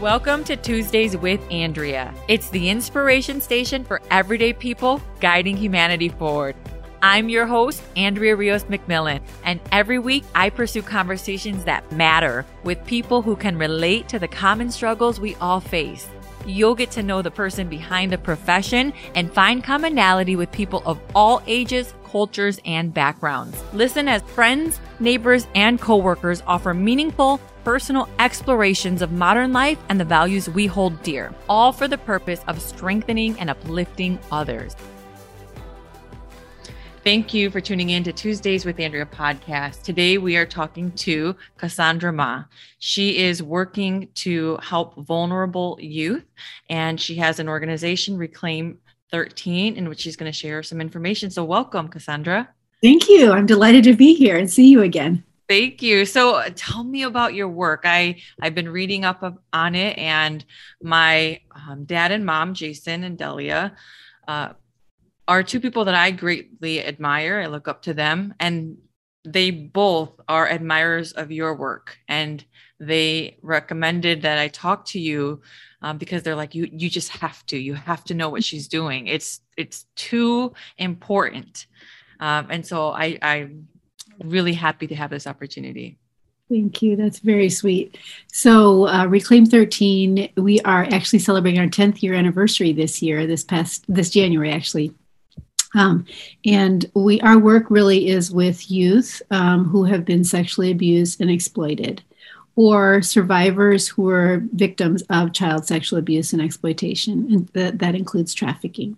Welcome 0.00 0.44
to 0.44 0.56
Tuesdays 0.56 1.14
with 1.14 1.42
Andrea. 1.50 2.14
It's 2.26 2.48
the 2.48 2.70
inspiration 2.70 3.42
station 3.42 3.84
for 3.84 4.00
everyday 4.10 4.54
people 4.54 5.02
guiding 5.20 5.58
humanity 5.58 6.08
forward. 6.08 6.56
I'm 7.02 7.28
your 7.28 7.44
host, 7.44 7.82
Andrea 7.96 8.34
Rios 8.34 8.64
McMillan, 8.64 9.20
and 9.44 9.60
every 9.72 9.98
week 9.98 10.24
I 10.34 10.48
pursue 10.48 10.80
conversations 10.80 11.64
that 11.64 11.92
matter 11.92 12.46
with 12.64 12.82
people 12.86 13.20
who 13.20 13.36
can 13.36 13.58
relate 13.58 14.08
to 14.08 14.18
the 14.18 14.26
common 14.26 14.70
struggles 14.70 15.20
we 15.20 15.34
all 15.34 15.60
face. 15.60 16.08
You'll 16.46 16.74
get 16.74 16.90
to 16.92 17.02
know 17.02 17.20
the 17.20 17.30
person 17.30 17.68
behind 17.68 18.10
the 18.10 18.16
profession 18.16 18.94
and 19.14 19.30
find 19.30 19.62
commonality 19.62 20.34
with 20.34 20.50
people 20.50 20.82
of 20.86 20.98
all 21.14 21.42
ages, 21.46 21.92
cultures, 22.10 22.58
and 22.64 22.94
backgrounds. 22.94 23.62
Listen 23.74 24.08
as 24.08 24.22
friends, 24.22 24.80
neighbors, 24.98 25.46
and 25.54 25.78
coworkers 25.78 26.42
offer 26.46 26.72
meaningful, 26.72 27.38
personal 27.64 28.08
explorations 28.18 29.02
of 29.02 29.12
modern 29.12 29.52
life 29.52 29.78
and 29.88 30.00
the 30.00 30.04
values 30.04 30.48
we 30.48 30.66
hold 30.66 31.02
dear, 31.02 31.34
all 31.48 31.72
for 31.72 31.88
the 31.88 31.98
purpose 31.98 32.40
of 32.46 32.60
strengthening 32.60 33.38
and 33.38 33.50
uplifting 33.50 34.18
others. 34.32 34.74
Thank 37.02 37.32
you 37.32 37.48
for 37.50 37.62
tuning 37.62 37.90
in 37.90 38.04
to 38.04 38.12
Tuesdays 38.12 38.66
with 38.66 38.78
Andrea 38.78 39.06
podcast. 39.06 39.82
Today 39.82 40.18
we 40.18 40.36
are 40.36 40.44
talking 40.44 40.92
to 40.92 41.34
Cassandra 41.56 42.12
Ma. 42.12 42.44
She 42.78 43.16
is 43.16 43.42
working 43.42 44.08
to 44.16 44.58
help 44.62 44.96
vulnerable 44.96 45.78
youth, 45.80 46.26
and 46.68 47.00
she 47.00 47.14
has 47.14 47.38
an 47.38 47.48
organization, 47.48 48.18
Reclaim 48.18 48.78
13, 49.12 49.76
in 49.76 49.88
which 49.88 50.00
she's 50.00 50.14
going 50.14 50.30
to 50.30 50.38
share 50.38 50.62
some 50.62 50.78
information. 50.78 51.30
So, 51.30 51.42
welcome, 51.42 51.88
Cassandra. 51.88 52.48
Thank 52.82 53.08
you. 53.08 53.32
I'm 53.32 53.46
delighted 53.46 53.84
to 53.84 53.94
be 53.94 54.14
here 54.14 54.36
and 54.36 54.50
see 54.50 54.68
you 54.68 54.82
again. 54.82 55.24
Thank 55.50 55.82
you. 55.82 56.06
So 56.06 56.36
uh, 56.36 56.50
tell 56.54 56.84
me 56.84 57.02
about 57.02 57.34
your 57.34 57.48
work. 57.48 57.80
I 57.82 58.22
I've 58.40 58.54
been 58.54 58.68
reading 58.68 59.04
up 59.04 59.24
on 59.52 59.74
it, 59.74 59.98
and 59.98 60.44
my 60.80 61.40
um, 61.50 61.86
dad 61.86 62.12
and 62.12 62.24
mom, 62.24 62.54
Jason 62.54 63.02
and 63.02 63.18
Delia, 63.18 63.74
uh, 64.28 64.50
are 65.26 65.42
two 65.42 65.58
people 65.58 65.86
that 65.86 65.94
I 65.96 66.12
greatly 66.12 66.86
admire. 66.86 67.40
I 67.40 67.46
look 67.46 67.66
up 67.66 67.82
to 67.82 67.94
them, 67.94 68.32
and 68.38 68.78
they 69.24 69.50
both 69.50 70.12
are 70.28 70.48
admirers 70.48 71.10
of 71.14 71.32
your 71.32 71.56
work, 71.56 71.98
and 72.06 72.44
they 72.78 73.36
recommended 73.42 74.22
that 74.22 74.38
I 74.38 74.46
talk 74.46 74.84
to 74.90 75.00
you 75.00 75.42
um, 75.82 75.98
because 75.98 76.22
they're 76.22 76.36
like 76.36 76.54
you. 76.54 76.68
You 76.70 76.88
just 76.88 77.08
have 77.08 77.44
to. 77.46 77.58
You 77.58 77.74
have 77.74 78.04
to 78.04 78.14
know 78.14 78.28
what 78.28 78.44
she's 78.44 78.68
doing. 78.68 79.08
It's 79.08 79.40
it's 79.56 79.86
too 79.96 80.52
important. 80.78 81.66
Um, 82.20 82.46
and 82.50 82.64
so 82.64 82.90
I, 82.90 83.18
I 83.20 83.48
really 84.24 84.52
happy 84.52 84.86
to 84.86 84.94
have 84.94 85.10
this 85.10 85.26
opportunity. 85.26 85.98
Thank 86.50 86.82
you. 86.82 86.96
That's 86.96 87.20
very 87.20 87.48
sweet. 87.48 87.96
So, 88.32 88.88
uh, 88.88 89.06
Reclaim 89.06 89.46
13, 89.46 90.30
we 90.36 90.60
are 90.62 90.82
actually 90.90 91.20
celebrating 91.20 91.60
our 91.60 91.68
10th 91.68 92.02
year 92.02 92.14
anniversary 92.14 92.72
this 92.72 93.00
year, 93.00 93.24
this 93.26 93.44
past, 93.44 93.84
this 93.88 94.10
January, 94.10 94.50
actually. 94.50 94.92
Um, 95.76 96.06
and 96.44 96.90
we, 96.94 97.20
our 97.20 97.38
work 97.38 97.70
really 97.70 98.08
is 98.08 98.32
with 98.32 98.68
youth 98.68 99.22
um, 99.30 99.64
who 99.64 99.84
have 99.84 100.04
been 100.04 100.24
sexually 100.24 100.72
abused 100.72 101.20
and 101.20 101.30
exploited, 101.30 102.02
or 102.56 103.00
survivors 103.00 103.86
who 103.86 104.08
are 104.08 104.42
victims 104.52 105.04
of 105.08 105.32
child 105.32 105.66
sexual 105.66 106.00
abuse 106.00 106.32
and 106.32 106.42
exploitation. 106.42 107.32
And 107.32 107.46
that, 107.48 107.78
that 107.78 107.94
includes 107.94 108.34
trafficking. 108.34 108.96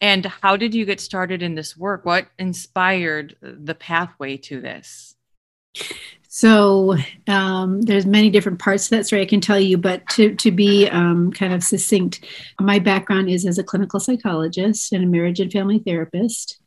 And 0.00 0.26
how 0.26 0.56
did 0.56 0.74
you 0.74 0.84
get 0.84 1.00
started 1.00 1.42
in 1.42 1.54
this 1.54 1.76
work? 1.76 2.04
What 2.04 2.26
inspired 2.38 3.36
the 3.40 3.74
pathway 3.74 4.36
to 4.38 4.60
this? 4.60 5.14
So 6.28 6.96
um, 7.28 7.80
there's 7.80 8.04
many 8.04 8.28
different 8.28 8.58
parts 8.58 8.88
to 8.88 8.96
that 8.96 9.06
story 9.06 9.22
I 9.22 9.26
can 9.26 9.40
tell 9.40 9.58
you, 9.58 9.78
but 9.78 10.06
to, 10.10 10.34
to 10.34 10.50
be 10.50 10.86
um, 10.88 11.32
kind 11.32 11.54
of 11.54 11.64
succinct, 11.64 12.26
my 12.60 12.78
background 12.78 13.30
is 13.30 13.46
as 13.46 13.58
a 13.58 13.64
clinical 13.64 14.00
psychologist 14.00 14.92
and 14.92 15.02
a 15.02 15.06
marriage 15.06 15.40
and 15.40 15.50
family 15.50 15.78
therapist. 15.78 16.60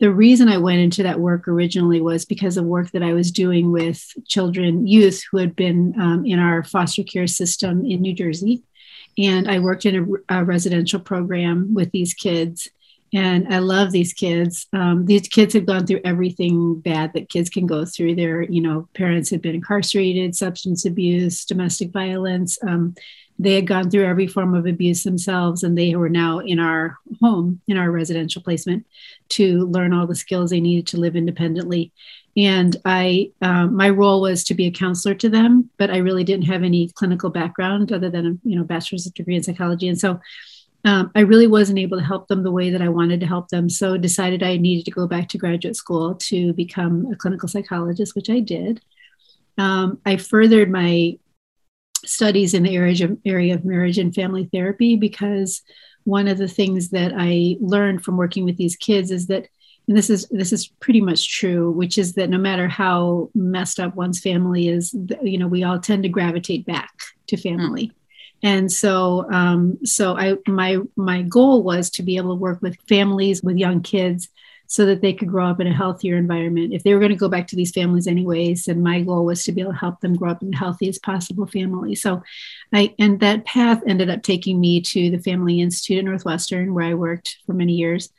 The 0.00 0.10
reason 0.10 0.48
I 0.48 0.58
went 0.58 0.80
into 0.80 1.04
that 1.04 1.20
work 1.20 1.46
originally 1.46 2.00
was 2.00 2.24
because 2.24 2.56
of 2.56 2.64
work 2.64 2.90
that 2.90 3.04
I 3.04 3.12
was 3.12 3.30
doing 3.30 3.70
with 3.70 4.04
children, 4.26 4.88
youth 4.88 5.22
who 5.30 5.38
had 5.38 5.54
been 5.54 5.94
um, 6.00 6.26
in 6.26 6.40
our 6.40 6.64
foster 6.64 7.04
care 7.04 7.28
system 7.28 7.84
in 7.84 8.00
New 8.00 8.14
Jersey 8.14 8.64
and 9.18 9.50
I 9.50 9.58
worked 9.58 9.86
in 9.86 10.22
a, 10.28 10.40
a 10.40 10.44
residential 10.44 11.00
program 11.00 11.74
with 11.74 11.90
these 11.92 12.14
kids. 12.14 12.68
And 13.12 13.54
I 13.54 13.58
love 13.58 13.92
these 13.92 14.12
kids. 14.12 14.66
Um, 14.72 15.06
these 15.06 15.28
kids 15.28 15.54
have 15.54 15.66
gone 15.66 15.86
through 15.86 16.00
everything 16.04 16.80
bad 16.80 17.12
that 17.14 17.28
kids 17.28 17.48
can 17.48 17.64
go 17.64 17.84
through. 17.84 18.16
Their, 18.16 18.42
you 18.42 18.60
know, 18.60 18.88
parents 18.94 19.30
had 19.30 19.40
been 19.40 19.54
incarcerated, 19.54 20.34
substance 20.34 20.84
abuse, 20.84 21.44
domestic 21.44 21.92
violence. 21.92 22.58
Um, 22.66 22.96
they 23.38 23.54
had 23.54 23.68
gone 23.68 23.88
through 23.88 24.06
every 24.06 24.26
form 24.26 24.54
of 24.54 24.66
abuse 24.66 25.04
themselves, 25.04 25.62
and 25.62 25.78
they 25.78 25.94
were 25.94 26.08
now 26.08 26.40
in 26.40 26.58
our 26.58 26.98
home, 27.20 27.60
in 27.68 27.76
our 27.76 27.90
residential 27.90 28.42
placement, 28.42 28.84
to 29.30 29.66
learn 29.66 29.92
all 29.92 30.06
the 30.06 30.14
skills 30.14 30.50
they 30.50 30.60
needed 30.60 30.88
to 30.88 30.98
live 30.98 31.14
independently 31.14 31.92
and 32.36 32.76
i 32.84 33.30
um, 33.42 33.74
my 33.76 33.88
role 33.88 34.20
was 34.20 34.42
to 34.44 34.54
be 34.54 34.66
a 34.66 34.70
counselor 34.70 35.14
to 35.14 35.28
them 35.28 35.70
but 35.78 35.90
i 35.90 35.98
really 35.98 36.24
didn't 36.24 36.46
have 36.46 36.62
any 36.62 36.88
clinical 36.94 37.30
background 37.30 37.92
other 37.92 38.10
than 38.10 38.26
a 38.26 38.48
you 38.48 38.56
know 38.56 38.64
bachelor's 38.64 39.04
degree 39.04 39.36
in 39.36 39.42
psychology. 39.42 39.88
And 39.88 39.98
so 39.98 40.20
um, 40.84 41.10
i 41.14 41.20
really 41.20 41.46
wasn't 41.46 41.78
able 41.78 41.98
to 41.98 42.04
help 42.04 42.28
them 42.28 42.42
the 42.42 42.50
way 42.50 42.70
that 42.70 42.82
i 42.82 42.88
wanted 42.88 43.20
to 43.20 43.26
help 43.26 43.48
them 43.48 43.68
so 43.68 43.96
decided 43.96 44.42
i 44.42 44.56
needed 44.56 44.84
to 44.84 44.90
go 44.90 45.06
back 45.06 45.28
to 45.28 45.38
graduate 45.38 45.76
school 45.76 46.14
to 46.16 46.52
become 46.54 47.06
a 47.12 47.16
clinical 47.16 47.48
psychologist 47.48 48.14
which 48.14 48.30
i 48.30 48.40
did. 48.40 48.80
Um, 49.56 50.00
i 50.04 50.16
furthered 50.16 50.70
my 50.70 51.18
studies 52.04 52.52
in 52.52 52.64
the 52.64 52.74
area 52.76 53.04
of, 53.04 53.18
area 53.24 53.54
of 53.54 53.64
marriage 53.64 53.98
and 53.98 54.14
family 54.14 54.48
therapy 54.52 54.96
because 54.96 55.62
one 56.02 56.28
of 56.28 56.36
the 56.36 56.48
things 56.48 56.90
that 56.90 57.12
i 57.16 57.56
learned 57.60 58.04
from 58.04 58.16
working 58.16 58.44
with 58.44 58.56
these 58.56 58.76
kids 58.76 59.10
is 59.10 59.28
that 59.28 59.46
this 59.86 60.08
is 60.08 60.26
this 60.30 60.52
is 60.52 60.66
pretty 60.66 61.00
much 61.00 61.38
true 61.38 61.70
which 61.70 61.98
is 61.98 62.14
that 62.14 62.30
no 62.30 62.38
matter 62.38 62.68
how 62.68 63.30
messed 63.34 63.78
up 63.78 63.94
one's 63.94 64.20
family 64.20 64.68
is 64.68 64.94
you 65.22 65.38
know 65.38 65.48
we 65.48 65.62
all 65.62 65.78
tend 65.78 66.02
to 66.02 66.08
gravitate 66.08 66.64
back 66.66 66.92
to 67.26 67.36
family. 67.36 67.86
Mm. 67.86 67.92
and 68.42 68.72
so 68.72 69.30
um, 69.30 69.78
so 69.84 70.16
i 70.16 70.36
my 70.46 70.78
my 70.96 71.22
goal 71.22 71.62
was 71.62 71.90
to 71.90 72.02
be 72.02 72.16
able 72.16 72.34
to 72.34 72.40
work 72.40 72.62
with 72.62 72.78
families 72.88 73.42
with 73.42 73.56
young 73.56 73.82
kids 73.82 74.28
so 74.66 74.86
that 74.86 75.02
they 75.02 75.12
could 75.12 75.28
grow 75.28 75.46
up 75.46 75.60
in 75.60 75.66
a 75.66 75.74
healthier 75.74 76.16
environment. 76.16 76.72
If 76.72 76.82
they 76.82 76.94
were 76.94 76.98
going 76.98 77.12
to 77.12 77.16
go 77.16 77.28
back 77.28 77.46
to 77.48 77.56
these 77.56 77.70
families 77.70 78.06
anyways 78.06 78.66
and 78.66 78.82
my 78.82 79.02
goal 79.02 79.26
was 79.26 79.44
to 79.44 79.52
be 79.52 79.60
able 79.60 79.72
to 79.72 79.78
help 79.78 80.00
them 80.00 80.16
grow 80.16 80.30
up 80.30 80.42
in 80.42 80.50
the 80.50 80.56
healthiest 80.56 81.02
possible 81.02 81.46
family. 81.46 81.94
So 81.94 82.22
i 82.72 82.94
and 82.98 83.20
that 83.20 83.44
path 83.44 83.82
ended 83.86 84.10
up 84.10 84.22
taking 84.22 84.60
me 84.60 84.80
to 84.80 85.10
the 85.10 85.18
family 85.18 85.60
institute 85.60 85.98
at 85.98 86.04
northwestern 86.04 86.74
where 86.74 86.86
i 86.86 86.94
worked 86.94 87.36
for 87.46 87.52
many 87.52 87.74
years 87.74 88.10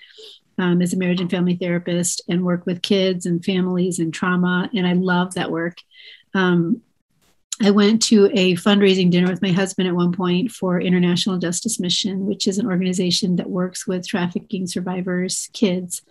um, 0.57 0.81
as 0.81 0.93
a 0.93 0.97
marriage 0.97 1.21
and 1.21 1.29
family 1.29 1.55
therapist 1.55 2.21
and 2.29 2.45
work 2.45 2.65
with 2.65 2.81
kids 2.81 3.25
and 3.25 3.43
families 3.43 3.99
and 3.99 4.13
trauma. 4.13 4.69
And 4.73 4.87
I 4.87 4.93
love 4.93 5.33
that 5.33 5.51
work. 5.51 5.77
Um, 6.33 6.81
I 7.61 7.71
went 7.71 8.01
to 8.03 8.29
a 8.33 8.55
fundraising 8.55 9.09
dinner 9.09 9.29
with 9.29 9.41
my 9.41 9.51
husband 9.51 9.87
at 9.87 9.95
one 9.95 10.11
point 10.11 10.51
for 10.51 10.79
International 10.79 11.37
Justice 11.37 11.79
Mission, 11.79 12.25
which 12.25 12.47
is 12.47 12.57
an 12.57 12.67
organization 12.67 13.37
that 13.37 13.49
works 13.49 13.87
with 13.87 14.07
trafficking 14.07 14.67
survivors' 14.67 15.49
kids, 15.53 16.01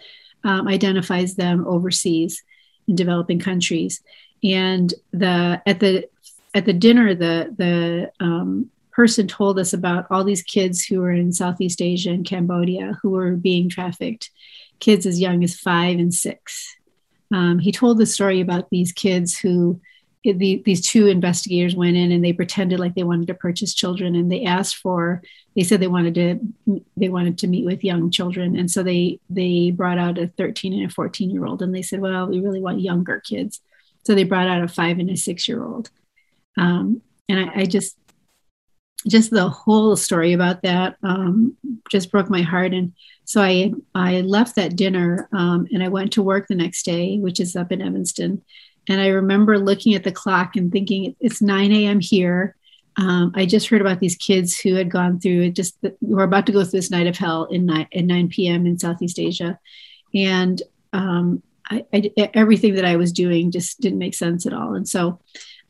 um, 0.42 0.66
identifies 0.68 1.34
them 1.34 1.66
overseas 1.66 2.42
in 2.88 2.96
developing 2.96 3.38
countries. 3.38 4.02
And 4.42 4.92
the 5.12 5.60
at 5.66 5.80
the 5.80 6.08
at 6.54 6.64
the 6.64 6.72
dinner, 6.72 7.14
the 7.14 7.54
the 7.56 8.12
um, 8.24 8.70
person 8.94 9.26
told 9.26 9.58
us 9.58 9.72
about 9.72 10.06
all 10.10 10.24
these 10.24 10.42
kids 10.42 10.84
who 10.84 11.00
were 11.00 11.10
in 11.10 11.32
Southeast 11.32 11.82
Asia 11.82 12.10
and 12.10 12.24
Cambodia 12.24 12.98
who 13.02 13.10
were 13.10 13.32
being 13.32 13.68
trafficked, 13.68 14.30
kids 14.80 15.04
as 15.06 15.20
young 15.20 15.42
as 15.42 15.58
five 15.58 15.98
and 15.98 16.14
six. 16.14 16.76
Um, 17.32 17.58
he 17.58 17.72
told 17.72 17.98
the 17.98 18.06
story 18.06 18.40
about 18.40 18.70
these 18.70 18.92
kids 18.92 19.36
who 19.36 19.80
the, 20.22 20.62
these 20.64 20.86
two 20.86 21.06
investigators 21.06 21.76
went 21.76 21.96
in 21.96 22.10
and 22.10 22.24
they 22.24 22.32
pretended 22.32 22.80
like 22.80 22.94
they 22.94 23.02
wanted 23.02 23.26
to 23.26 23.34
purchase 23.34 23.74
children 23.74 24.14
and 24.14 24.32
they 24.32 24.44
asked 24.44 24.76
for 24.76 25.22
they 25.54 25.62
said 25.62 25.80
they 25.80 25.86
wanted 25.86 26.14
to 26.14 26.80
they 26.96 27.08
wanted 27.08 27.38
to 27.38 27.46
meet 27.46 27.64
with 27.64 27.84
young 27.84 28.10
children. 28.10 28.56
And 28.56 28.70
so 28.70 28.82
they 28.82 29.20
they 29.30 29.70
brought 29.70 29.98
out 29.98 30.18
a 30.18 30.28
13 30.28 30.72
and 30.72 30.90
a 30.90 30.94
14 30.94 31.30
year 31.30 31.44
old 31.44 31.62
and 31.62 31.74
they 31.74 31.82
said 31.82 32.00
well 32.00 32.26
we 32.26 32.40
really 32.40 32.60
want 32.60 32.80
younger 32.80 33.20
kids. 33.20 33.60
So 34.04 34.14
they 34.14 34.24
brought 34.24 34.48
out 34.48 34.62
a 34.62 34.68
five 34.68 34.98
and 34.98 35.10
a 35.10 35.16
six 35.16 35.46
year 35.46 35.62
old. 35.62 35.90
Um, 36.56 37.02
and 37.28 37.40
I, 37.40 37.60
I, 37.60 37.64
just 37.64 37.96
just 39.06 39.30
the 39.30 39.48
whole 39.48 39.96
story 39.96 40.32
about 40.32 40.62
that 40.62 40.96
um, 41.02 41.56
just 41.90 42.10
broke 42.10 42.30
my 42.30 42.42
heart. 42.42 42.72
And 42.72 42.92
so 43.24 43.42
I 43.42 43.72
I 43.94 44.22
left 44.22 44.56
that 44.56 44.76
dinner 44.76 45.28
um, 45.32 45.66
and 45.72 45.82
I 45.82 45.88
went 45.88 46.12
to 46.12 46.22
work 46.22 46.48
the 46.48 46.54
next 46.54 46.84
day, 46.84 47.18
which 47.18 47.40
is 47.40 47.56
up 47.56 47.72
in 47.72 47.82
Evanston. 47.82 48.42
And 48.88 49.00
I 49.00 49.08
remember 49.08 49.58
looking 49.58 49.94
at 49.94 50.04
the 50.04 50.12
clock 50.12 50.56
and 50.56 50.70
thinking, 50.70 51.16
it's 51.20 51.40
9 51.40 51.72
a.m. 51.72 52.00
here. 52.00 52.54
Um, 52.96 53.32
I 53.34 53.46
just 53.46 53.68
heard 53.68 53.80
about 53.80 53.98
these 53.98 54.14
kids 54.14 54.58
who 54.58 54.74
had 54.74 54.90
gone 54.90 55.18
through 55.18 55.42
it, 55.42 55.56
just 55.56 55.76
were 56.00 56.22
about 56.22 56.46
to 56.46 56.52
go 56.52 56.62
through 56.62 56.78
this 56.78 56.90
night 56.90 57.06
of 57.06 57.16
hell 57.16 57.44
in 57.44 57.66
9, 57.66 57.88
at 57.92 58.04
9 58.04 58.28
p.m. 58.28 58.66
in 58.66 58.78
Southeast 58.78 59.18
Asia. 59.18 59.58
And 60.14 60.62
um, 60.92 61.42
I, 61.70 61.84
I, 61.92 62.12
everything 62.34 62.74
that 62.74 62.84
I 62.84 62.96
was 62.96 63.12
doing 63.12 63.50
just 63.50 63.80
didn't 63.80 63.98
make 63.98 64.14
sense 64.14 64.46
at 64.46 64.52
all. 64.52 64.74
And 64.74 64.88
so 64.88 65.18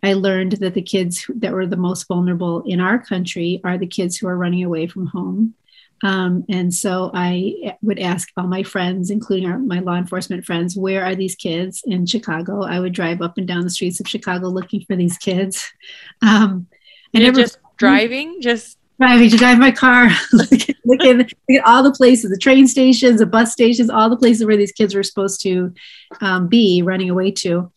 I 0.04 0.12
learned 0.12 0.52
that 0.52 0.74
the 0.74 0.82
kids 0.82 1.24
that 1.36 1.52
were 1.52 1.66
the 1.66 1.76
most 1.76 2.06
vulnerable 2.06 2.62
in 2.66 2.78
our 2.78 2.98
country 2.98 3.60
are 3.64 3.78
the 3.78 3.86
kids 3.86 4.16
who 4.16 4.28
are 4.28 4.36
running 4.36 4.62
away 4.62 4.86
from 4.86 5.06
home. 5.06 5.54
Um, 6.02 6.44
and 6.50 6.74
so 6.74 7.10
I 7.14 7.76
would 7.80 7.98
ask 7.98 8.28
all 8.36 8.46
my 8.46 8.62
friends, 8.62 9.08
including 9.08 9.48
our, 9.48 9.58
my 9.58 9.78
law 9.78 9.96
enforcement 9.96 10.44
friends, 10.44 10.76
where 10.76 11.02
are 11.02 11.14
these 11.14 11.34
kids 11.34 11.82
in 11.86 12.04
Chicago? 12.04 12.62
I 12.62 12.80
would 12.80 12.92
drive 12.92 13.22
up 13.22 13.38
and 13.38 13.48
down 13.48 13.62
the 13.62 13.70
streets 13.70 13.98
of 14.00 14.06
Chicago 14.06 14.48
looking 14.48 14.82
for 14.82 14.94
these 14.96 15.16
kids. 15.18 15.72
Um, 16.22 16.66
and 17.12 17.22
You're 17.22 17.32
just 17.32 17.58
driving, 17.76 18.40
just 18.40 18.78
driving 18.98 19.30
to 19.30 19.36
drive 19.36 19.58
my 19.58 19.70
car, 19.70 20.08
looking, 20.32 20.74
looking, 20.84 21.18
looking 21.18 21.56
at 21.56 21.66
all 21.66 21.82
the 21.82 21.92
places, 21.92 22.30
the 22.30 22.38
train 22.38 22.66
stations, 22.66 23.20
the 23.20 23.26
bus 23.26 23.52
stations, 23.52 23.90
all 23.90 24.08
the 24.08 24.16
places 24.16 24.46
where 24.46 24.56
these 24.56 24.72
kids 24.72 24.94
were 24.94 25.02
supposed 25.02 25.40
to 25.42 25.72
um, 26.20 26.48
be 26.48 26.82
running 26.82 27.10
away 27.10 27.30
to 27.30 27.70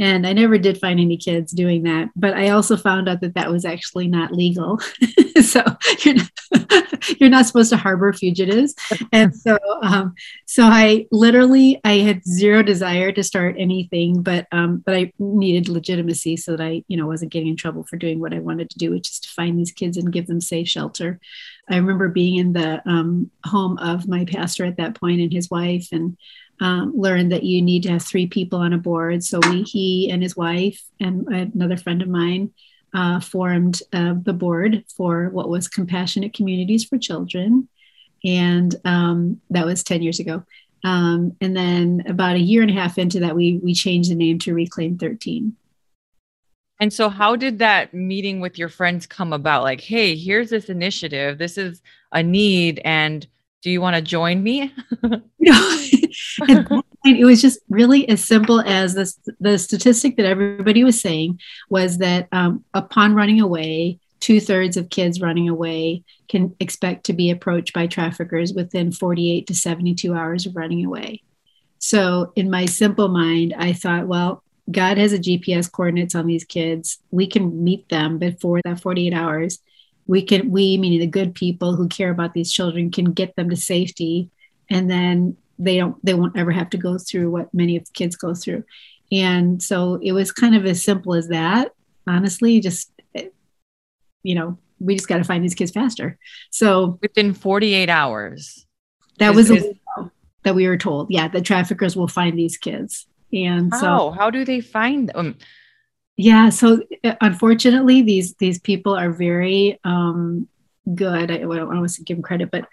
and 0.00 0.26
I 0.26 0.32
never 0.32 0.56
did 0.56 0.78
find 0.78 0.98
any 0.98 1.18
kids 1.18 1.52
doing 1.52 1.82
that. 1.82 2.08
But 2.16 2.32
I 2.32 2.48
also 2.48 2.76
found 2.76 3.06
out 3.06 3.20
that 3.20 3.34
that 3.34 3.50
was 3.50 3.66
actually 3.66 4.08
not 4.08 4.32
legal. 4.32 4.80
so 5.42 5.62
you're 6.02 6.14
not, 6.14 6.30
you're 7.20 7.28
not 7.28 7.44
supposed 7.44 7.68
to 7.70 7.76
harbor 7.76 8.10
fugitives. 8.14 8.74
And 9.12 9.36
so, 9.36 9.58
um, 9.82 10.14
so 10.46 10.62
I 10.62 11.06
literally 11.12 11.80
I 11.84 11.98
had 11.98 12.24
zero 12.24 12.62
desire 12.62 13.12
to 13.12 13.22
start 13.22 13.56
anything, 13.58 14.22
but 14.22 14.46
um, 14.52 14.78
but 14.78 14.94
I 14.94 15.12
needed 15.18 15.68
legitimacy 15.68 16.38
so 16.38 16.56
that 16.56 16.64
I 16.64 16.82
you 16.88 16.96
know 16.96 17.06
wasn't 17.06 17.32
getting 17.32 17.48
in 17.48 17.56
trouble 17.56 17.84
for 17.84 17.98
doing 17.98 18.20
what 18.20 18.32
I 18.32 18.38
wanted 18.38 18.70
to 18.70 18.78
do, 18.78 18.90
which 18.92 19.10
is 19.10 19.20
to 19.20 19.28
find 19.28 19.58
these 19.58 19.72
kids 19.72 19.98
and 19.98 20.12
give 20.12 20.26
them 20.26 20.40
safe 20.40 20.68
shelter. 20.68 21.20
I 21.68 21.76
remember 21.76 22.08
being 22.08 22.36
in 22.36 22.54
the 22.54 22.82
um, 22.88 23.30
home 23.44 23.76
of 23.78 24.08
my 24.08 24.24
pastor 24.24 24.64
at 24.64 24.78
that 24.78 24.98
point 24.98 25.20
and 25.20 25.32
his 25.32 25.50
wife 25.50 25.88
and 25.92 26.16
um, 26.60 26.92
learned 26.94 27.32
that 27.32 27.42
you 27.42 27.62
need 27.62 27.82
to 27.84 27.90
have 27.90 28.02
three 28.02 28.26
people 28.26 28.60
on 28.60 28.72
a 28.72 28.78
board. 28.78 29.24
So 29.24 29.40
we, 29.48 29.62
he 29.62 30.10
and 30.10 30.22
his 30.22 30.36
wife 30.36 30.82
and 31.00 31.26
another 31.28 31.76
friend 31.76 32.02
of 32.02 32.08
mine 32.08 32.52
uh, 32.94 33.20
formed 33.20 33.80
uh, 33.92 34.14
the 34.22 34.32
board 34.32 34.84
for 34.94 35.30
what 35.30 35.48
was 35.48 35.68
Compassionate 35.68 36.34
Communities 36.34 36.84
for 36.84 36.98
Children. 36.98 37.68
And 38.24 38.74
um, 38.84 39.40
that 39.50 39.64
was 39.64 39.82
10 39.82 40.02
years 40.02 40.20
ago. 40.20 40.44
Um, 40.84 41.36
and 41.40 41.56
then 41.56 42.04
about 42.06 42.36
a 42.36 42.40
year 42.40 42.62
and 42.62 42.70
a 42.70 42.74
half 42.74 42.98
into 42.98 43.20
that, 43.20 43.36
we, 43.36 43.58
we 43.62 43.74
changed 43.74 44.10
the 44.10 44.14
name 44.14 44.38
to 44.40 44.54
Reclaim 44.54 44.98
13. 44.98 45.56
And 46.80 46.90
so, 46.90 47.10
how 47.10 47.36
did 47.36 47.58
that 47.58 47.92
meeting 47.92 48.40
with 48.40 48.58
your 48.58 48.70
friends 48.70 49.06
come 49.06 49.34
about? 49.34 49.62
Like, 49.62 49.82
hey, 49.82 50.16
here's 50.16 50.48
this 50.48 50.70
initiative. 50.70 51.36
This 51.36 51.58
is 51.58 51.82
a 52.10 52.22
need. 52.22 52.80
And 52.86 53.26
do 53.62 53.70
you 53.70 53.80
want 53.80 53.96
to 53.96 54.02
join 54.02 54.42
me? 54.42 54.72
no, 55.02 55.20
it 57.04 57.24
was 57.24 57.42
just 57.42 57.60
really 57.68 58.08
as 58.08 58.24
simple 58.24 58.60
as 58.60 58.94
this, 58.94 59.18
the 59.38 59.58
statistic 59.58 60.16
that 60.16 60.26
everybody 60.26 60.84
was 60.84 61.00
saying 61.00 61.38
was 61.68 61.98
that 61.98 62.28
um, 62.32 62.64
upon 62.74 63.14
running 63.14 63.40
away, 63.40 63.98
two 64.20 64.40
thirds 64.40 64.76
of 64.76 64.90
kids 64.90 65.20
running 65.20 65.48
away 65.48 66.04
can 66.28 66.54
expect 66.60 67.04
to 67.04 67.12
be 67.12 67.30
approached 67.30 67.72
by 67.72 67.86
traffickers 67.86 68.52
within 68.52 68.92
48 68.92 69.46
to 69.46 69.54
72 69.54 70.14
hours 70.14 70.46
of 70.46 70.56
running 70.56 70.84
away. 70.84 71.22
So, 71.78 72.32
in 72.36 72.50
my 72.50 72.66
simple 72.66 73.08
mind, 73.08 73.54
I 73.56 73.72
thought, 73.72 74.06
well, 74.06 74.42
God 74.70 74.98
has 74.98 75.12
a 75.12 75.18
GPS 75.18 75.70
coordinates 75.70 76.14
on 76.14 76.26
these 76.26 76.44
kids. 76.44 76.98
We 77.10 77.26
can 77.26 77.64
meet 77.64 77.88
them 77.88 78.18
before 78.18 78.60
that 78.64 78.80
48 78.80 79.14
hours 79.14 79.58
we 80.10 80.22
can 80.22 80.50
we 80.50 80.76
meaning 80.76 80.98
the 80.98 81.06
good 81.06 81.36
people 81.36 81.76
who 81.76 81.86
care 81.86 82.10
about 82.10 82.34
these 82.34 82.52
children 82.52 82.90
can 82.90 83.12
get 83.12 83.36
them 83.36 83.48
to 83.48 83.56
safety. 83.56 84.28
And 84.68 84.90
then 84.90 85.36
they 85.56 85.76
don't 85.76 86.04
they 86.04 86.14
won't 86.14 86.36
ever 86.36 86.50
have 86.50 86.68
to 86.70 86.76
go 86.76 86.98
through 86.98 87.30
what 87.30 87.54
many 87.54 87.76
of 87.76 87.84
the 87.84 87.92
kids 87.92 88.16
go 88.16 88.34
through. 88.34 88.64
And 89.12 89.62
so 89.62 90.00
it 90.02 90.10
was 90.10 90.32
kind 90.32 90.56
of 90.56 90.66
as 90.66 90.82
simple 90.82 91.14
as 91.14 91.28
that. 91.28 91.70
Honestly 92.08 92.58
just 92.58 92.90
you 94.24 94.34
know 94.34 94.58
we 94.80 94.96
just 94.96 95.06
got 95.06 95.18
to 95.18 95.24
find 95.24 95.44
these 95.44 95.54
kids 95.54 95.70
faster. 95.70 96.18
So 96.50 96.98
within 97.00 97.32
48 97.32 97.88
hours. 97.88 98.66
That 99.20 99.36
was 99.36 99.48
is, 99.48 99.64
that 100.42 100.56
we 100.56 100.66
were 100.66 100.76
told 100.76 101.12
yeah 101.12 101.28
the 101.28 101.40
traffickers 101.40 101.94
will 101.94 102.08
find 102.08 102.36
these 102.36 102.56
kids. 102.56 103.06
And 103.32 103.72
how? 103.72 103.80
so 103.80 104.10
how 104.10 104.30
do 104.30 104.44
they 104.44 104.60
find 104.60 105.08
them 105.10 105.36
yeah 106.20 106.48
so 106.48 106.82
uh, 107.04 107.14
unfortunately 107.20 108.02
these 108.02 108.34
these 108.34 108.58
people 108.58 108.94
are 108.94 109.10
very 109.10 109.78
um 109.84 110.48
good. 110.94 111.30
I, 111.30 111.34
I 111.34 111.38
don't 111.38 111.68
want 111.68 111.88
to 111.88 112.02
give 112.04 112.16
them 112.16 112.22
credit 112.22 112.50
but 112.50 112.68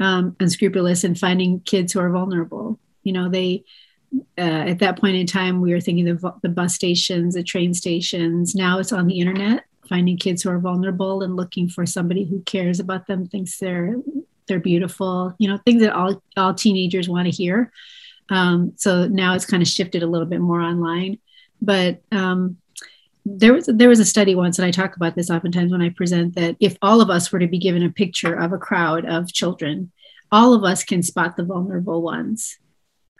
um 0.00 0.36
unscrupulous 0.40 1.04
in 1.04 1.14
finding 1.14 1.60
kids 1.60 1.92
who 1.92 2.00
are 2.00 2.10
vulnerable. 2.10 2.78
You 3.02 3.12
know 3.12 3.28
they 3.28 3.64
uh, 4.38 4.70
at 4.70 4.78
that 4.78 5.00
point 5.00 5.16
in 5.16 5.26
time 5.26 5.60
we 5.60 5.72
were 5.72 5.80
thinking 5.80 6.08
of 6.08 6.24
the 6.42 6.48
bus 6.48 6.74
stations 6.74 7.34
the 7.34 7.42
train 7.42 7.74
stations. 7.74 8.54
Now 8.54 8.78
it's 8.78 8.92
on 8.92 9.06
the 9.06 9.18
internet 9.18 9.64
finding 9.88 10.16
kids 10.16 10.42
who 10.42 10.50
are 10.50 10.58
vulnerable 10.58 11.22
and 11.22 11.36
looking 11.36 11.68
for 11.68 11.84
somebody 11.84 12.24
who 12.24 12.40
cares 12.42 12.80
about 12.80 13.06
them 13.06 13.26
thinks 13.26 13.58
they're 13.58 13.96
they're 14.46 14.60
beautiful 14.60 15.34
you 15.38 15.48
know 15.48 15.58
things 15.64 15.82
that 15.82 15.92
all 15.92 16.22
all 16.36 16.54
teenagers 16.54 17.08
want 17.08 17.26
to 17.26 17.30
hear. 17.30 17.72
Um, 18.30 18.72
so 18.76 19.06
now 19.06 19.34
it's 19.34 19.44
kind 19.46 19.62
of 19.62 19.68
shifted 19.68 20.02
a 20.02 20.06
little 20.06 20.26
bit 20.26 20.40
more 20.40 20.60
online. 20.60 21.18
But 21.60 22.02
um, 22.10 22.56
there 23.24 23.54
was 23.54 23.66
there 23.72 23.88
was 23.88 24.00
a 24.00 24.04
study 24.04 24.34
once 24.34 24.58
and 24.58 24.66
i 24.66 24.70
talk 24.70 24.96
about 24.96 25.14
this 25.14 25.30
oftentimes 25.30 25.72
when 25.72 25.80
i 25.80 25.88
present 25.88 26.34
that 26.34 26.56
if 26.60 26.76
all 26.82 27.00
of 27.00 27.08
us 27.08 27.32
were 27.32 27.38
to 27.38 27.46
be 27.46 27.58
given 27.58 27.82
a 27.82 27.90
picture 27.90 28.34
of 28.34 28.52
a 28.52 28.58
crowd 28.58 29.06
of 29.06 29.32
children 29.32 29.90
all 30.34 30.52
of 30.52 30.64
us 30.64 30.82
can 30.82 31.00
spot 31.02 31.36
the 31.36 31.44
vulnerable 31.44 32.02
ones. 32.02 32.58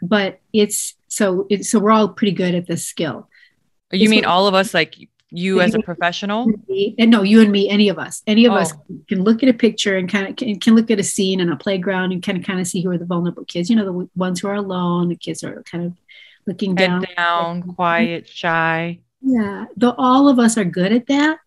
But 0.01 0.41
it's 0.51 0.95
so 1.07 1.47
it, 1.49 1.63
so 1.65 1.79
we're 1.79 1.91
all 1.91 2.09
pretty 2.09 2.33
good 2.33 2.53
at 2.53 2.67
this 2.67 2.85
skill. 2.85 3.29
You 3.91 4.03
it's 4.03 4.09
mean 4.09 4.23
what, 4.23 4.31
all 4.31 4.47
of 4.47 4.53
us 4.53 4.73
like 4.73 4.95
you 5.29 5.61
as 5.61 5.73
a 5.73 5.79
professional? 5.79 6.51
and 6.99 7.09
no 7.09 7.23
you 7.23 7.41
and 7.41 7.51
me 7.51 7.69
any 7.69 7.87
of 7.87 7.97
us. 7.97 8.21
Any 8.27 8.45
of 8.45 8.51
oh. 8.51 8.57
us 8.57 8.73
can 9.07 9.23
look 9.23 9.43
at 9.43 9.49
a 9.49 9.53
picture 9.53 9.95
and 9.95 10.09
kind 10.09 10.27
of 10.27 10.35
can, 10.35 10.59
can, 10.59 10.75
look 10.75 10.91
at 10.91 10.99
a 10.99 11.03
scene 11.03 11.39
in 11.39 11.49
a 11.49 11.55
playground 11.55 12.11
and 12.11 12.21
kind 12.21 12.37
of 12.37 12.43
kind 12.43 12.59
of 12.59 12.67
see 12.67 12.81
who 12.81 12.91
are 12.91 12.97
the 12.97 13.05
vulnerable 13.05 13.45
kids. 13.45 13.69
You 13.69 13.77
know 13.77 13.85
the 13.85 14.09
ones 14.15 14.41
who 14.41 14.49
are 14.49 14.55
alone 14.55 15.07
the 15.07 15.15
kids 15.15 15.41
are 15.41 15.63
kind 15.63 15.85
of 15.85 15.93
looking 16.45 16.75
down. 16.75 17.05
down 17.15 17.63
quiet 17.63 18.27
shy 18.27 18.99
yeah, 19.25 19.65
though 19.75 19.95
all 19.97 20.29
of 20.29 20.37
us 20.37 20.55
are 20.55 20.63
good 20.63 20.93
at 20.93 21.07
that, 21.07 21.39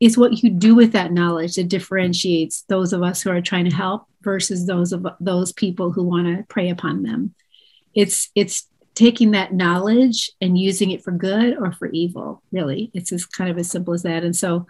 it's 0.00 0.16
what 0.16 0.42
you 0.42 0.50
do 0.50 0.74
with 0.74 0.92
that 0.92 1.12
knowledge 1.12 1.56
that 1.56 1.68
differentiates 1.68 2.62
those 2.62 2.94
of 2.94 3.02
us 3.02 3.20
who 3.20 3.30
are 3.30 3.42
trying 3.42 3.68
to 3.68 3.74
help 3.74 4.06
versus 4.22 4.66
those 4.66 4.92
of 4.92 5.06
those 5.20 5.52
people 5.52 5.92
who 5.92 6.04
want 6.04 6.26
to 6.26 6.44
prey 6.44 6.70
upon 6.70 7.02
them. 7.02 7.34
It's 7.94 8.30
it's 8.34 8.66
taking 8.94 9.32
that 9.32 9.52
knowledge 9.52 10.30
and 10.40 10.58
using 10.58 10.90
it 10.90 11.04
for 11.04 11.10
good 11.10 11.58
or 11.58 11.72
for 11.72 11.88
evil. 11.88 12.42
Really, 12.50 12.90
it's 12.94 13.12
as 13.12 13.26
kind 13.26 13.50
of 13.50 13.58
as 13.58 13.70
simple 13.70 13.92
as 13.92 14.04
that. 14.04 14.24
And 14.24 14.34
so, 14.34 14.66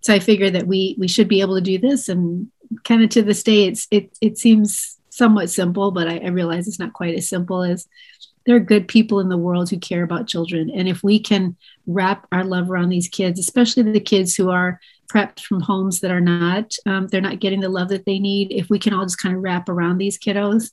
so 0.00 0.14
I 0.14 0.18
figure 0.18 0.50
that 0.50 0.66
we 0.66 0.96
we 0.98 1.08
should 1.08 1.28
be 1.28 1.42
able 1.42 1.56
to 1.56 1.60
do 1.60 1.78
this. 1.78 2.08
And 2.08 2.50
kind 2.84 3.02
of 3.02 3.10
to 3.10 3.22
this 3.22 3.42
day, 3.42 3.64
it's 3.64 3.86
it 3.90 4.16
it 4.22 4.38
seems 4.38 4.96
somewhat 5.10 5.50
simple, 5.50 5.90
but 5.90 6.08
I, 6.08 6.18
I 6.18 6.28
realize 6.28 6.68
it's 6.68 6.78
not 6.78 6.94
quite 6.94 7.16
as 7.16 7.28
simple 7.28 7.62
as 7.62 7.86
there 8.48 8.56
are 8.56 8.60
good 8.60 8.88
people 8.88 9.20
in 9.20 9.28
the 9.28 9.36
world 9.36 9.68
who 9.68 9.78
care 9.78 10.02
about 10.02 10.26
children. 10.26 10.70
And 10.70 10.88
if 10.88 11.02
we 11.02 11.18
can 11.20 11.54
wrap 11.86 12.26
our 12.32 12.42
love 12.42 12.70
around 12.70 12.88
these 12.88 13.06
kids, 13.06 13.38
especially 13.38 13.82
the 13.82 14.00
kids 14.00 14.34
who 14.34 14.48
are 14.48 14.80
prepped 15.12 15.40
from 15.40 15.60
homes 15.60 16.00
that 16.00 16.10
are 16.10 16.20
not, 16.22 16.74
um, 16.86 17.08
they're 17.08 17.20
not 17.20 17.40
getting 17.40 17.60
the 17.60 17.68
love 17.68 17.90
that 17.90 18.06
they 18.06 18.18
need, 18.18 18.50
if 18.50 18.70
we 18.70 18.78
can 18.78 18.94
all 18.94 19.04
just 19.04 19.20
kind 19.20 19.36
of 19.36 19.42
wrap 19.42 19.68
around 19.68 19.98
these 19.98 20.18
kiddos, 20.18 20.70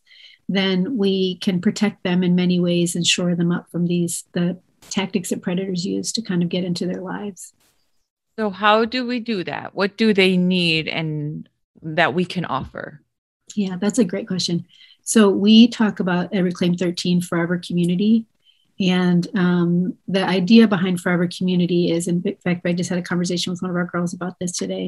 then 0.48 0.98
we 0.98 1.38
can 1.40 1.60
protect 1.60 2.02
them 2.04 2.24
in 2.24 2.34
many 2.34 2.62
ways 2.62 2.96
and 2.96 3.06
shore 3.06 3.36
them 3.36 3.52
up 3.52 3.70
from 3.70 3.88
these, 3.88 4.24
the 4.32 4.58
tactics 4.90 5.32
that 5.32 5.42
predators 5.42 5.86
use 5.86 6.14
to 6.14 6.22
kind 6.22 6.44
of 6.44 6.48
get 6.48 6.64
into 6.64 6.86
their 6.86 7.02
lives. 7.02 7.52
So, 8.40 8.52
how 8.52 8.86
do 8.86 9.06
we 9.06 9.20
do 9.20 9.44
that? 9.44 9.76
What 9.76 9.98
do 9.98 10.14
they 10.14 10.38
need 10.38 10.88
and 10.88 11.50
that 11.82 12.14
we 12.14 12.24
can 12.24 12.46
offer? 12.46 13.02
Yeah, 13.54 13.76
that's 13.78 14.00
a 14.00 14.06
great 14.06 14.30
question. 14.30 14.66
So 15.06 15.30
we 15.30 15.68
talk 15.68 16.00
about 16.00 16.36
a 16.36 16.42
Reclaim 16.42 16.76
13 16.76 17.22
Forever 17.22 17.60
community. 17.60 18.26
And 18.80 19.26
um, 19.36 19.98
the 20.08 20.24
idea 20.26 20.68
behind 20.68 21.00
Forever 21.00 21.30
Community 21.30 21.92
is, 21.92 22.08
in 22.08 22.24
fact, 22.44 22.66
I 22.66 22.74
just 22.74 22.90
had 22.90 23.00
a 23.00 23.04
conversation 23.04 23.52
with 23.52 23.62
one 23.62 23.72
of 23.72 23.78
our 23.78 23.86
girls 23.86 24.14
about 24.14 24.34
this 24.40 24.52
today. 24.52 24.88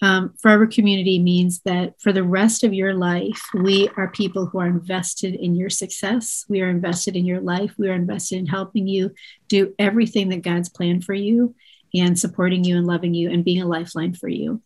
Um, 0.00 0.32
Forever 0.40 0.66
Community 0.66 1.18
means 1.18 1.60
that 1.66 2.00
for 2.00 2.12
the 2.12 2.24
rest 2.24 2.64
of 2.64 2.72
your 2.72 2.94
life, 2.94 3.42
we 3.54 3.90
are 3.96 4.08
people 4.08 4.46
who 4.46 4.58
are 4.58 4.66
invested 4.66 5.34
in 5.34 5.54
your 5.54 5.70
success. 5.70 6.46
We 6.48 6.62
are 6.62 6.70
invested 6.70 7.14
in 7.14 7.26
your 7.26 7.42
life. 7.42 7.74
We 7.76 7.90
are 7.90 7.94
invested 7.94 8.38
in 8.38 8.46
helping 8.46 8.88
you 8.88 9.14
do 9.48 9.74
everything 9.78 10.30
that 10.30 10.42
God's 10.42 10.70
planned 10.70 11.04
for 11.04 11.14
you 11.14 11.54
and 11.94 12.18
supporting 12.18 12.64
you 12.64 12.78
and 12.78 12.86
loving 12.86 13.12
you 13.12 13.30
and 13.30 13.44
being 13.44 13.60
a 13.60 13.66
lifeline 13.66 14.14
for 14.14 14.28
you. 14.28 14.62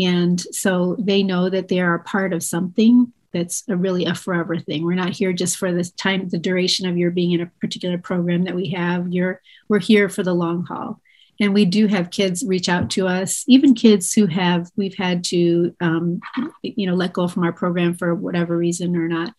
And 0.00 0.40
so 0.40 0.96
they 0.98 1.22
know 1.22 1.48
that 1.48 1.68
they 1.68 1.78
are 1.78 1.94
a 1.94 2.02
part 2.02 2.32
of 2.32 2.42
something 2.42 3.12
that's 3.32 3.64
a 3.68 3.76
really 3.76 4.04
a 4.04 4.14
forever 4.14 4.58
thing. 4.58 4.84
We're 4.84 4.94
not 4.94 5.10
here 5.10 5.32
just 5.32 5.56
for 5.56 5.72
the 5.72 5.84
time, 5.96 6.28
the 6.28 6.38
duration 6.38 6.88
of 6.88 6.96
your 6.96 7.10
being 7.10 7.32
in 7.32 7.40
a 7.40 7.46
particular 7.60 7.98
program 7.98 8.44
that 8.44 8.54
we 8.54 8.68
have. 8.70 9.08
You're 9.12 9.40
we're 9.68 9.80
here 9.80 10.08
for 10.08 10.22
the 10.22 10.34
long 10.34 10.64
haul. 10.64 11.00
and 11.40 11.54
we 11.54 11.64
do 11.64 11.86
have 11.86 12.10
kids 12.10 12.44
reach 12.46 12.68
out 12.68 12.90
to 12.90 13.08
us 13.08 13.44
even 13.48 13.74
kids 13.74 14.12
who 14.12 14.26
have 14.26 14.70
we've 14.76 14.96
had 14.96 15.24
to 15.24 15.74
um, 15.80 16.20
you 16.62 16.86
know 16.86 16.94
let 16.94 17.12
go 17.12 17.26
from 17.28 17.42
our 17.44 17.52
program 17.52 17.94
for 17.94 18.14
whatever 18.14 18.56
reason 18.56 18.96
or 18.96 19.08
not 19.08 19.34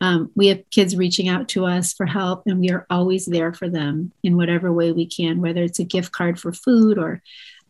um, 0.00 0.30
we 0.36 0.46
have 0.46 0.62
kids 0.70 0.96
reaching 0.96 1.28
out 1.28 1.48
to 1.48 1.64
us 1.64 1.92
for 1.92 2.06
help 2.06 2.42
and 2.46 2.60
we 2.60 2.70
are 2.70 2.86
always 2.90 3.26
there 3.26 3.52
for 3.52 3.68
them 3.68 4.12
in 4.22 4.36
whatever 4.36 4.72
way 4.72 4.92
we 4.92 5.06
can 5.06 5.40
whether 5.40 5.62
it's 5.62 5.80
a 5.80 5.84
gift 5.84 6.12
card 6.12 6.38
for 6.38 6.52
food 6.52 6.98
or 6.98 7.22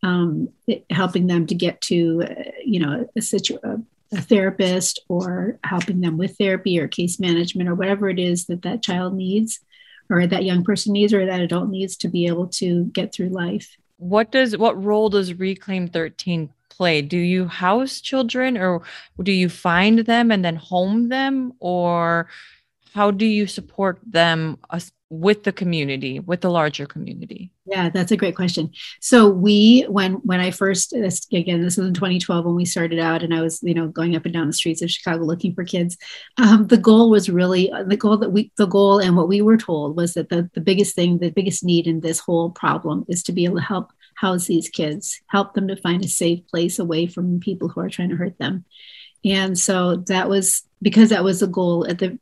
um, 0.02 0.49
helping 0.90 1.26
them 1.26 1.47
to 1.47 1.54
get 1.54 1.80
to 1.80 2.25
uh, 2.28 2.50
you 2.64 2.80
know 2.80 3.08
a, 3.16 3.23
situ- 3.23 3.58
a 4.12 4.20
therapist 4.20 5.00
or 5.08 5.58
helping 5.64 6.00
them 6.00 6.16
with 6.16 6.36
therapy 6.38 6.80
or 6.80 6.88
case 6.88 7.20
management 7.20 7.68
or 7.68 7.74
whatever 7.74 8.08
it 8.08 8.18
is 8.18 8.46
that 8.46 8.62
that 8.62 8.82
child 8.82 9.14
needs 9.14 9.60
or 10.10 10.26
that 10.26 10.44
young 10.44 10.64
person 10.64 10.92
needs 10.92 11.12
or 11.12 11.26
that 11.26 11.40
adult 11.40 11.68
needs 11.68 11.96
to 11.96 12.08
be 12.08 12.26
able 12.26 12.46
to 12.46 12.84
get 12.86 13.12
through 13.12 13.28
life. 13.28 13.76
What 13.98 14.30
does 14.30 14.56
what 14.56 14.82
role 14.82 15.10
does 15.10 15.34
reclaim 15.34 15.88
13 15.88 16.50
play? 16.70 17.02
Do 17.02 17.18
you 17.18 17.46
house 17.46 18.00
children 18.00 18.56
or 18.56 18.82
do 19.22 19.32
you 19.32 19.48
find 19.48 20.00
them 20.00 20.30
and 20.30 20.44
then 20.44 20.56
home 20.56 21.08
them? 21.08 21.52
Or 21.58 22.28
how 22.94 23.10
do 23.10 23.26
you 23.26 23.46
support 23.46 23.98
them 24.06 24.58
uh, 24.70 24.80
with 25.10 25.44
the 25.44 25.52
community 25.52 26.20
with 26.20 26.40
the 26.40 26.50
larger 26.50 26.86
community? 26.86 27.50
Yeah 27.66 27.88
that's 27.88 28.12
a 28.12 28.16
great 28.16 28.36
question. 28.36 28.70
So 29.00 29.28
we 29.28 29.82
when 29.88 30.14
when 30.14 30.40
i 30.40 30.50
first 30.50 30.90
this, 30.90 31.26
again 31.32 31.62
this 31.62 31.76
was 31.76 31.86
in 31.86 31.94
2012 31.94 32.44
when 32.44 32.54
we 32.54 32.64
started 32.64 32.98
out 32.98 33.22
and 33.22 33.34
i 33.34 33.40
was 33.40 33.62
you 33.62 33.74
know 33.74 33.88
going 33.88 34.16
up 34.16 34.24
and 34.24 34.34
down 34.34 34.46
the 34.46 34.52
streets 34.52 34.82
of 34.82 34.90
chicago 34.90 35.24
looking 35.24 35.54
for 35.54 35.64
kids 35.64 35.96
um, 36.38 36.66
the 36.66 36.76
goal 36.76 37.10
was 37.10 37.30
really 37.30 37.72
the 37.86 37.96
goal 37.96 38.16
that 38.16 38.30
we 38.30 38.52
the 38.56 38.66
goal 38.66 38.98
and 38.98 39.16
what 39.16 39.28
we 39.28 39.40
were 39.40 39.56
told 39.56 39.96
was 39.96 40.14
that 40.14 40.28
the, 40.28 40.48
the 40.54 40.60
biggest 40.60 40.94
thing 40.94 41.18
the 41.18 41.30
biggest 41.30 41.64
need 41.64 41.86
in 41.86 42.00
this 42.00 42.18
whole 42.18 42.50
problem 42.50 43.04
is 43.08 43.22
to 43.22 43.32
be 43.32 43.44
able 43.44 43.56
to 43.56 43.62
help 43.62 43.92
house 44.18 44.46
these 44.46 44.68
kids 44.68 45.20
help 45.28 45.54
them 45.54 45.68
to 45.68 45.76
find 45.76 46.04
a 46.04 46.08
safe 46.08 46.46
place 46.48 46.78
away 46.78 47.06
from 47.06 47.40
people 47.40 47.68
who 47.68 47.80
are 47.80 47.88
trying 47.88 48.10
to 48.10 48.16
hurt 48.16 48.36
them. 48.38 48.64
And 49.24 49.58
so 49.58 49.96
that 50.08 50.28
was 50.28 50.64
because 50.80 51.11
that 51.11 51.25
was 51.25 51.40
the 51.40 51.47
goal 51.47 51.87
at 51.88 51.99
the 51.99 52.18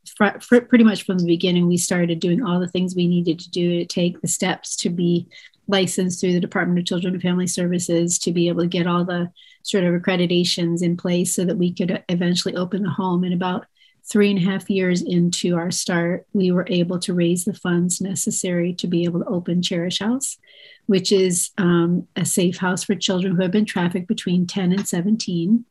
pretty 0.68 0.84
much 0.84 1.04
from 1.04 1.18
the 1.18 1.26
beginning. 1.26 1.66
We 1.66 1.76
started 1.76 2.20
doing 2.20 2.42
all 2.42 2.58
the 2.58 2.68
things 2.68 2.94
we 2.94 3.06
needed 3.06 3.38
to 3.40 3.50
do 3.50 3.78
to 3.78 3.84
take 3.84 4.20
the 4.20 4.28
steps 4.28 4.76
to 4.76 4.90
be 4.90 5.26
licensed 5.68 6.20
through 6.20 6.32
the 6.32 6.40
Department 6.40 6.78
of 6.78 6.86
Children 6.86 7.14
and 7.14 7.22
Family 7.22 7.46
Services 7.46 8.18
to 8.20 8.32
be 8.32 8.48
able 8.48 8.62
to 8.62 8.68
get 8.68 8.86
all 8.86 9.04
the 9.04 9.30
sort 9.62 9.84
of 9.84 10.00
accreditations 10.00 10.82
in 10.82 10.96
place 10.96 11.34
so 11.34 11.44
that 11.44 11.58
we 11.58 11.72
could 11.72 12.02
eventually 12.08 12.54
open 12.54 12.82
the 12.82 12.90
home. 12.90 13.24
And 13.24 13.34
about 13.34 13.66
three 14.08 14.30
and 14.30 14.38
a 14.38 14.42
half 14.42 14.70
years 14.70 15.02
into 15.02 15.56
our 15.56 15.70
start, 15.70 16.26
we 16.32 16.52
were 16.52 16.66
able 16.68 16.98
to 17.00 17.12
raise 17.12 17.44
the 17.44 17.54
funds 17.54 18.00
necessary 18.00 18.72
to 18.74 18.86
be 18.86 19.04
able 19.04 19.20
to 19.20 19.26
open 19.26 19.62
Cherish 19.62 19.98
House, 19.98 20.38
which 20.86 21.10
is 21.10 21.50
um, 21.58 22.06
a 22.14 22.24
safe 22.24 22.58
house 22.58 22.84
for 22.84 22.94
children 22.94 23.34
who 23.34 23.42
have 23.42 23.50
been 23.50 23.64
trafficked 23.64 24.06
between 24.06 24.46
10 24.46 24.72
and 24.72 24.86
17. 24.86 25.64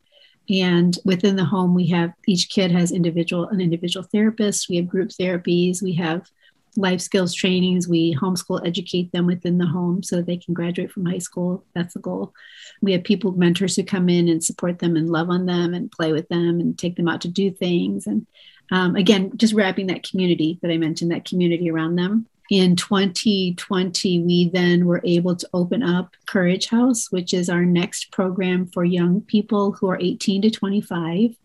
And 0.49 0.97
within 1.05 1.35
the 1.35 1.45
home, 1.45 1.73
we 1.73 1.87
have 1.87 2.13
each 2.27 2.49
kid 2.49 2.71
has 2.71 2.91
individual 2.91 3.47
an 3.47 3.61
individual 3.61 4.05
therapist. 4.05 4.69
We 4.69 4.75
have 4.77 4.87
group 4.87 5.09
therapies. 5.09 5.81
We 5.81 5.93
have 5.93 6.29
life 6.77 7.01
skills 7.01 7.33
trainings. 7.33 7.87
We 7.87 8.15
homeschool 8.15 8.65
educate 8.65 9.11
them 9.11 9.25
within 9.25 9.57
the 9.57 9.65
home 9.65 10.03
so 10.03 10.21
they 10.21 10.37
can 10.37 10.53
graduate 10.53 10.91
from 10.91 11.05
high 11.05 11.19
school. 11.19 11.63
That's 11.73 11.93
the 11.93 11.99
goal. 11.99 12.33
We 12.81 12.91
have 12.91 13.03
people, 13.03 13.31
mentors 13.31 13.75
who 13.75 13.83
come 13.83 14.09
in 14.09 14.27
and 14.27 14.43
support 14.43 14.79
them 14.79 14.95
and 14.95 15.09
love 15.09 15.29
on 15.29 15.45
them 15.45 15.73
and 15.73 15.91
play 15.91 16.11
with 16.11 16.27
them 16.29 16.59
and 16.59 16.77
take 16.77 16.95
them 16.95 17.07
out 17.07 17.21
to 17.21 17.27
do 17.27 17.51
things. 17.51 18.07
And 18.07 18.27
um, 18.71 18.95
again, 18.95 19.31
just 19.37 19.53
wrapping 19.53 19.87
that 19.87 20.07
community 20.07 20.59
that 20.61 20.71
I 20.71 20.77
mentioned, 20.77 21.11
that 21.11 21.25
community 21.25 21.69
around 21.69 21.95
them 21.95 22.27
in 22.49 22.75
2020, 22.75 24.19
we 24.19 24.49
then 24.49 24.85
were 24.85 25.01
able 25.03 25.35
to 25.35 25.49
open 25.53 25.81
up 25.81 26.15
Courage 26.27 26.67
House, 26.67 27.11
which 27.11 27.33
is 27.33 27.49
our 27.49 27.65
next 27.65 28.11
program 28.11 28.67
for 28.67 28.83
young 28.83 29.21
people 29.21 29.71
who 29.71 29.89
are 29.89 29.99
18 29.99 30.43
to 30.43 30.51
25. 30.51 31.35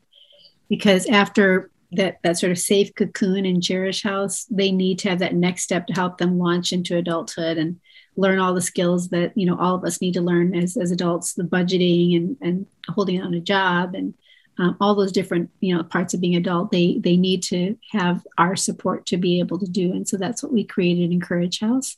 Because 0.69 1.07
after 1.07 1.71
that, 1.93 2.19
that 2.23 2.39
sort 2.39 2.53
of 2.53 2.59
safe 2.59 2.95
cocoon 2.95 3.47
and 3.47 3.63
cherish 3.63 4.03
house, 4.03 4.45
they 4.51 4.71
need 4.71 4.99
to 5.01 5.09
have 5.09 5.19
that 5.21 5.35
next 5.35 5.63
step 5.63 5.87
to 5.87 5.95
help 5.95 6.19
them 6.19 6.39
launch 6.39 6.73
into 6.73 6.97
adulthood 6.97 7.59
and 7.59 7.81
learn 8.17 8.39
all 8.39 8.55
the 8.55 8.61
skills 8.61 9.09
that 9.09 9.37
you 9.37 9.47
know 9.47 9.59
all 9.59 9.77
of 9.77 9.85
us 9.85 10.01
need 10.01 10.15
to 10.15 10.21
learn 10.21 10.55
as, 10.55 10.77
as 10.77 10.91
adults 10.91 11.35
the 11.35 11.43
budgeting 11.43 12.17
and, 12.17 12.37
and 12.41 12.67
holding 12.89 13.23
on 13.23 13.35
a 13.35 13.41
job 13.41 13.95
and 13.95 14.15
um, 14.61 14.77
all 14.81 14.95
those 14.95 15.11
different 15.11 15.51
you 15.61 15.75
know 15.75 15.83
parts 15.83 16.15
of 16.15 16.21
being 16.21 16.37
adult 16.37 16.71
they 16.71 16.99
they 16.99 17.17
need 17.17 17.43
to 17.45 17.77
have 17.93 18.25
our 18.39 18.55
support 18.55 19.07
to 19.07 19.17
be 19.17 19.41
able 19.41 19.59
to 19.59 19.67
do. 19.67 19.93
And 19.93 20.07
so 20.07 20.17
that's 20.17 20.43
what 20.43 20.53
we 20.53 20.65
created 20.65 21.11
in 21.11 21.21
courage 21.21 21.61
house. 21.61 21.97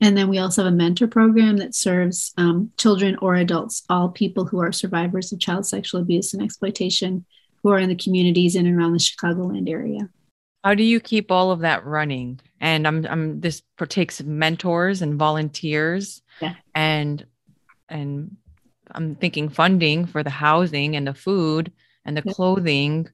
And 0.00 0.16
then 0.16 0.28
we 0.28 0.38
also 0.38 0.64
have 0.64 0.72
a 0.72 0.76
mentor 0.76 1.06
program 1.06 1.56
that 1.58 1.74
serves 1.74 2.32
um, 2.36 2.70
children 2.76 3.16
or 3.20 3.34
adults 3.34 3.84
all 3.88 4.08
people 4.08 4.44
who 4.44 4.60
are 4.60 4.72
survivors 4.72 5.32
of 5.32 5.40
child 5.40 5.66
sexual 5.66 6.00
abuse 6.00 6.34
and 6.34 6.42
exploitation 6.42 7.24
who 7.62 7.70
are 7.70 7.78
in 7.78 7.88
the 7.88 7.96
communities 7.96 8.56
in 8.56 8.66
and 8.66 8.78
around 8.78 8.92
the 8.92 8.98
chicagoland 8.98 9.68
area. 9.68 10.08
How 10.62 10.74
do 10.74 10.82
you 10.82 11.00
keep 11.00 11.30
all 11.30 11.50
of 11.50 11.60
that 11.60 11.84
running? 11.84 12.40
And 12.60 12.86
i'm, 12.86 13.06
I'm 13.06 13.40
this 13.40 13.62
takes 13.88 14.22
mentors 14.22 15.02
and 15.02 15.18
volunteers 15.18 16.22
yeah. 16.40 16.54
and 16.74 17.24
and 17.88 18.36
i'm 18.90 19.14
thinking 19.16 19.48
funding 19.48 20.06
for 20.06 20.22
the 20.22 20.30
housing 20.30 20.96
and 20.96 21.06
the 21.06 21.14
food 21.14 21.72
and 22.04 22.16
the 22.16 22.22
clothing 22.22 23.08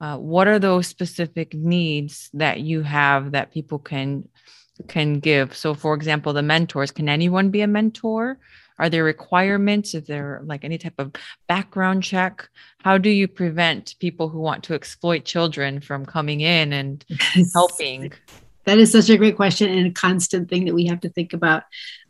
uh, 0.00 0.16
what 0.16 0.46
are 0.46 0.58
those 0.58 0.86
specific 0.86 1.54
needs 1.54 2.30
that 2.34 2.60
you 2.60 2.82
have 2.82 3.32
that 3.32 3.52
people 3.52 3.78
can 3.78 4.28
can 4.86 5.18
give? 5.18 5.56
So 5.56 5.74
for 5.74 5.94
example 5.94 6.32
the 6.32 6.42
mentors 6.42 6.92
can 6.92 7.08
anyone 7.08 7.50
be 7.50 7.62
a 7.62 7.66
mentor? 7.66 8.38
Are 8.78 8.88
there 8.88 9.02
requirements? 9.02 9.94
Is 9.94 10.04
there 10.04 10.40
like 10.44 10.64
any 10.64 10.78
type 10.78 10.94
of 10.98 11.12
background 11.48 12.04
check? 12.04 12.48
How 12.78 12.96
do 12.96 13.10
you 13.10 13.26
prevent 13.26 13.96
people 13.98 14.28
who 14.28 14.38
want 14.38 14.62
to 14.64 14.74
exploit 14.74 15.24
children 15.24 15.80
from 15.80 16.06
coming 16.06 16.42
in 16.42 16.72
and 16.72 17.04
helping 17.54 18.12
that 18.68 18.76
is 18.76 18.92
such 18.92 19.08
a 19.08 19.16
great 19.16 19.34
question 19.34 19.70
and 19.70 19.86
a 19.86 19.90
constant 19.90 20.50
thing 20.50 20.66
that 20.66 20.74
we 20.74 20.84
have 20.84 21.00
to 21.00 21.08
think 21.08 21.32
about. 21.32 21.62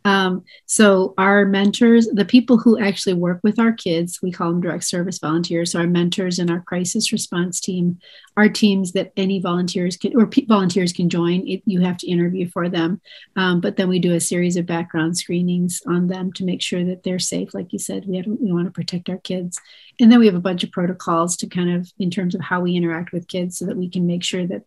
Um, 0.03 0.43
so, 0.65 1.13
our 1.17 1.45
mentors, 1.45 2.07
the 2.07 2.25
people 2.25 2.57
who 2.57 2.77
actually 2.77 3.13
work 3.13 3.39
with 3.43 3.59
our 3.59 3.71
kids, 3.71 4.19
we 4.21 4.33
call 4.33 4.51
them 4.51 4.59
direct 4.59 4.83
service 4.83 5.19
volunteers. 5.19 5.71
So, 5.71 5.79
our 5.79 5.87
mentors 5.87 6.37
and 6.37 6.51
our 6.51 6.59
crisis 6.59 7.13
response 7.13 7.61
team 7.61 7.99
are 8.35 8.49
teams 8.49 8.91
that 8.91 9.13
any 9.15 9.39
volunteers 9.39 9.95
can 9.95 10.17
or 10.17 10.29
volunteers 10.49 10.91
can 10.91 11.09
join. 11.09 11.47
It, 11.47 11.61
you 11.65 11.79
have 11.79 11.97
to 11.99 12.09
interview 12.09 12.49
for 12.49 12.67
them, 12.67 12.99
um, 13.37 13.61
but 13.61 13.77
then 13.77 13.87
we 13.87 13.99
do 13.99 14.13
a 14.13 14.19
series 14.19 14.57
of 14.57 14.65
background 14.65 15.17
screenings 15.17 15.81
on 15.87 16.07
them 16.07 16.33
to 16.33 16.43
make 16.43 16.61
sure 16.61 16.83
that 16.83 17.03
they're 17.03 17.19
safe. 17.19 17.53
Like 17.53 17.71
you 17.71 17.79
said, 17.79 18.05
we 18.05 18.17
have, 18.17 18.25
we 18.25 18.51
want 18.51 18.67
to 18.67 18.71
protect 18.71 19.09
our 19.09 19.19
kids, 19.19 19.61
and 19.97 20.11
then 20.11 20.19
we 20.19 20.25
have 20.25 20.35
a 20.35 20.41
bunch 20.41 20.65
of 20.65 20.71
protocols 20.71 21.37
to 21.37 21.47
kind 21.47 21.71
of 21.71 21.89
in 21.99 22.11
terms 22.11 22.35
of 22.35 22.41
how 22.41 22.59
we 22.59 22.75
interact 22.75 23.13
with 23.13 23.29
kids, 23.29 23.57
so 23.57 23.65
that 23.65 23.77
we 23.77 23.89
can 23.89 24.05
make 24.05 24.25
sure 24.25 24.45
that 24.45 24.63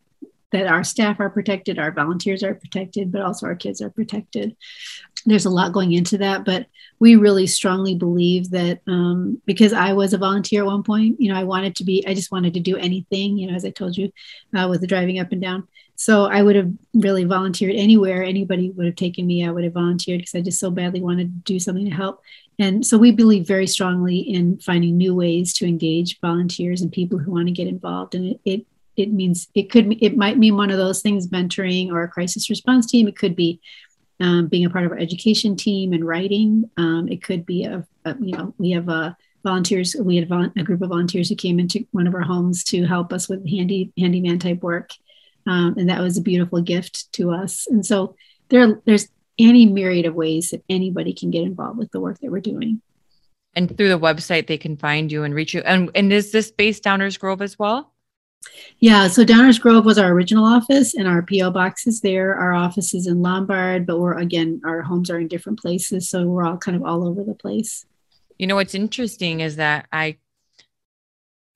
that 0.53 0.67
our 0.67 0.85
staff 0.85 1.19
are 1.21 1.31
protected, 1.31 1.79
our 1.79 1.91
volunteers 1.91 2.43
are 2.43 2.55
protected, 2.55 3.11
but 3.11 3.23
also 3.23 3.47
our 3.47 3.57
kids 3.57 3.81
are 3.81 3.91
protected. 3.91 4.57
There's 5.25 5.47
a 5.47 5.51
lot 5.51 5.73
going 5.73 5.93
into 5.93 6.19
that, 6.19 6.45
but 6.45 6.67
we 6.99 7.17
really 7.17 7.47
strongly 7.47 7.95
believe 7.95 8.51
that 8.51 8.81
um, 8.87 9.41
because 9.47 9.73
I 9.73 9.93
was 9.93 10.13
a 10.13 10.19
volunteer 10.19 10.63
at 10.63 10.67
one 10.67 10.83
point, 10.83 11.21
you 11.21 11.33
know, 11.33 11.39
I 11.39 11.45
wanted 11.45 11.77
to 11.77 11.85
be, 11.85 12.05
I 12.07 12.15
just 12.15 12.33
wanted 12.33 12.55
to 12.55 12.61
do 12.61 12.77
anything, 12.77 13.37
you 13.39 13.49
know, 13.49 13.55
as 13.55 13.65
I 13.65 13.71
told 13.71 13.97
you, 13.97 14.13
uh, 14.57 14.67
with 14.69 14.81
the 14.81 14.87
driving 14.87 15.19
up 15.19 15.33
and 15.33 15.41
down. 15.41 15.67
So 15.95 16.25
I 16.25 16.43
would 16.43 16.57
have 16.57 16.71
really 16.95 17.25
volunteered 17.25 17.77
anywhere. 17.77 18.25
Anybody 18.25 18.71
would 18.71 18.87
have 18.87 18.97
taken 18.97 19.27
me, 19.27 19.47
I 19.47 19.53
would 19.53 19.65
have 19.65 19.75
volunteered 19.75 20.19
because 20.19 20.35
I 20.35 20.41
just 20.41 20.59
so 20.59 20.71
badly 20.71 21.01
wanted 21.01 21.25
to 21.25 21.53
do 21.53 21.61
something 21.61 21.85
to 21.85 21.91
help. 21.95 22.21
And 22.59 22.85
so 22.85 22.99
we 22.99 23.13
believe 23.13 23.47
very 23.47 23.67
strongly 23.67 24.19
in 24.19 24.59
finding 24.59 24.97
new 24.97 25.15
ways 25.15 25.55
to 25.55 25.67
engage 25.67 26.21
volunteers 26.21 26.83
and 26.83 26.93
people 26.93 27.19
who 27.19 27.33
want 27.33 27.47
to 27.49 27.53
get 27.53 27.69
involved. 27.69 28.15
And 28.15 28.27
it, 28.27 28.41
it 28.45 28.67
it 28.97 29.13
means 29.13 29.49
it 29.55 29.71
could 29.71 29.97
it 30.03 30.17
might 30.17 30.39
mean 30.39 30.57
one 30.57 30.71
of 30.71 30.77
those 30.77 31.03
things 31.03 31.29
mentoring 31.29 31.91
or 31.91 32.03
a 32.03 32.09
crisis 32.09 32.51
response 32.51 32.91
team. 32.91 33.09
It 33.09 33.17
could 33.17 33.35
be 33.35 33.61
um, 34.21 34.49
being 34.49 34.65
a 34.65 34.71
part 34.71 34.85
of 34.85 34.93
our 34.93 34.99
education 34.99 35.57
team 35.57 35.93
and 35.93 36.07
writing. 36.07 36.71
Um, 36.77 37.09
it 37.09 37.23
could 37.23 37.47
be 37.47 37.65
a, 37.65 37.87
a, 38.05 38.17
you 38.21 38.37
know 38.37 38.55
we 38.59 38.71
have 38.73 38.89
a 38.89 38.93
uh, 38.93 39.13
volunteers 39.43 39.97
we 39.99 40.17
had 40.17 40.31
a 40.57 40.63
group 40.63 40.83
of 40.83 40.91
volunteers 40.91 41.29
who 41.29 41.35
came 41.35 41.59
into 41.59 41.87
one 41.91 42.07
of 42.07 42.15
our 42.15 42.23
homes 42.23 42.63
to 42.65 42.87
help 42.87 43.13
us 43.13 43.29
with 43.29 43.49
handy 43.49 43.93
handyman 43.99 44.39
type 44.39 44.63
work. 44.63 44.91
Um, 45.47 45.75
and 45.77 45.89
that 45.89 46.01
was 46.01 46.17
a 46.17 46.23
beautiful 46.23 46.61
gift 46.61 47.13
to 47.15 47.33
us. 47.33 47.67
And 47.67 47.85
so 47.85 48.15
there 48.49 48.81
there's 48.85 49.09
any 49.39 49.67
myriad 49.67 50.07
of 50.07 50.15
ways 50.15 50.51
that 50.51 50.63
anybody 50.69 51.13
can 51.13 51.31
get 51.31 51.43
involved 51.43 51.79
with 51.79 51.91
the 51.91 52.01
work 52.01 52.21
that 52.21 52.31
we're 52.31 52.41
doing. 52.41 52.81
And 53.55 53.77
through 53.77 53.89
the 53.89 53.99
website 53.99 54.47
they 54.47 54.59
can 54.59 54.77
find 54.77 55.11
you 55.11 55.25
and 55.25 55.35
reach 55.35 55.55
you. 55.55 55.61
And, 55.63 55.91
and 55.95 56.13
is 56.13 56.31
this 56.31 56.51
based 56.51 56.85
downers 56.85 57.19
grove 57.19 57.43
as 57.43 57.59
well 57.59 57.92
yeah, 58.79 59.07
so 59.09 59.25
Downers 59.25 59.61
Grove 59.61 59.85
was 59.85 59.99
our 59.99 60.11
original 60.11 60.45
office, 60.45 60.95
and 60.95 61.07
our 61.07 61.23
PO 61.23 61.51
box 61.51 61.87
is 61.87 62.01
there. 62.01 62.35
Our 62.35 62.53
office 62.53 62.95
is 62.95 63.07
in 63.07 63.23
Lombard, 63.23 63.87
but 63.87 64.01
we're 64.01 64.19
again, 64.19 64.61
our 64.65 64.83
homes 64.83 65.11
are 65.11 65.21
in 65.21 65.29
different 65.29 65.61
places, 65.61 66.09
so 66.09 66.27
we're 66.27 66.45
all 66.45 66.57
kind 66.57 66.77
of 66.77 66.85
all 66.85 67.07
over 67.07 67.23
the 67.23 67.35
place. 67.35 67.87
You 68.39 68.47
know 68.47 68.57
what's 68.57 68.75
interesting 68.75 69.41
is 69.41 69.57
that 69.57 69.87
I, 69.93 70.17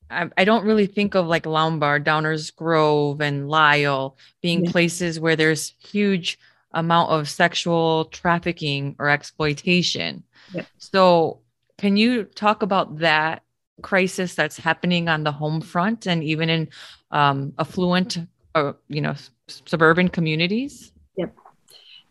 I, 0.08 0.30
I 0.36 0.44
don't 0.44 0.64
really 0.64 0.86
think 0.86 1.14
of 1.14 1.26
like 1.26 1.46
Lombard, 1.46 2.04
Downers 2.04 2.54
Grove, 2.54 3.20
and 3.20 3.48
Lisle 3.48 4.16
being 4.40 4.64
yeah. 4.64 4.70
places 4.70 5.18
where 5.18 5.36
there's 5.36 5.74
huge 5.80 6.38
amount 6.72 7.10
of 7.10 7.28
sexual 7.28 8.04
trafficking 8.06 8.94
or 8.98 9.08
exploitation. 9.08 10.22
Yep. 10.52 10.66
So, 10.78 11.40
can 11.78 11.96
you 11.96 12.24
talk 12.24 12.62
about 12.62 12.98
that 12.98 13.42
crisis 13.82 14.34
that's 14.34 14.56
happening 14.56 15.08
on 15.08 15.24
the 15.24 15.32
home 15.32 15.60
front 15.60 16.06
and 16.06 16.22
even 16.22 16.48
in 16.48 16.68
um, 17.10 17.52
affluent, 17.58 18.18
uh, 18.54 18.72
you 18.88 19.00
know, 19.00 19.14
suburban 19.48 20.08
communities? 20.08 20.92
Yep. 21.16 21.34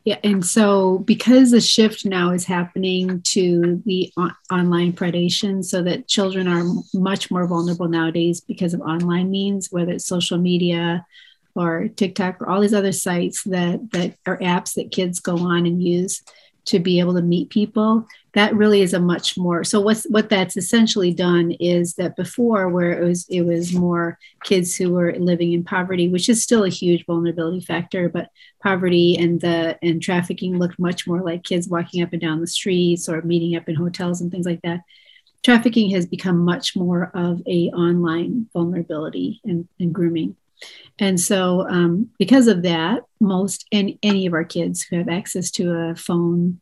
Yeah, 0.05 0.19
and 0.23 0.45
so 0.45 0.99
because 0.99 1.49
the 1.49 1.59
shift 1.59 2.05
now 2.05 2.31
is 2.31 2.45
happening 2.45 3.21
to 3.23 3.81
the 3.87 4.13
on- 4.15 4.35
online 4.51 4.93
predation, 4.93 5.65
so 5.65 5.81
that 5.81 6.07
children 6.07 6.47
are 6.47 6.63
much 6.93 7.31
more 7.31 7.47
vulnerable 7.47 7.87
nowadays 7.87 8.39
because 8.39 8.75
of 8.75 8.81
online 8.81 9.31
means, 9.31 9.69
whether 9.71 9.93
it's 9.93 10.05
social 10.05 10.37
media 10.37 11.03
or 11.55 11.87
TikTok 11.87 12.39
or 12.39 12.49
all 12.49 12.61
these 12.61 12.73
other 12.73 12.91
sites 12.91 13.43
that 13.45 13.91
that 13.93 14.13
are 14.27 14.37
apps 14.39 14.75
that 14.75 14.91
kids 14.91 15.19
go 15.19 15.37
on 15.37 15.65
and 15.65 15.81
use 15.81 16.21
to 16.65 16.79
be 16.79 16.99
able 16.99 17.13
to 17.13 17.21
meet 17.21 17.49
people 17.49 18.07
that 18.33 18.53
really 18.53 18.81
is 18.81 18.93
a 18.93 18.99
much 18.99 19.37
more 19.37 19.63
so 19.63 19.79
what's 19.79 20.03
what 20.09 20.29
that's 20.29 20.57
essentially 20.57 21.13
done 21.13 21.51
is 21.59 21.93
that 21.95 22.15
before 22.15 22.69
where 22.69 22.91
it 22.91 23.03
was 23.03 23.25
it 23.29 23.41
was 23.41 23.73
more 23.73 24.17
kids 24.43 24.75
who 24.75 24.91
were 24.91 25.13
living 25.17 25.53
in 25.53 25.63
poverty 25.63 26.07
which 26.07 26.27
is 26.29 26.43
still 26.43 26.63
a 26.63 26.69
huge 26.69 27.05
vulnerability 27.05 27.61
factor 27.61 28.09
but 28.09 28.29
poverty 28.65 29.15
and 29.15 29.41
the 29.41 29.77
and 29.83 30.01
trafficking 30.01 30.57
looked 30.57 30.79
much 30.79 31.05
more 31.05 31.21
like 31.21 31.43
kids 31.43 31.67
walking 31.67 32.01
up 32.01 32.11
and 32.13 32.21
down 32.21 32.41
the 32.41 32.47
streets 32.47 33.07
or 33.07 33.21
meeting 33.21 33.55
up 33.55 33.69
in 33.69 33.75
hotels 33.75 34.21
and 34.21 34.31
things 34.31 34.47
like 34.47 34.61
that. 34.63 34.81
Trafficking 35.43 35.91
has 35.91 36.07
become 36.07 36.39
much 36.39 36.75
more 36.75 37.11
of 37.13 37.43
a 37.45 37.69
online 37.69 38.49
vulnerability 38.53 39.39
and, 39.43 39.67
and 39.79 39.93
grooming 39.93 40.35
and 40.99 41.19
so, 41.19 41.67
um, 41.67 42.09
because 42.17 42.47
of 42.47 42.63
that, 42.63 43.03
most 43.19 43.65
any, 43.71 43.99
any 44.01 44.25
of 44.25 44.33
our 44.33 44.45
kids 44.45 44.81
who 44.81 44.97
have 44.97 45.09
access 45.09 45.51
to 45.51 45.71
a 45.71 45.95
phone, 45.95 46.59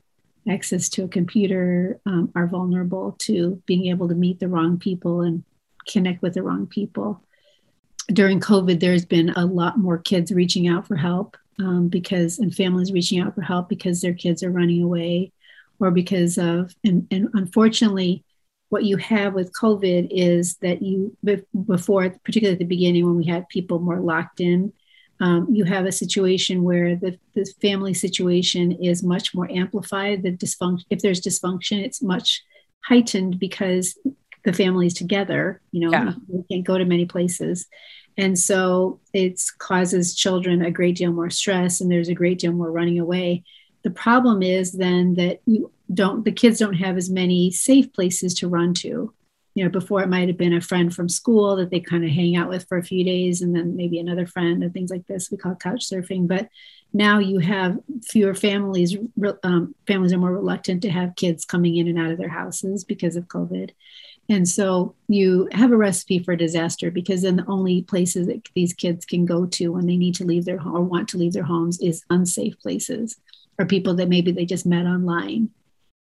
access 0.50 0.90
to 0.90 1.04
a 1.04 1.08
computer, 1.08 2.00
um, 2.06 2.32
are 2.36 2.48
vulnerable 2.48 3.16
to 3.20 3.62
being 3.66 3.88
able 3.88 4.08
to 4.08 4.16
meet 4.16 4.40
the 4.40 4.48
wrong 4.48 4.80
people 4.80 5.22
and 5.22 5.44
connect 5.88 6.22
with 6.22 6.34
the 6.34 6.42
wrong 6.42 6.66
people. 6.66 7.22
During 8.08 8.40
COVID, 8.40 8.80
there's 8.80 9.06
been 9.06 9.30
a 9.30 9.46
lot 9.46 9.78
more 9.78 9.98
kids 9.98 10.32
reaching 10.32 10.68
out 10.68 10.88
for 10.88 10.96
help 10.96 11.38
um, 11.60 11.88
because, 11.88 12.40
and 12.40 12.54
families 12.54 12.92
reaching 12.92 13.20
out 13.20 13.36
for 13.36 13.42
help 13.42 13.70
because 13.70 14.02
their 14.02 14.14
kids 14.14 14.42
are 14.44 14.52
running 14.52 14.82
away 14.82 15.32
or 15.80 15.92
because 15.92 16.38
of, 16.38 16.74
and, 16.84 17.08
and 17.12 17.30
unfortunately, 17.34 18.24
what 18.74 18.86
you 18.86 18.98
have 18.98 19.36
with 19.36 19.54
COVID 19.54 20.08
is 20.10 20.56
that 20.64 20.82
you, 20.82 21.16
before, 21.68 22.10
particularly 22.26 22.54
at 22.54 22.60
the 22.60 22.66
beginning 22.66 23.06
when 23.06 23.18
we 23.18 23.28
had 23.28 23.48
people 23.48 23.78
more 23.78 24.00
locked 24.00 24.42
in, 24.42 24.74
um, 25.20 25.46
you 25.52 25.64
have 25.64 25.86
a 25.86 25.92
situation 25.92 26.64
where 26.64 26.96
the, 26.96 27.16
the 27.36 27.46
family 27.62 27.94
situation 27.94 28.72
is 28.72 29.04
much 29.04 29.36
more 29.36 29.48
amplified. 29.52 30.24
The 30.24 30.32
dysfunction, 30.32 30.86
if 30.90 31.04
there's 31.04 31.22
dysfunction, 31.22 31.86
it's 31.86 32.02
much 32.02 32.42
heightened 32.84 33.38
because 33.38 33.96
the 34.44 34.54
family 34.54 34.88
is 34.88 34.96
together. 34.96 35.62
You 35.72 35.82
know, 35.82 35.92
yeah. 35.92 36.14
we 36.28 36.44
can't 36.50 36.66
go 36.66 36.80
to 36.80 36.86
many 36.86 37.06
places. 37.06 37.68
And 38.18 38.40
so 38.40 39.00
it 39.14 39.40
causes 39.60 40.16
children 40.16 40.66
a 40.66 40.72
great 40.72 40.96
deal 40.96 41.14
more 41.14 41.30
stress, 41.30 41.80
and 41.80 41.92
there's 41.92 42.10
a 42.10 42.16
great 42.16 42.40
deal 42.40 42.54
more 42.54 42.72
running 42.72 43.00
away. 43.00 43.44
The 43.84 43.92
problem 43.92 44.42
is 44.42 44.72
then 44.72 45.14
that 45.14 45.42
you 45.46 45.72
don't 45.92 46.24
the 46.24 46.32
kids 46.32 46.60
don't 46.60 46.74
have 46.76 46.98
as 46.98 47.10
many 47.10 47.52
safe 47.52 47.92
places 47.94 48.34
to 48.36 48.48
run 48.48 48.74
to. 48.76 49.14
You 49.56 49.64
know 49.64 49.70
before 49.70 50.02
it 50.02 50.10
might 50.10 50.28
have 50.28 50.38
been 50.38 50.54
a 50.54 50.62
friend 50.62 50.94
from 50.94 51.10
school 51.10 51.56
that 51.58 51.70
they 51.70 51.80
kind 51.80 52.04
of 52.04 52.10
hang 52.10 52.36
out 52.36 52.50
with 52.50 52.68
for 52.68 52.78
a 52.78 52.84
few 52.84 53.04
days 53.04 53.42
and 53.42 53.56
then 53.56 53.76
maybe 53.76 54.00
another 54.00 54.26
friend 54.26 54.64
and 54.64 54.74
things 54.74 54.90
like 54.90 55.06
this 55.08 55.30
we 55.30 55.38
call 55.38 55.56
couch 55.56 55.88
surfing. 55.88 56.28
But 56.28 56.50
now 56.92 57.20
you 57.20 57.40
have 57.40 57.78
fewer 58.04 58.34
families 58.34 58.96
um, 59.44 59.76
families 59.86 60.14
are 60.14 60.18
more 60.18 60.34
reluctant 60.34 60.82
to 60.84 60.90
have 60.90 61.16
kids 61.16 61.46
coming 61.46 61.78
in 61.78 61.88
and 61.88 62.00
out 62.00 62.12
of 62.12 62.18
their 62.18 62.30
houses 62.30 62.84
because 62.84 63.16
of 63.16 63.28
covid. 63.28 63.72
And 64.30 64.48
so 64.48 64.96
you 65.10 65.50
have 65.52 65.72
a 65.72 65.78
recipe 65.78 66.20
for 66.20 66.36
disaster 66.36 66.90
because 66.90 67.24
then 67.24 67.36
the 67.36 67.46
only 67.48 67.82
places 67.82 68.28
that 68.28 68.48
these 68.56 68.74
kids 68.74 69.06
can 69.06 69.26
go 69.26 69.46
to 69.48 69.74
when 69.74 69.86
they 69.86 69.98
need 69.98 70.16
to 70.16 70.24
leave 70.24 70.46
their 70.46 70.58
home 70.58 70.76
or 70.76 70.82
want 70.82 71.10
to 71.10 71.18
leave 71.18 71.34
their 71.34 71.44
homes 71.44 71.80
is 71.82 72.06
unsafe 72.10 72.58
places 72.60 73.18
or 73.60 73.66
people 73.66 73.94
that 73.96 74.10
maybe 74.10 74.32
they 74.32 74.46
just 74.46 74.66
met 74.66 74.86
online 74.86 75.50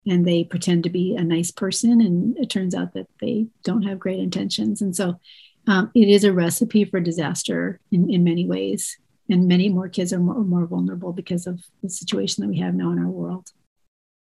and 0.07 0.27
they 0.27 0.45
pretend 0.45 0.85
to 0.85 0.91
be 0.91 1.17
a 1.17 1.25
nice 1.25 1.51
person 1.51 2.01
and 2.01 2.37
it 2.39 2.49
turns 2.49 2.75
out 2.75 2.95
that 2.95 3.07
they 3.21 3.47
don't 3.65 3.83
have 3.83 3.99
great 3.99 4.21
intentions. 4.21 4.81
And 4.81 4.95
so 4.95 5.21
um, 5.67 5.91
it 5.95 6.09
is 6.09 6.25
a 6.25 6.33
recipe 6.33 6.85
for 6.85 7.01
disaster 7.01 7.81
in, 7.91 8.09
in 8.11 8.23
many 8.23 8.47
ways 8.47 8.97
and 9.29 9.49
many 9.49 9.69
more 9.69 9.89
kids 9.89 10.13
are 10.13 10.19
more, 10.19 10.45
more 10.45 10.67
vulnerable 10.67 11.13
because 11.13 11.47
of 11.47 11.61
the 11.83 11.89
situation 11.89 12.43
that 12.43 12.49
we 12.49 12.59
have 12.61 12.75
now 12.75 12.93
in 12.93 12.99
our 12.99 13.09
world. 13.09 13.51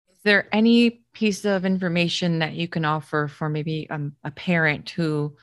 Is 0.09 0.23
there 0.25 0.49
any 0.53 1.03
piece 1.13 1.45
of 1.45 1.67
information 1.67 2.39
that 2.39 2.55
you 2.55 2.67
can 2.67 2.85
offer 2.85 3.29
for 3.29 3.49
maybe 3.49 3.89
um, 3.91 4.17
a 4.25 4.31
parent 4.31 4.91
who 4.91 5.37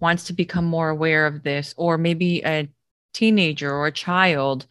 wants 0.00 0.24
to 0.24 0.32
become 0.32 0.64
more 0.64 0.90
aware 0.90 1.26
of 1.26 1.42
this 1.42 1.74
or 1.76 1.96
maybe 1.96 2.42
a 2.44 2.68
teenager 3.14 3.72
or 3.72 3.86
a 3.86 3.92
child 3.92 4.66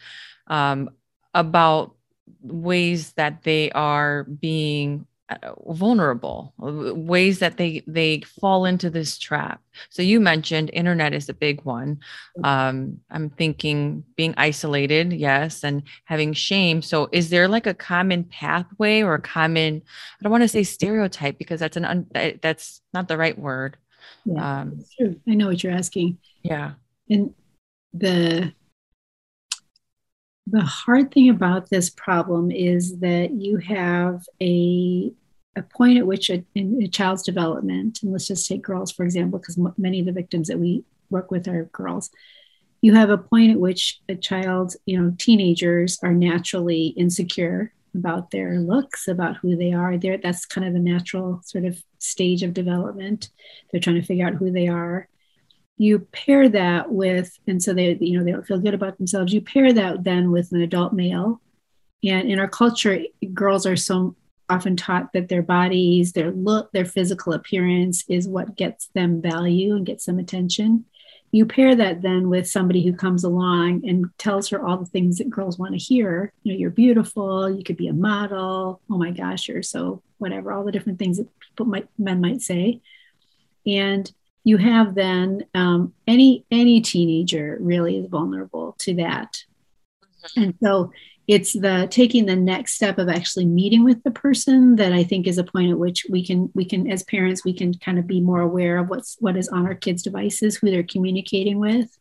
um, 0.47 0.89
about 1.33 1.96
ways 2.41 3.13
that 3.13 3.43
they 3.43 3.71
are 3.71 4.23
being 4.23 5.05
uh, 5.29 5.51
vulnerable 5.73 6.53
ways 6.57 7.39
that 7.39 7.57
they 7.57 7.83
they 7.85 8.21
fall 8.21 8.63
into 8.63 8.89
this 8.89 9.17
trap. 9.17 9.61
So 9.89 10.01
you 10.01 10.21
mentioned 10.21 10.69
internet 10.71 11.13
is 11.13 11.27
a 11.27 11.33
big 11.33 11.63
one. 11.63 11.99
Um, 12.45 13.01
i'm 13.11 13.29
thinking 13.31 14.05
being 14.15 14.33
isolated 14.37 15.11
yes 15.11 15.65
and 15.65 15.83
having 16.05 16.31
shame. 16.31 16.81
So 16.81 17.09
is 17.11 17.29
there 17.29 17.49
like 17.49 17.67
a 17.67 17.73
common 17.73 18.23
pathway 18.23 19.01
or 19.01 19.15
a 19.15 19.21
common 19.21 19.81
i 19.85 20.23
don't 20.23 20.31
want 20.31 20.43
to 20.43 20.47
say 20.47 20.63
stereotype 20.63 21.37
because 21.37 21.59
that's 21.59 21.75
an 21.75 21.83
un, 21.83 22.07
that's 22.41 22.81
not 22.93 23.09
the 23.09 23.17
right 23.17 23.37
word. 23.37 23.75
Yeah, 24.23 24.61
um, 24.61 24.79
true. 24.97 25.19
i 25.27 25.33
know 25.33 25.47
what 25.47 25.61
you're 25.61 25.73
asking. 25.73 26.19
Yeah. 26.41 26.71
And 27.09 27.33
the 27.93 28.53
the 30.49 30.61
hard 30.61 31.11
thing 31.11 31.29
about 31.29 31.69
this 31.69 31.89
problem 31.89 32.51
is 32.51 32.99
that 32.99 33.31
you 33.31 33.57
have 33.57 34.25
a, 34.41 35.11
a 35.55 35.61
point 35.61 35.97
at 35.97 36.07
which 36.07 36.29
a, 36.29 36.43
in 36.55 36.81
a 36.81 36.87
child's 36.87 37.23
development, 37.23 37.99
and 38.01 38.11
let's 38.11 38.27
just 38.27 38.47
take 38.47 38.61
girls 38.61 38.91
for 38.91 39.03
example, 39.03 39.39
because 39.39 39.57
m- 39.57 39.73
many 39.77 39.99
of 39.99 40.05
the 40.05 40.11
victims 40.11 40.47
that 40.47 40.59
we 40.59 40.83
work 41.09 41.31
with 41.31 41.47
are 41.47 41.65
girls. 41.65 42.09
You 42.81 42.93
have 42.93 43.09
a 43.09 43.17
point 43.17 43.51
at 43.51 43.59
which 43.59 43.99
a 44.07 44.15
child, 44.15 44.75
you 44.85 45.01
know, 45.01 45.13
teenagers 45.17 45.99
are 46.03 46.13
naturally 46.13 46.87
insecure 46.87 47.73
about 47.95 48.31
their 48.31 48.59
looks, 48.59 49.07
about 49.07 49.37
who 49.37 49.57
they 49.57 49.73
are. 49.73 49.97
There, 49.97 50.17
that's 50.17 50.45
kind 50.45 50.67
of 50.67 50.73
the 50.73 50.79
natural 50.79 51.41
sort 51.43 51.65
of 51.65 51.81
stage 51.97 52.43
of 52.43 52.53
development. 52.53 53.29
They're 53.71 53.81
trying 53.81 53.99
to 53.99 54.05
figure 54.05 54.27
out 54.27 54.35
who 54.35 54.51
they 54.51 54.67
are 54.67 55.09
you 55.77 55.99
pair 55.99 56.49
that 56.49 56.91
with 56.91 57.37
and 57.47 57.61
so 57.61 57.73
they 57.73 57.97
you 58.01 58.17
know 58.17 58.25
they 58.25 58.31
don't 58.31 58.45
feel 58.45 58.59
good 58.59 58.73
about 58.73 58.97
themselves 58.97 59.31
you 59.31 59.41
pair 59.41 59.71
that 59.71 60.03
then 60.03 60.31
with 60.31 60.51
an 60.51 60.61
adult 60.61 60.93
male. 60.93 61.41
And 62.03 62.29
in 62.29 62.39
our 62.39 62.47
culture 62.47 62.99
girls 63.33 63.65
are 63.65 63.75
so 63.75 64.15
often 64.49 64.77
taught 64.77 65.13
that 65.13 65.29
their 65.29 65.41
bodies 65.41 66.13
their 66.13 66.31
look 66.31 66.71
their 66.71 66.85
physical 66.85 67.33
appearance 67.33 68.03
is 68.07 68.27
what 68.27 68.55
gets 68.55 68.87
them 68.87 69.21
value 69.21 69.75
and 69.75 69.85
gets 69.85 70.05
them 70.05 70.19
attention. 70.19 70.85
You 71.31 71.45
pair 71.45 71.75
that 71.75 72.01
then 72.01 72.29
with 72.29 72.47
somebody 72.47 72.83
who 72.85 72.93
comes 72.93 73.23
along 73.23 73.87
and 73.87 74.05
tells 74.17 74.47
her 74.49 74.65
all 74.65 74.77
the 74.77 74.85
things 74.85 75.17
that 75.17 75.29
girls 75.29 75.59
want 75.59 75.73
to 75.73 75.77
hear. 75.77 76.31
You 76.43 76.53
know 76.53 76.59
you're 76.59 76.69
beautiful 76.71 77.49
you 77.49 77.63
could 77.63 77.77
be 77.77 77.87
a 77.87 77.93
model 77.93 78.81
oh 78.89 78.97
my 78.97 79.11
gosh 79.11 79.47
you're 79.47 79.63
so 79.63 80.01
whatever 80.17 80.51
all 80.51 80.63
the 80.63 80.71
different 80.71 80.97
things 80.97 81.17
that 81.17 81.27
people 81.39 81.65
might 81.67 81.87
men 81.99 82.21
might 82.21 82.41
say. 82.41 82.81
And 83.65 84.09
you 84.47 84.55
have 84.55 84.95
then 84.95 85.43
um, 85.53 85.93
any 86.07 86.45
any 86.49 86.79
teenager 86.79 87.57
really 87.59 87.97
is 87.97 88.07
vulnerable 88.07 88.75
to 88.79 88.95
that 88.95 89.33
mm-hmm. 90.23 90.43
and 90.43 90.55
so 90.63 90.91
it's 91.27 91.51
the 91.51 91.87
taking 91.91 92.25
the 92.25 92.35
next 92.35 92.73
step 92.73 92.97
of 92.97 93.09
actually 93.09 93.45
meeting 93.45 93.83
with 93.83 94.01
the 94.03 94.11
person 94.11 94.77
that 94.77 94.93
i 94.93 95.03
think 95.03 95.27
is 95.27 95.37
a 95.37 95.43
point 95.43 95.69
at 95.69 95.77
which 95.77 96.05
we 96.09 96.25
can 96.25 96.49
we 96.55 96.63
can 96.63 96.89
as 96.89 97.03
parents 97.03 97.43
we 97.43 97.53
can 97.53 97.73
kind 97.73 97.99
of 97.99 98.07
be 98.07 98.21
more 98.21 98.39
aware 98.39 98.77
of 98.77 98.89
what's 98.89 99.17
what 99.19 99.35
is 99.35 99.49
on 99.49 99.65
our 99.65 99.75
kids 99.75 100.01
devices 100.01 100.55
who 100.55 100.71
they're 100.71 100.83
communicating 100.83 101.59
with 101.59 101.97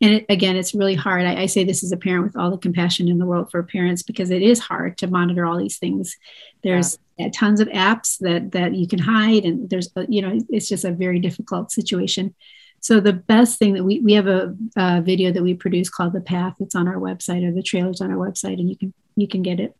and 0.00 0.14
it, 0.14 0.26
again 0.28 0.56
it's 0.56 0.74
really 0.74 0.94
hard. 0.94 1.24
I, 1.24 1.42
I, 1.42 1.46
say 1.46 1.64
this 1.64 1.82
as 1.84 1.92
a 1.92 1.96
parent 1.96 2.24
with 2.24 2.36
all 2.36 2.50
the 2.50 2.58
compassion 2.58 3.08
in 3.08 3.18
the 3.18 3.26
world 3.26 3.50
for 3.50 3.62
parents 3.62 4.02
because 4.02 4.30
it 4.30 4.42
is 4.42 4.58
hard 4.58 4.98
to 4.98 5.06
monitor 5.06 5.46
all 5.46 5.58
these 5.58 5.78
things. 5.78 6.16
There's 6.62 6.98
yeah. 7.18 7.28
tons 7.34 7.60
of 7.60 7.68
apps 7.68 8.18
that 8.20 8.52
that 8.52 8.74
you 8.74 8.86
can 8.86 8.98
hide 8.98 9.44
and 9.44 9.68
there's 9.70 9.90
a, 9.96 10.06
you 10.08 10.22
know 10.22 10.38
it's 10.48 10.68
just 10.68 10.84
a 10.84 10.92
very 10.92 11.20
difficult 11.20 11.72
situation. 11.72 12.34
So 12.80 13.00
the 13.00 13.14
best 13.14 13.58
thing 13.58 13.74
that 13.74 13.84
we 13.84 14.00
we 14.00 14.12
have 14.14 14.26
a, 14.26 14.54
a 14.76 15.00
video 15.00 15.32
that 15.32 15.42
we 15.42 15.54
produce 15.54 15.88
called 15.88 16.12
the 16.12 16.20
path. 16.20 16.54
It's 16.60 16.74
on 16.74 16.88
our 16.88 16.96
website 16.96 17.46
or 17.46 17.52
the 17.52 17.62
trailers 17.62 18.00
on 18.00 18.10
our 18.10 18.18
website 18.18 18.58
and 18.60 18.68
you 18.68 18.76
can 18.76 18.92
you 19.16 19.28
can 19.28 19.42
get 19.42 19.60
it 19.60 19.76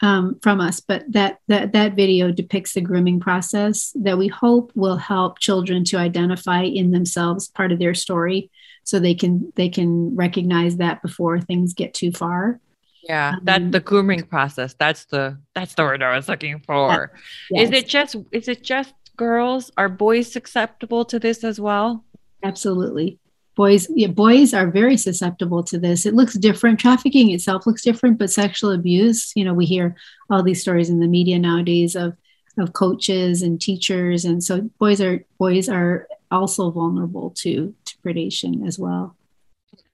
um, 0.00 0.38
from 0.42 0.60
us 0.60 0.80
but 0.80 1.04
that 1.08 1.40
that 1.48 1.72
that 1.72 1.94
video 1.94 2.30
depicts 2.30 2.74
the 2.74 2.80
grooming 2.80 3.18
process 3.20 3.92
that 3.94 4.18
we 4.18 4.28
hope 4.28 4.70
will 4.74 4.96
help 4.96 5.38
children 5.38 5.84
to 5.84 5.96
identify 5.96 6.62
in 6.62 6.90
themselves 6.92 7.48
part 7.48 7.72
of 7.72 7.78
their 7.78 7.94
story 7.94 8.50
so 8.84 8.98
they 8.98 9.14
can 9.14 9.52
they 9.56 9.68
can 9.68 10.14
recognize 10.16 10.76
that 10.76 11.02
before 11.02 11.40
things 11.40 11.74
get 11.74 11.92
too 11.94 12.12
far 12.12 12.60
Yeah, 13.08 13.36
that 13.44 13.62
um, 13.62 13.70
the 13.70 13.80
grooming 13.80 14.24
process. 14.24 14.74
That's 14.74 15.06
the 15.06 15.38
that's 15.54 15.74
the 15.74 15.82
word 15.82 16.02
I 16.02 16.14
was 16.16 16.28
looking 16.28 16.60
for. 16.60 17.12
Yes. 17.50 17.68
Is 17.68 17.74
it 17.78 17.88
just 17.88 18.16
is 18.32 18.48
it 18.48 18.62
just 18.62 18.94
girls? 19.16 19.70
Are 19.76 19.88
boys 19.88 20.30
susceptible 20.30 21.04
to 21.06 21.18
this 21.18 21.44
as 21.44 21.58
well? 21.60 22.04
Absolutely. 22.42 23.18
Boys, 23.58 23.88
yeah, 23.92 24.06
boys 24.06 24.54
are 24.54 24.70
very 24.70 24.96
susceptible 24.96 25.64
to 25.64 25.80
this. 25.80 26.06
It 26.06 26.14
looks 26.14 26.34
different. 26.34 26.78
Trafficking 26.78 27.32
itself 27.32 27.66
looks 27.66 27.82
different, 27.82 28.16
but 28.16 28.30
sexual 28.30 28.70
abuse, 28.70 29.32
you 29.34 29.44
know, 29.44 29.52
we 29.52 29.66
hear 29.66 29.96
all 30.30 30.44
these 30.44 30.62
stories 30.62 30.88
in 30.88 31.00
the 31.00 31.08
media 31.08 31.40
nowadays 31.40 31.96
of 31.96 32.16
of 32.56 32.72
coaches 32.72 33.42
and 33.42 33.60
teachers, 33.60 34.24
and 34.24 34.44
so 34.44 34.70
boys 34.78 35.00
are 35.00 35.24
boys 35.38 35.68
are 35.68 36.06
also 36.30 36.70
vulnerable 36.70 37.30
to 37.38 37.74
to 37.84 37.96
predation 37.98 38.64
as 38.64 38.78
well. 38.78 39.16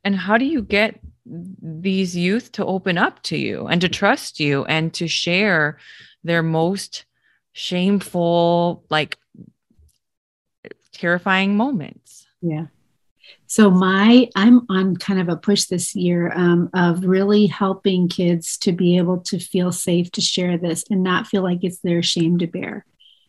And 0.04 0.14
how 0.14 0.36
do 0.36 0.44
you 0.44 0.60
get 0.60 1.00
these 1.24 2.14
youth 2.14 2.52
to 2.52 2.66
open 2.66 2.98
up 2.98 3.22
to 3.22 3.38
you 3.38 3.66
and 3.66 3.80
to 3.80 3.88
trust 3.88 4.40
you 4.40 4.66
and 4.66 4.92
to 4.92 5.08
share 5.08 5.78
their 6.22 6.42
most 6.42 7.06
shameful, 7.52 8.84
like 8.90 9.16
terrifying 10.92 11.56
moments? 11.56 12.26
Yeah. 12.42 12.66
So 13.46 13.70
my 13.70 14.28
I'm 14.34 14.66
on 14.68 14.96
kind 14.96 15.20
of 15.20 15.28
a 15.28 15.36
push 15.36 15.64
this 15.64 15.94
year 15.94 16.32
um, 16.34 16.70
of 16.74 17.04
really 17.04 17.46
helping 17.46 18.08
kids 18.08 18.56
to 18.58 18.72
be 18.72 18.96
able 18.96 19.18
to 19.20 19.38
feel 19.38 19.70
safe 19.72 20.10
to 20.12 20.20
share 20.20 20.58
this 20.58 20.84
and 20.90 21.02
not 21.02 21.26
feel 21.26 21.42
like 21.42 21.62
it's 21.62 21.78
their 21.78 22.02
shame 22.02 22.38
to 22.38 22.46
bear, 22.46 22.84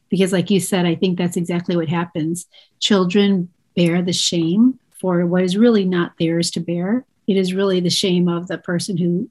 because 0.10 0.34
like 0.34 0.50
you 0.50 0.60
said, 0.60 0.86
I 0.86 0.96
think 0.96 1.18
that's 1.18 1.38
exactly 1.38 1.76
what 1.76 1.90
happens. 1.90 2.48
Children 2.80 3.50
bear 3.76 4.02
the 4.02 4.14
shame 4.14 4.80
for 5.00 5.26
what 5.26 5.44
is 5.44 5.58
really 5.58 5.86
not 5.86 6.14
theirs 6.18 6.52
to 6.52 6.60
bear. 6.60 7.06
It 7.28 7.38
is 7.38 7.54
really 7.54 7.80
the 7.80 7.90
shame 7.90 8.28
of 8.28 8.48
the 8.48 8.58
person 8.58 8.98
who 8.98 9.30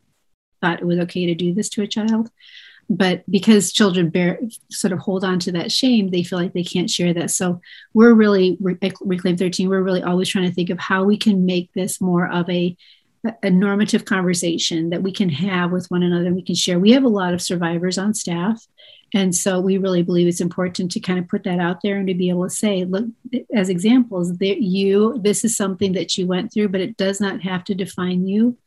thought 0.60 0.80
it 0.80 0.86
was 0.86 0.98
okay 1.00 1.26
to 1.26 1.34
do 1.34 1.54
this 1.54 1.68
to 1.70 1.82
a 1.82 1.86
child. 1.86 2.30
But 2.90 3.22
because 3.30 3.72
children 3.72 4.10
bear 4.10 4.38
sort 4.70 4.92
of 4.92 4.98
hold 4.98 5.24
on 5.24 5.38
to 5.40 5.52
that 5.52 5.72
shame, 5.72 6.10
they 6.10 6.22
feel 6.22 6.38
like 6.38 6.52
they 6.52 6.64
can't 6.64 6.90
share 6.90 7.14
that. 7.14 7.30
So 7.30 7.60
we're 7.92 8.14
really 8.14 8.56
Reclaim 8.60 9.36
13. 9.36 9.68
We're 9.68 9.82
really 9.82 10.02
always 10.02 10.28
trying 10.28 10.48
to 10.48 10.54
think 10.54 10.70
of 10.70 10.78
how 10.78 11.04
we 11.04 11.16
can 11.16 11.46
make 11.46 11.72
this 11.72 12.00
more 12.00 12.30
of 12.30 12.48
a 12.48 12.76
a 13.42 13.48
normative 13.48 14.04
conversation 14.04 14.90
that 14.90 15.02
we 15.02 15.10
can 15.10 15.30
have 15.30 15.72
with 15.72 15.90
one 15.90 16.02
another 16.02 16.26
and 16.26 16.36
we 16.36 16.42
can 16.42 16.54
share. 16.54 16.78
We 16.78 16.92
have 16.92 17.04
a 17.04 17.08
lot 17.08 17.32
of 17.32 17.40
survivors 17.40 17.96
on 17.96 18.12
staff 18.12 18.66
and 19.14 19.32
so 19.32 19.60
we 19.60 19.78
really 19.78 20.02
believe 20.02 20.26
it's 20.26 20.40
important 20.40 20.90
to 20.90 21.00
kind 21.00 21.20
of 21.20 21.28
put 21.28 21.44
that 21.44 21.60
out 21.60 21.82
there 21.82 21.98
and 21.98 22.08
to 22.08 22.14
be 22.14 22.30
able 22.30 22.44
to 22.44 22.50
say, 22.50 22.84
look, 22.84 23.06
as 23.54 23.68
examples, 23.68 24.36
that 24.38 24.60
you, 24.60 25.20
this 25.22 25.44
is 25.44 25.56
something 25.56 25.92
that 25.92 26.18
you 26.18 26.26
went 26.26 26.52
through, 26.52 26.70
but 26.70 26.80
it 26.80 26.96
does 26.96 27.20
not 27.20 27.40
have 27.40 27.62
to 27.64 27.76
define 27.76 28.26
you. 28.26 28.58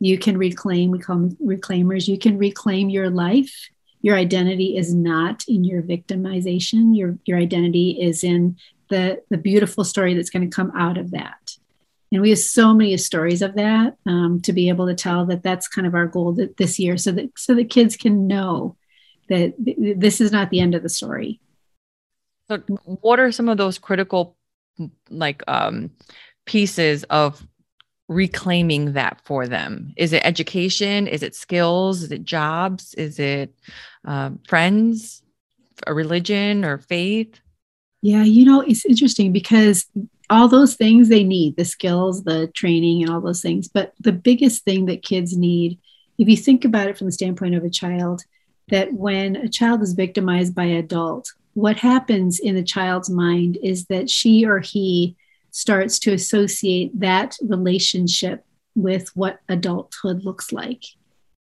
You 0.00 0.18
can 0.18 0.36
reclaim, 0.36 0.90
we 0.90 0.98
call 0.98 1.16
them 1.16 1.36
reclaimers, 1.36 2.08
you 2.08 2.18
can 2.18 2.38
reclaim 2.38 2.88
your 2.88 3.10
life. 3.10 3.68
Your 4.02 4.16
identity 4.16 4.76
is 4.76 4.94
not 4.94 5.44
in 5.46 5.62
your 5.62 5.82
victimization. 5.82 6.96
Your, 6.96 7.18
your 7.26 7.38
identity 7.38 7.98
is 8.00 8.24
in 8.24 8.56
the, 8.88 9.22
the 9.28 9.36
beautiful 9.36 9.84
story 9.84 10.14
that's 10.14 10.30
going 10.30 10.48
to 10.48 10.54
come 10.54 10.72
out 10.74 10.96
of 10.96 11.10
that. 11.10 11.56
And 12.12 12.22
we 12.22 12.30
have 12.30 12.38
so 12.38 12.74
many 12.74 12.96
stories 12.96 13.40
of 13.42 13.54
that 13.54 13.96
um, 14.06 14.40
to 14.42 14.52
be 14.52 14.68
able 14.68 14.86
to 14.86 14.94
tell 14.94 15.26
that 15.26 15.42
that's 15.42 15.68
kind 15.68 15.86
of 15.86 15.94
our 15.94 16.06
goal 16.06 16.36
this 16.56 16.78
year 16.78 16.96
so 16.96 17.12
that 17.12 17.30
so 17.36 17.54
that 17.54 17.70
kids 17.70 17.96
can 17.96 18.26
know 18.26 18.76
that 19.28 19.54
this 19.56 20.20
is 20.20 20.32
not 20.32 20.50
the 20.50 20.60
end 20.60 20.74
of 20.74 20.82
the 20.82 20.88
story. 20.88 21.40
So, 22.48 22.58
what 22.84 23.20
are 23.20 23.30
some 23.30 23.48
of 23.48 23.58
those 23.58 23.78
critical, 23.78 24.36
like, 25.08 25.44
um, 25.46 25.92
pieces 26.46 27.04
of 27.04 27.46
reclaiming 28.10 28.94
that 28.94 29.20
for 29.24 29.46
them? 29.46 29.94
Is 29.96 30.12
it 30.12 30.22
education? 30.24 31.06
Is 31.06 31.22
it 31.22 31.34
skills? 31.34 32.02
Is 32.02 32.10
it 32.10 32.24
jobs? 32.24 32.92
Is 32.94 33.20
it 33.20 33.54
uh, 34.04 34.30
friends, 34.48 35.22
a 35.86 35.94
religion, 35.94 36.64
or 36.64 36.76
faith? 36.76 37.40
Yeah, 38.02 38.24
you 38.24 38.44
know, 38.44 38.62
it's 38.62 38.84
interesting 38.84 39.32
because 39.32 39.86
all 40.28 40.48
those 40.48 40.74
things 40.74 41.08
they 41.08 41.22
need 41.22 41.56
the 41.56 41.64
skills, 41.64 42.24
the 42.24 42.48
training, 42.48 43.02
and 43.02 43.12
all 43.12 43.20
those 43.20 43.42
things. 43.42 43.68
But 43.68 43.92
the 44.00 44.12
biggest 44.12 44.64
thing 44.64 44.86
that 44.86 45.04
kids 45.04 45.36
need, 45.36 45.78
if 46.18 46.28
you 46.28 46.36
think 46.36 46.64
about 46.64 46.88
it 46.88 46.98
from 46.98 47.06
the 47.06 47.12
standpoint 47.12 47.54
of 47.54 47.64
a 47.64 47.70
child, 47.70 48.22
that 48.70 48.92
when 48.92 49.36
a 49.36 49.48
child 49.48 49.82
is 49.82 49.92
victimized 49.92 50.54
by 50.54 50.64
an 50.64 50.78
adult, 50.78 51.32
what 51.54 51.76
happens 51.76 52.40
in 52.40 52.56
the 52.56 52.62
child's 52.64 53.10
mind 53.10 53.56
is 53.62 53.86
that 53.86 54.10
she 54.10 54.44
or 54.44 54.58
he 54.58 55.16
starts 55.50 55.98
to 56.00 56.12
associate 56.12 56.98
that 56.98 57.36
relationship 57.42 58.44
with 58.74 59.14
what 59.16 59.40
adulthood 59.48 60.24
looks 60.24 60.52
like. 60.52 60.84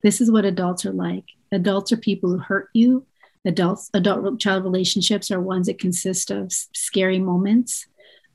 This 0.03 0.21
is 0.21 0.31
what 0.31 0.45
adults 0.45 0.87
are 0.87 0.92
like. 0.92 1.25
Adults 1.53 1.92
are 1.92 1.97
people 1.97 2.31
who 2.31 2.38
hurt 2.38 2.69
you. 2.75 3.07
Adults, 3.45 3.90
adult 3.95 4.40
child 4.40 4.64
relationships 4.64 5.31
are 5.31 5.40
ones 5.40 5.66
that 5.66 5.79
consist 5.79 6.31
of 6.31 6.53
scary 6.53 7.19
moments 7.19 7.87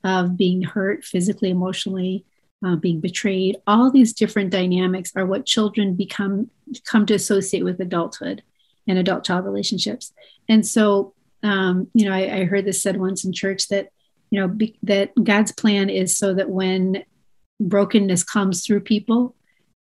of 0.04 0.38
being 0.38 0.62
hurt 0.62 1.04
physically, 1.04 1.50
emotionally, 1.50 2.26
uh, 2.66 2.76
being 2.76 3.00
betrayed. 3.00 3.58
All 3.68 3.92
these 3.92 4.14
different 4.14 4.52
dynamics 4.52 5.12
are 5.16 5.26
what 5.26 5.46
children 5.46 5.96
become 5.96 6.50
come 6.86 7.06
to 7.06 7.14
associate 7.14 7.64
with 7.64 7.80
adulthood 7.80 8.44
and 8.88 8.98
adult 8.98 9.24
child 9.24 9.46
relationships. 9.46 10.14
And 10.48 10.66
so, 10.66 11.14
um, 11.44 11.88
you 11.94 12.06
know, 12.06 12.14
I, 12.14 12.42
I, 12.42 12.44
heard 12.46 12.66
this 12.66 12.82
said 12.82 12.98
once 12.98 13.26
in 13.26 13.34
church 13.34 13.68
that, 13.70 13.90
you 14.32 14.40
know, 14.40 14.48
be, 14.48 14.76
that 14.84 15.12
God's 15.22 15.52
plan 15.52 15.90
is 15.90 16.18
so 16.18 16.34
that 16.34 16.50
when 16.50 17.04
brokenness 17.60 18.24
comes 18.24 18.66
through 18.66 18.82
people, 18.82 19.36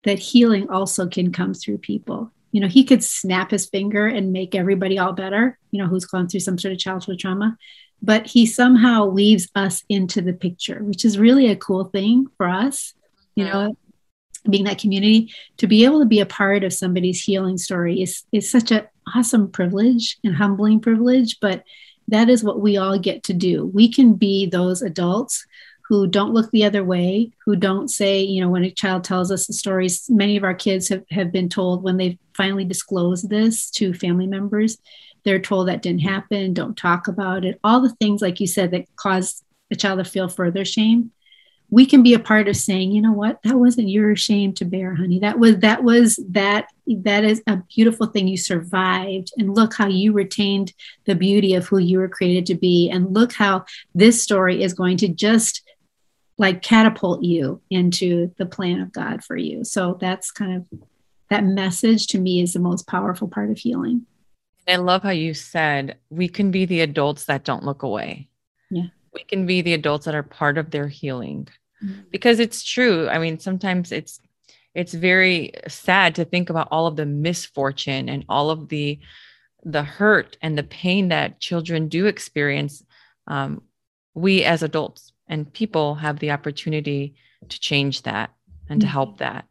that 0.04 0.20
healing 0.20 0.70
also 0.70 1.08
can 1.08 1.32
come 1.32 1.54
through 1.54 1.78
people. 1.78 2.32
You 2.52 2.62
know, 2.62 2.68
he 2.68 2.84
could 2.84 3.04
snap 3.04 3.52
his 3.52 3.68
finger 3.68 4.08
and 4.08 4.34
make 4.34 4.56
everybody 4.56 4.98
all 4.98 5.14
better, 5.14 5.58
you 5.72 5.82
know, 5.82 5.88
who's 5.88 6.06
gone 6.06 6.28
through 6.28 6.40
some 6.40 6.58
sort 6.58 6.74
of 6.74 6.80
childhood 6.80 7.20
trauma, 7.20 7.58
but 8.02 8.26
he 8.26 8.46
somehow 8.46 9.06
weaves 9.06 9.48
us 9.56 9.84
into 9.88 10.22
the 10.22 10.34
picture, 10.34 10.84
which 10.84 11.06
is 11.06 11.20
really 11.20 11.48
a 11.48 11.56
cool 11.56 11.86
thing 11.86 12.28
for 12.38 12.48
us. 12.48 12.94
You 13.36 13.46
know, 13.46 13.78
being 14.50 14.66
that 14.66 14.80
community 14.80 15.34
to 15.58 15.68
be 15.68 15.86
able 15.86 16.00
to 16.00 16.06
be 16.06 16.20
a 16.20 16.26
part 16.26 16.64
of 16.64 16.74
somebody's 16.74 17.22
healing 17.22 17.58
story 17.58 18.02
is 18.02 18.24
is 18.32 18.50
such 18.50 18.72
an 18.72 18.88
awesome 19.16 19.52
privilege 19.52 20.18
and 20.24 20.36
humbling 20.36 20.80
privilege 20.80 21.38
but 21.42 21.64
that 22.10 22.30
is 22.30 22.44
what 22.44 22.62
we 22.62 22.78
all 22.78 23.00
get 23.00 23.24
to 23.24 23.34
do. 23.34 23.66
We 23.66 23.92
can 23.92 24.14
be 24.14 24.46
those 24.46 24.82
adults 24.82 25.46
who 25.88 26.06
don't 26.06 26.34
look 26.34 26.52
the 26.52 26.64
other 26.66 26.84
way 26.84 27.32
who 27.46 27.56
don't 27.56 27.88
say 27.88 28.22
you 28.22 28.40
know 28.42 28.50
when 28.50 28.64
a 28.64 28.70
child 28.70 29.04
tells 29.04 29.32
us 29.32 29.48
the 29.48 29.54
stories 29.54 30.08
many 30.08 30.38
of 30.38 30.44
our 30.44 30.54
kids 30.54 30.88
have, 30.88 31.04
have 31.10 31.32
been 31.32 31.50
told 31.50 31.82
when 31.82 31.98
they've 31.98 32.20
finally 32.36 32.64
disclosed 32.64 33.28
this 33.28 33.72
to 33.72 33.92
family 33.92 34.28
members 34.28 34.78
they're 35.24 35.40
told 35.40 35.68
that 35.68 35.82
didn't 35.82 36.02
happen 36.02 36.54
don't 36.54 36.78
talk 36.78 37.08
about 37.08 37.46
it. 37.46 37.60
All 37.64 37.82
the 37.82 37.96
things 37.96 38.22
like 38.22 38.40
you 38.40 38.48
said 38.48 38.72
that 38.72 38.86
cause 38.96 39.44
a 39.72 39.76
child 39.76 40.00
to 40.00 40.06
feel 40.06 40.30
further 40.30 40.66
shame 40.66 41.12
we 41.72 41.86
can 41.86 42.02
be 42.02 42.14
a 42.14 42.20
part 42.20 42.48
of 42.48 42.56
saying 42.56 42.92
you 42.92 43.02
know 43.02 43.12
what? 43.12 43.40
That 43.44 43.58
wasn't 43.58 43.90
your 43.90 44.16
shame 44.16 44.54
to 44.54 44.66
bear 44.66 44.96
honey. 44.96 45.20
That 45.20 45.40
was 45.40 45.58
that 45.58 45.84
was 45.84 46.20
that 46.30 46.68
that 46.88 47.24
is 47.24 47.42
a 47.48 47.58
beautiful 47.76 48.08
thing. 48.08 48.28
You 48.28 48.38
survived. 48.38 49.32
And 49.38 49.56
look 49.56 49.74
how 49.76 49.88
you 49.88 50.12
retained 50.14 50.74
the 51.06 51.16
beauty 51.16 51.54
of 51.54 51.68
who 51.68 51.78
you 51.78 52.00
were 52.00 52.10
created 52.10 52.46
to 52.48 52.56
be. 52.56 52.90
And 52.90 53.14
look 53.14 53.34
how 53.34 53.66
this 53.94 54.22
story 54.22 54.64
is 54.64 54.74
going 54.74 54.98
to 54.98 55.08
just 55.08 55.62
like 56.38 56.62
catapult 56.62 57.22
you 57.22 57.62
into 57.70 58.34
the 58.38 58.46
plan 58.46 58.80
of 58.80 58.92
god 58.92 59.24
for 59.24 59.36
you. 59.36 59.64
So 59.64 59.98
that's 60.00 60.32
kind 60.32 60.56
of 60.56 60.80
that 61.30 61.44
message 61.44 62.08
to 62.08 62.20
me 62.20 62.42
is 62.42 62.54
the 62.54 62.60
most 62.60 62.88
powerful 62.88 63.28
part 63.28 63.52
of 63.52 63.58
healing. 63.58 64.08
I 64.68 64.78
love 64.78 65.04
how 65.04 65.10
you 65.10 65.34
said 65.34 65.98
we 66.10 66.28
can 66.28 66.50
be 66.52 66.66
the 66.66 66.82
adults 66.82 67.26
that 67.26 67.44
don't 67.44 67.64
look 67.64 67.84
away. 67.84 68.30
Yeah 68.72 68.88
we 69.14 69.24
can 69.24 69.46
be 69.46 69.62
the 69.62 69.74
adults 69.74 70.06
that 70.06 70.16
are 70.16 70.24
part 70.24 70.58
of 70.58 70.72
their 70.72 70.88
healing 70.88 71.48
mm-hmm. 71.84 72.02
because 72.12 72.40
it's 72.40 72.64
true 72.64 73.08
i 73.10 73.18
mean 73.18 73.40
sometimes 73.40 73.92
it's 73.92 74.20
it's 74.76 74.94
very 74.94 75.52
sad 75.68 76.16
to 76.16 76.26
think 76.26 76.50
about 76.50 76.68
all 76.72 76.88
of 76.88 76.96
the 76.96 77.06
misfortune 77.06 78.10
and 78.10 78.26
all 78.30 78.50
of 78.50 78.70
the 78.70 79.00
the 79.64 79.84
hurt 79.84 80.38
and 80.42 80.58
the 80.58 80.64
pain 80.64 81.10
that 81.10 81.40
children 81.40 81.88
do 81.88 82.06
experience 82.06 82.84
um, 83.28 83.62
we 84.14 84.44
as 84.44 84.64
adults 84.64 85.12
and 85.28 85.52
people 85.54 85.96
have 85.96 86.20
the 86.20 86.32
opportunity 86.32 87.16
to 87.50 87.60
change 87.60 88.04
that 88.04 88.32
and 88.70 88.82
to 88.82 88.88
mm-hmm. 88.88 88.94
help 88.94 89.18
that 89.18 89.46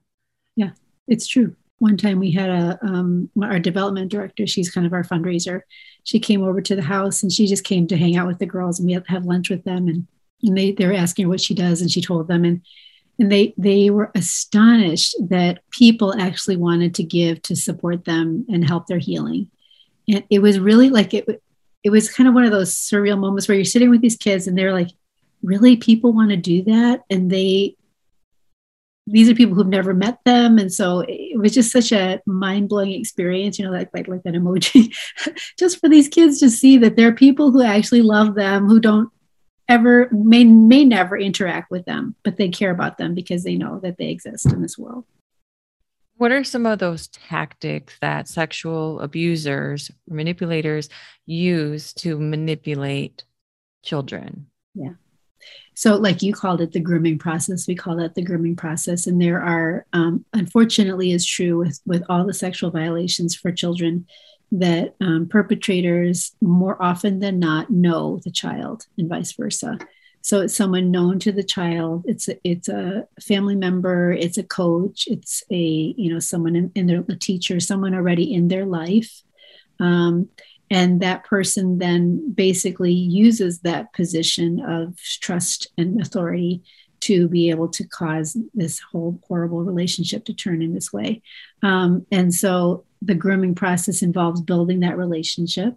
yeah 0.57 0.71
it's 1.07 1.27
true 1.27 1.55
one 1.79 1.97
time 1.97 2.19
we 2.19 2.33
had 2.33 2.51
a 2.51 2.79
um, 2.83 3.31
our 3.43 3.59
development 3.59 4.11
director 4.11 4.47
she's 4.47 4.71
kind 4.71 4.87
of 4.87 4.93
our 4.93 5.05
fundraiser 5.05 5.61
she 6.09 6.19
came 6.19 6.43
over 6.43 6.63
to 6.63 6.75
the 6.75 6.81
house 6.81 7.23
and 7.23 7.31
she 7.31 7.47
just 7.47 7.65
came 7.65 7.87
to 7.87 7.95
hang 7.95 8.17
out 8.17 8.27
with 8.27 8.39
the 8.39 8.47
girls 8.47 8.79
and 8.79 8.87
we 8.87 8.95
had 8.95 9.07
have 9.09 9.27
lunch 9.27 9.51
with 9.51 9.63
them 9.65 9.89
and, 9.89 10.07
and 10.43 10.57
they, 10.57 10.73
they 10.73 10.87
were 10.87 10.95
asking 10.95 11.27
her 11.27 11.29
what 11.29 11.39
she 11.39 11.53
does 11.53 11.83
and 11.83 11.91
she 11.91 12.01
told 12.01 12.29
them 12.29 12.47
and 12.47 12.63
and 13.19 13.31
they 13.31 13.53
they 13.59 13.91
were 13.91 14.11
astonished 14.15 15.15
that 15.29 15.61
people 15.71 16.19
actually 16.19 16.57
wanted 16.57 16.95
to 16.95 17.03
give 17.03 17.43
to 17.43 17.55
support 17.55 18.07
them 18.07 18.47
and 18.49 18.67
help 18.67 18.87
their 18.87 18.99
healing. 18.99 19.51
And 20.09 20.25
it 20.31 20.39
was 20.39 20.59
really 20.59 20.89
like 20.89 21.13
it 21.13 21.43
it 21.85 21.91
was 21.91 22.11
kind 22.11 22.27
of 22.27 22.35
one 22.35 22.45
of 22.45 22.53
those 22.53 22.75
surreal 22.75 23.19
moments 23.19 23.47
where 23.47 23.57
you're 23.57 23.67
sitting 23.67 23.91
with 23.91 24.01
these 24.01 24.17
kids 24.17 24.47
and 24.47 24.57
they're 24.57 24.73
like 24.73 24.89
really? 25.43 25.77
People 25.77 26.15
want 26.15 26.31
to 26.31 26.37
do 26.39 26.63
that? 26.63 27.03
And 27.11 27.31
they 27.31 27.77
these 29.11 29.29
are 29.29 29.35
people 29.35 29.55
who've 29.55 29.67
never 29.67 29.95
met 29.95 30.19
them. 30.25 30.59
And 30.59 30.73
so 30.73 31.05
it 31.09 31.39
was 31.39 31.55
just 31.55 31.73
such 31.73 31.93
a 31.93 32.21
mind-blowing 32.27 32.93
experience 32.93 33.59
you 33.59 33.65
know 33.65 33.71
like 33.71 33.91
like, 33.95 34.09
like 34.09 34.23
that 34.25 34.35
emoji. 34.35 34.95
Just 35.59 35.81
for 35.81 35.89
these 35.89 36.09
kids 36.09 36.39
to 36.41 36.51
see 36.51 36.79
that 36.79 36.97
there 36.97 37.09
are 37.09 37.15
people 37.15 37.51
who 37.51 37.63
actually 37.63 38.03
love 38.03 38.35
them 38.35 38.67
who 38.67 38.81
don't 38.81 39.11
ever 39.69 40.09
may 40.13 40.45
may 40.45 40.85
never 40.85 41.19
interact 41.19 41.71
with 41.71 41.85
them 41.85 42.15
but 42.23 42.39
they 42.39 42.49
care 42.49 42.71
about 42.71 42.97
them 42.97 43.15
because 43.15 43.45
they 43.45 43.55
know 43.55 43.79
that 43.81 43.99
they 43.99 44.09
exist 44.09 44.47
in 44.53 44.63
this 44.63 44.79
world. 44.79 45.05
What 46.17 46.33
are 46.33 46.43
some 46.43 46.67
of 46.67 46.81
those 46.81 47.07
tactics 47.09 47.97
that 48.01 48.27
sexual 48.27 49.01
abusers 49.01 49.91
manipulators 50.09 50.89
use 51.27 51.93
to 51.95 52.19
manipulate 52.19 53.25
children? 53.83 54.49
Yeah 54.75 54.95
so 55.79 55.95
like 55.95 56.23
you 56.23 56.33
called 56.33 56.61
it 56.61 56.73
the 56.73 56.81
grooming 56.81 57.19
process 57.21 57.69
we 57.69 57.77
call 57.77 57.95
that 57.99 58.17
the 58.17 58.23
grooming 58.23 58.57
process. 58.57 59.07
And 59.07 59.23
there 59.23 59.41
are 59.41 59.87
um, 59.93 60.25
unfortunately 60.33 61.13
is 61.13 61.25
true 61.25 61.57
with 61.59 61.81
with 61.87 62.03
all 62.09 62.27
the 62.27 62.35
sexual 62.35 62.73
violations 62.73 63.37
for 63.37 63.53
children 63.53 64.05
that 64.51 64.97
um, 65.01 65.29
perpetrators 65.29 66.33
more 66.41 66.83
often 66.83 67.21
than 67.21 67.39
not 67.39 67.71
know 67.71 68.19
the 68.25 68.33
child 68.33 68.87
and 68.99 69.09
vice 69.09 69.31
versa. 69.35 69.79
So 70.21 70.41
it's 70.41 70.57
someone 70.57 70.91
known 70.91 71.21
to 71.21 71.31
the 71.31 71.45
child. 71.45 72.07
It's 72.09 72.27
a, 72.27 72.37
it's 72.43 72.69
a 72.69 73.07
family 73.21 73.55
member. 73.55 74.11
It's 74.11 74.37
a 74.37 74.43
coach. 74.43 75.05
It's 75.07 75.45
a 75.53 75.95
you 75.97 76.13
know 76.13 76.19
someone 76.19 76.57
in, 76.57 76.73
in 76.75 76.89
their 76.89 77.05
a 77.09 77.15
teacher 77.15 77.61
someone 77.61 77.95
already 77.95 78.35
in 78.35 78.49
their 78.49 78.67
life. 78.67 79.23
Um, 79.79 80.29
and 80.71 81.01
that 81.01 81.25
person 81.25 81.79
then 81.79 82.33
basically 82.33 82.93
uses 82.93 83.61
that 83.61 83.93
position 83.93 84.61
of 84.61 84.97
trust 85.21 85.69
and 85.79 86.01
authority 86.01 86.63
to 87.01 87.29
be 87.29 87.51
able 87.51 87.69
to 87.69 87.87
cause 87.87 88.37
this 88.55 88.81
whole 88.81 89.21
horrible 89.29 89.63
relationship 89.63 90.25
to 90.25 90.35
turn 90.35 90.63
in 90.63 90.75
this 90.75 90.93
way. 90.93 91.23
Um, 91.63 92.07
and 92.11 92.35
so 92.35 92.85
the 93.01 93.15
grooming 93.15 93.55
process 93.55 94.03
involves 94.03 94.41
building 94.41 94.81
that 94.81 94.99
relationship 94.99 95.75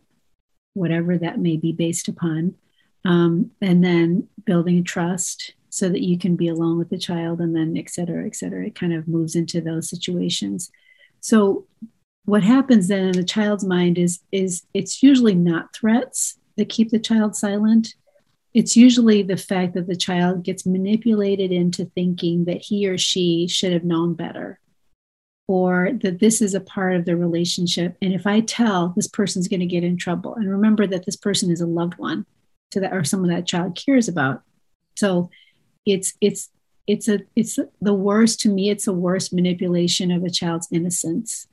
whatever 0.73 1.17
that 1.17 1.39
may 1.39 1.57
be 1.57 1.71
based 1.71 2.07
upon 2.07 2.55
um, 3.03 3.51
and 3.61 3.83
then 3.83 4.27
building 4.45 4.83
trust 4.83 5.53
so 5.69 5.89
that 5.89 6.01
you 6.01 6.17
can 6.17 6.35
be 6.35 6.47
alone 6.47 6.77
with 6.77 6.89
the 6.89 6.97
child 6.97 7.39
and 7.39 7.55
then 7.55 7.77
et 7.77 7.89
cetera 7.89 8.25
et 8.25 8.35
cetera. 8.35 8.65
It 8.65 8.75
kind 8.75 8.93
of 8.93 9.07
moves 9.07 9.35
into 9.35 9.61
those 9.61 9.89
situations. 9.89 10.71
So 11.19 11.65
what 12.25 12.43
happens 12.43 12.87
then 12.87 13.07
in 13.07 13.11
the 13.13 13.23
child's 13.23 13.63
mind 13.63 13.97
is 13.97 14.19
is 14.31 14.63
it's 14.73 15.01
usually 15.01 15.35
not 15.35 15.73
threats 15.75 16.37
that 16.57 16.69
keep 16.69 16.89
the 16.89 16.99
child 16.99 17.35
silent. 17.35 17.95
It's 18.53 18.75
usually 18.75 19.23
the 19.23 19.37
fact 19.37 19.73
that 19.75 19.87
the 19.87 19.95
child 19.95 20.43
gets 20.43 20.65
manipulated 20.65 21.51
into 21.51 21.85
thinking 21.85 22.45
that 22.45 22.61
he 22.61 22.87
or 22.87 22.97
she 22.97 23.47
should 23.47 23.71
have 23.71 23.85
known 23.85 24.13
better 24.13 24.59
or 25.47 25.91
that 26.01 26.19
this 26.19 26.41
is 26.41 26.53
a 26.53 26.61
part 26.61 26.95
of 26.95 27.05
the 27.05 27.15
relationship. 27.15 27.97
And 28.01 28.13
if 28.13 28.27
i 28.27 28.41
tell 28.41 28.93
this 28.95 29.07
person's 29.07 29.47
going 29.47 29.61
to 29.61 29.65
get 29.65 29.83
in 29.83 29.97
trouble. 29.97 30.35
And 30.35 30.49
remember 30.49 30.85
that 30.87 31.05
this 31.05 31.15
person 31.15 31.49
is 31.49 31.61
a 31.61 31.65
loved 31.65 31.97
one 31.97 32.25
to 32.71 32.79
that 32.81 32.93
or 32.93 33.03
someone 33.03 33.29
that 33.29 33.47
child 33.47 33.75
cares 33.75 34.07
about. 34.07 34.43
So 34.95 35.29
it's 35.85 36.13
it's 36.21 36.49
it's 36.87 37.07
a 37.07 37.19
it's 37.35 37.57
the 37.81 37.93
worst 37.93 38.39
to 38.41 38.49
me 38.49 38.69
it's 38.69 38.87
a 38.87 38.93
worst 38.93 39.33
manipulation 39.33 40.11
of 40.11 40.23
a 40.23 40.29
child's 40.29 40.67
innocence 40.71 41.47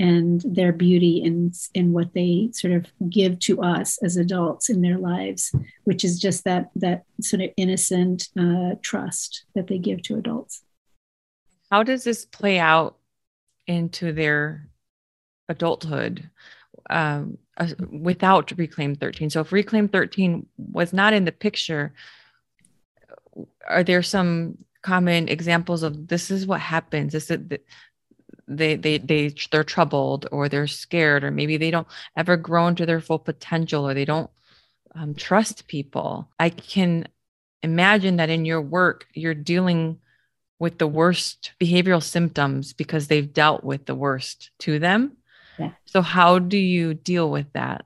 and 0.00 0.42
their 0.44 0.72
beauty 0.72 1.18
in 1.18 1.52
in 1.74 1.92
what 1.92 2.14
they 2.14 2.50
sort 2.52 2.72
of 2.72 2.86
give 3.10 3.38
to 3.40 3.60
us 3.60 3.98
as 4.02 4.16
adults 4.16 4.70
in 4.70 4.80
their 4.80 4.98
lives 4.98 5.54
which 5.84 6.04
is 6.04 6.18
just 6.18 6.44
that 6.44 6.70
that 6.76 7.04
sort 7.20 7.42
of 7.42 7.50
innocent 7.56 8.28
uh, 8.38 8.74
trust 8.82 9.44
that 9.54 9.66
they 9.66 9.78
give 9.78 10.02
to 10.02 10.16
adults. 10.16 10.62
How 11.70 11.82
does 11.82 12.04
this 12.04 12.24
play 12.24 12.58
out 12.58 12.96
into 13.66 14.12
their 14.12 14.68
adulthood? 15.48 16.30
Um, 16.90 17.38
uh, 17.58 17.68
without 17.90 18.56
reclaim 18.56 18.94
13 18.94 19.30
so 19.30 19.40
if 19.40 19.52
reclaim 19.52 19.88
13 19.88 20.46
was 20.56 20.92
not 20.92 21.12
in 21.12 21.24
the 21.24 21.32
picture 21.32 21.92
are 23.68 23.82
there 23.82 24.02
some 24.02 24.56
common 24.82 25.28
examples 25.28 25.82
of 25.82 26.08
this 26.08 26.30
is 26.30 26.46
what 26.46 26.60
happens? 26.60 27.14
Is 27.14 27.30
they 28.48 28.76
they 28.76 28.98
they 28.98 29.34
they're 29.50 29.64
troubled 29.64 30.26
or 30.32 30.48
they're 30.48 30.66
scared 30.66 31.24
or 31.24 31.30
maybe 31.30 31.56
they 31.56 31.70
don't 31.70 31.86
ever 32.16 32.36
grow 32.36 32.66
into 32.66 32.86
their 32.86 33.00
full 33.00 33.18
potential 33.18 33.86
or 33.86 33.94
they 33.94 34.04
don't 34.04 34.30
um, 34.94 35.14
trust 35.14 35.68
people. 35.68 36.28
I 36.38 36.50
can 36.50 37.08
imagine 37.62 38.16
that 38.16 38.30
in 38.30 38.44
your 38.44 38.62
work 38.62 39.06
you're 39.12 39.34
dealing 39.34 39.98
with 40.58 40.78
the 40.78 40.86
worst 40.86 41.52
behavioral 41.60 42.02
symptoms 42.02 42.72
because 42.72 43.06
they've 43.06 43.32
dealt 43.32 43.62
with 43.62 43.86
the 43.86 43.94
worst 43.94 44.50
to 44.60 44.78
them. 44.78 45.16
Yeah. 45.58 45.72
so 45.86 46.02
how 46.02 46.38
do 46.38 46.56
you 46.56 46.94
deal 46.94 47.30
with 47.30 47.52
that? 47.52 47.84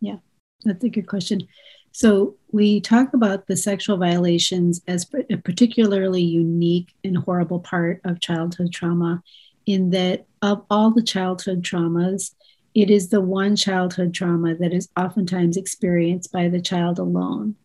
Yeah 0.00 0.16
that's 0.64 0.84
a 0.84 0.88
good 0.88 1.06
question. 1.06 1.46
So 1.92 2.36
we 2.50 2.80
talk 2.80 3.14
about 3.14 3.46
the 3.46 3.56
sexual 3.56 3.96
violations 3.96 4.80
as 4.88 5.06
a 5.30 5.36
particularly 5.36 6.22
unique 6.22 6.92
and 7.04 7.16
horrible 7.16 7.60
part 7.60 8.00
of 8.04 8.20
childhood 8.20 8.72
trauma 8.72 9.22
in 9.66 9.90
that 9.90 10.26
of 10.42 10.64
all 10.70 10.90
the 10.90 11.02
childhood 11.02 11.62
traumas, 11.62 12.34
it 12.74 12.90
is 12.90 13.08
the 13.08 13.20
one 13.20 13.56
childhood 13.56 14.12
trauma 14.12 14.54
that 14.56 14.72
is 14.72 14.88
oftentimes 14.96 15.56
experienced 15.56 16.32
by 16.32 16.48
the 16.48 16.60
child 16.60 16.98
alone. 16.98 17.56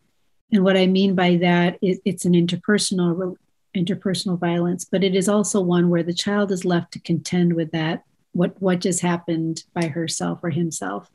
And 0.52 0.64
what 0.64 0.76
I 0.76 0.86
mean 0.86 1.14
by 1.14 1.36
that 1.36 1.78
is 1.82 2.00
it's 2.04 2.24
an 2.24 2.32
interpersonal 2.32 3.36
interpersonal 3.76 4.38
violence, 4.38 4.84
but 4.84 5.04
it 5.04 5.14
is 5.14 5.28
also 5.28 5.60
one 5.60 5.90
where 5.90 6.02
the 6.02 6.12
child 6.12 6.50
is 6.50 6.64
left 6.64 6.92
to 6.92 7.00
contend 7.00 7.52
with 7.52 7.70
that 7.70 8.04
what 8.32 8.60
what 8.60 8.80
just 8.80 9.00
happened 9.00 9.64
by 9.74 9.86
herself 9.86 10.40
or 10.42 10.50
himself. 10.50 11.10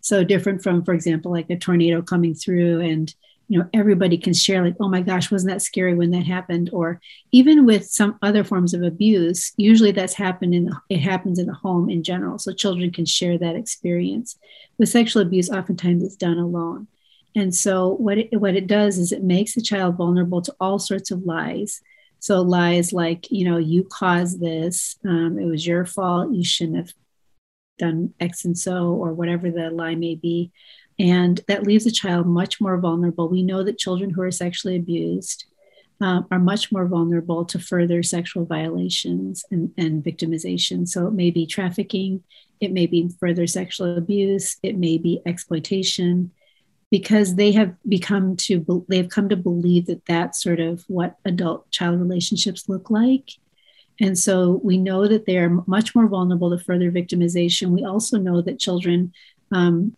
So 0.00 0.24
different 0.24 0.62
from, 0.62 0.84
for 0.84 0.94
example, 0.94 1.30
like 1.30 1.50
a 1.50 1.56
tornado 1.56 2.02
coming 2.02 2.34
through 2.34 2.80
and 2.80 3.12
you 3.50 3.58
know 3.58 3.68
everybody 3.74 4.16
can 4.16 4.32
share 4.32 4.64
like 4.64 4.76
oh 4.78 4.88
my 4.88 5.00
gosh 5.02 5.30
wasn't 5.30 5.52
that 5.52 5.60
scary 5.60 5.92
when 5.94 6.12
that 6.12 6.24
happened? 6.24 6.70
Or 6.72 7.00
even 7.32 7.66
with 7.66 7.90
some 7.90 8.16
other 8.22 8.44
forms 8.44 8.72
of 8.74 8.82
abuse 8.84 9.52
usually 9.56 9.90
that's 9.90 10.14
happened 10.14 10.54
in 10.54 10.70
it 10.88 11.00
happens 11.00 11.40
in 11.40 11.46
the 11.46 11.52
home 11.52 11.90
in 11.90 12.04
general. 12.04 12.38
So 12.38 12.52
children 12.52 12.92
can 12.92 13.04
share 13.04 13.36
that 13.38 13.56
experience. 13.56 14.38
With 14.78 14.88
sexual 14.88 15.22
abuse 15.22 15.50
oftentimes 15.50 16.04
it's 16.04 16.14
done 16.14 16.38
alone. 16.38 16.86
And 17.34 17.52
so 17.52 17.88
what 17.88 18.18
it, 18.18 18.40
what 18.40 18.54
it 18.54 18.68
does 18.68 18.98
is 18.98 19.10
it 19.10 19.24
makes 19.24 19.54
the 19.54 19.62
child 19.62 19.96
vulnerable 19.96 20.42
to 20.42 20.54
all 20.60 20.78
sorts 20.78 21.10
of 21.10 21.24
lies. 21.24 21.80
So 22.20 22.42
lies 22.42 22.92
like 22.92 23.32
you 23.32 23.44
know 23.44 23.58
you 23.58 23.82
caused 23.82 24.40
this 24.40 24.96
um, 25.04 25.40
it 25.40 25.46
was 25.46 25.66
your 25.66 25.84
fault 25.84 26.32
you 26.32 26.44
shouldn't 26.44 26.76
have 26.76 26.92
done 27.78 28.14
x 28.20 28.44
and 28.44 28.56
so 28.56 28.90
or 28.90 29.12
whatever 29.12 29.50
the 29.50 29.70
lie 29.70 29.96
may 29.96 30.14
be 30.14 30.52
and 31.00 31.40
that 31.48 31.66
leaves 31.66 31.86
a 31.86 31.90
child 31.90 32.26
much 32.26 32.60
more 32.60 32.76
vulnerable. 32.76 33.26
We 33.28 33.42
know 33.42 33.62
that 33.64 33.78
children 33.78 34.10
who 34.10 34.20
are 34.20 34.30
sexually 34.30 34.76
abused 34.76 35.46
um, 36.02 36.26
are 36.30 36.38
much 36.38 36.70
more 36.70 36.86
vulnerable 36.86 37.46
to 37.46 37.58
further 37.58 38.02
sexual 38.02 38.44
violations 38.44 39.42
and, 39.50 39.72
and 39.78 40.04
victimization. 40.04 40.86
So 40.86 41.06
it 41.06 41.14
may 41.14 41.30
be 41.30 41.46
trafficking, 41.46 42.22
it 42.60 42.70
may 42.72 42.86
be 42.86 43.10
further 43.18 43.46
sexual 43.46 43.96
abuse, 43.96 44.58
it 44.62 44.76
may 44.76 44.98
be 44.98 45.22
exploitation, 45.24 46.32
because 46.90 47.36
they 47.36 47.52
have 47.52 47.74
become 47.88 48.36
to 48.36 48.84
they've 48.88 49.08
come 49.08 49.28
to 49.30 49.36
believe 49.36 49.86
that 49.86 50.04
that's 50.06 50.42
sort 50.42 50.60
of 50.60 50.84
what 50.88 51.16
adult 51.24 51.70
child 51.70 51.98
relationships 51.98 52.68
look 52.68 52.90
like. 52.90 53.30
And 54.00 54.18
so 54.18 54.60
we 54.62 54.76
know 54.76 55.06
that 55.06 55.24
they 55.24 55.38
are 55.38 55.62
much 55.66 55.94
more 55.94 56.08
vulnerable 56.08 56.50
to 56.50 56.62
further 56.62 56.90
victimization. 56.90 57.70
We 57.70 57.84
also 57.84 58.18
know 58.18 58.42
that 58.42 58.58
children 58.58 59.12
um, 59.52 59.94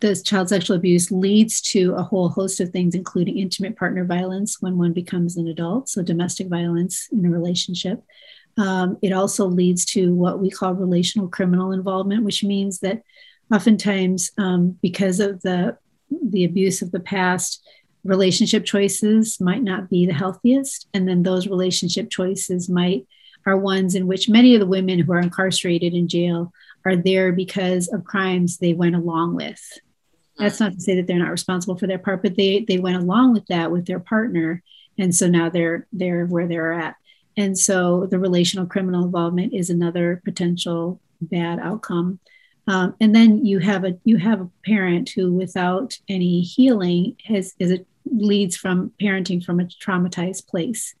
this 0.00 0.22
child 0.22 0.48
sexual 0.48 0.76
abuse 0.76 1.10
leads 1.10 1.60
to 1.60 1.94
a 1.94 2.02
whole 2.02 2.28
host 2.28 2.60
of 2.60 2.70
things, 2.70 2.94
including 2.94 3.38
intimate 3.38 3.76
partner 3.76 4.04
violence 4.04 4.60
when 4.60 4.78
one 4.78 4.92
becomes 4.92 5.36
an 5.36 5.48
adult, 5.48 5.88
so 5.88 6.02
domestic 6.02 6.48
violence 6.48 7.08
in 7.12 7.24
a 7.24 7.30
relationship. 7.30 8.02
Um, 8.58 8.98
it 9.02 9.12
also 9.12 9.46
leads 9.46 9.84
to 9.86 10.14
what 10.14 10.40
we 10.40 10.50
call 10.50 10.74
relational 10.74 11.28
criminal 11.28 11.72
involvement, 11.72 12.24
which 12.24 12.44
means 12.44 12.80
that 12.80 13.02
oftentimes, 13.52 14.30
um, 14.38 14.78
because 14.82 15.20
of 15.20 15.40
the 15.42 15.76
the 16.30 16.44
abuse 16.44 16.82
of 16.82 16.92
the 16.92 17.00
past, 17.00 17.66
relationship 18.04 18.66
choices 18.66 19.40
might 19.40 19.62
not 19.62 19.88
be 19.88 20.04
the 20.04 20.12
healthiest, 20.12 20.88
and 20.92 21.08
then 21.08 21.22
those 21.22 21.46
relationship 21.46 22.10
choices 22.10 22.68
might 22.68 23.06
are 23.46 23.56
ones 23.56 23.94
in 23.94 24.06
which 24.06 24.28
many 24.28 24.54
of 24.54 24.60
the 24.60 24.66
women 24.66 24.98
who 24.98 25.12
are 25.12 25.20
incarcerated 25.20 25.94
in 25.94 26.08
jail 26.08 26.52
are 26.84 26.96
there 26.96 27.32
because 27.32 27.88
of 27.88 28.04
crimes 28.04 28.58
they 28.58 28.72
went 28.72 28.96
along 28.96 29.34
with. 29.34 29.60
That's 30.38 30.60
not 30.60 30.72
to 30.72 30.80
say 30.80 30.96
that 30.96 31.06
they're 31.06 31.18
not 31.18 31.30
responsible 31.30 31.76
for 31.76 31.86
their 31.86 31.98
part, 31.98 32.22
but 32.22 32.36
they 32.36 32.64
they 32.66 32.78
went 32.78 32.96
along 32.96 33.34
with 33.34 33.46
that 33.46 33.70
with 33.70 33.86
their 33.86 34.00
partner, 34.00 34.62
and 34.98 35.14
so 35.14 35.28
now 35.28 35.48
they're 35.48 35.86
they're 35.92 36.26
where 36.26 36.48
they're 36.48 36.72
at. 36.72 36.96
And 37.36 37.58
so 37.58 38.06
the 38.06 38.18
relational 38.18 38.66
criminal 38.66 39.04
involvement 39.04 39.54
is 39.54 39.70
another 39.70 40.20
potential 40.24 41.00
bad 41.20 41.58
outcome. 41.58 42.18
Um, 42.68 42.94
and 43.00 43.14
then 43.14 43.44
you 43.44 43.58
have 43.58 43.84
a 43.84 43.98
you 44.04 44.16
have 44.18 44.40
a 44.40 44.50
parent 44.64 45.10
who, 45.10 45.32
without 45.32 45.98
any 46.08 46.40
healing, 46.40 47.16
has 47.24 47.54
is 47.58 47.70
it 47.70 47.86
leads 48.04 48.56
from 48.56 48.92
parenting 49.00 49.44
from 49.44 49.60
a 49.60 49.64
traumatized 49.64 50.46
place. 50.46 50.94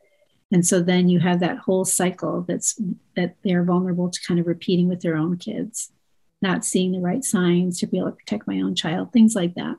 And 0.52 0.66
so 0.66 0.80
then 0.80 1.08
you 1.08 1.18
have 1.18 1.40
that 1.40 1.58
whole 1.58 1.84
cycle 1.84 2.42
that's 2.46 2.78
that 3.16 3.34
they're 3.42 3.64
vulnerable 3.64 4.10
to 4.10 4.20
kind 4.26 4.38
of 4.38 4.46
repeating 4.46 4.88
with 4.88 5.00
their 5.00 5.16
own 5.16 5.36
kids 5.36 5.90
not 6.42 6.64
seeing 6.64 6.92
the 6.92 7.00
right 7.00 7.24
signs 7.24 7.78
to 7.78 7.86
be 7.86 7.98
able 7.98 8.10
to 8.10 8.16
protect 8.16 8.46
my 8.46 8.60
own 8.60 8.74
child 8.74 9.12
things 9.12 9.34
like 9.34 9.54
that. 9.54 9.76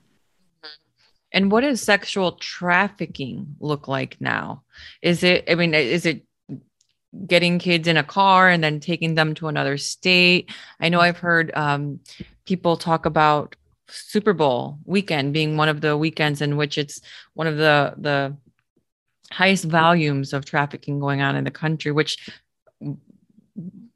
And 1.31 1.51
what 1.51 1.62
does 1.62 1.81
sexual 1.81 2.33
trafficking 2.33 3.55
look 3.59 3.88
like 3.88 4.19
now? 4.19 4.63
Is 5.01 5.23
it 5.23 5.45
i 5.49 5.55
mean 5.55 5.73
is 5.73 6.05
it 6.05 6.23
getting 7.27 7.59
kids 7.59 7.88
in 7.88 7.97
a 7.97 8.03
car 8.03 8.49
and 8.49 8.63
then 8.63 8.79
taking 8.79 9.15
them 9.15 9.36
to 9.36 9.47
another 9.47 9.77
state? 9.77 10.49
I 10.79 10.89
know 10.89 10.99
i've 10.99 11.19
heard 11.19 11.51
um, 11.55 11.99
people 12.45 12.77
talk 12.77 13.05
about 13.05 13.55
super 13.88 14.33
bowl 14.33 14.79
weekend 14.86 15.33
being 15.33 15.55
one 15.57 15.69
of 15.69 15.81
the 15.81 15.95
weekends 15.95 16.41
in 16.41 16.57
which 16.57 16.77
it's 16.77 17.01
one 17.33 17.45
of 17.47 17.57
the 17.57 17.93
the 17.97 18.36
highest 19.33 19.65
volumes 19.65 20.33
of 20.33 20.45
trafficking 20.45 20.99
going 20.99 21.21
on 21.21 21.35
in 21.35 21.43
the 21.43 21.51
country, 21.51 21.91
which 21.91 22.29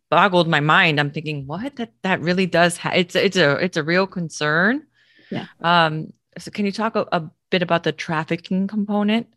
boggled 0.10 0.48
my 0.48 0.60
mind. 0.60 1.00
I'm 1.00 1.12
thinking, 1.12 1.48
what 1.48 1.76
that 1.78 1.94
that 2.04 2.22
really 2.22 2.46
does. 2.46 2.78
Ha- 2.78 2.94
it's 2.96 3.16
it's 3.16 3.38
a 3.38 3.52
it's 3.64 3.78
a 3.78 3.84
real 3.84 4.08
concern. 4.08 4.84
Yeah. 5.30 5.46
Um. 5.62 6.14
So 6.38 6.52
can 6.52 6.66
you 6.66 6.72
talk 6.72 6.96
a, 6.96 7.06
a 7.12 7.30
bit 7.50 7.62
about 7.62 7.84
the 7.84 7.92
trafficking 7.92 8.68
component 8.68 9.28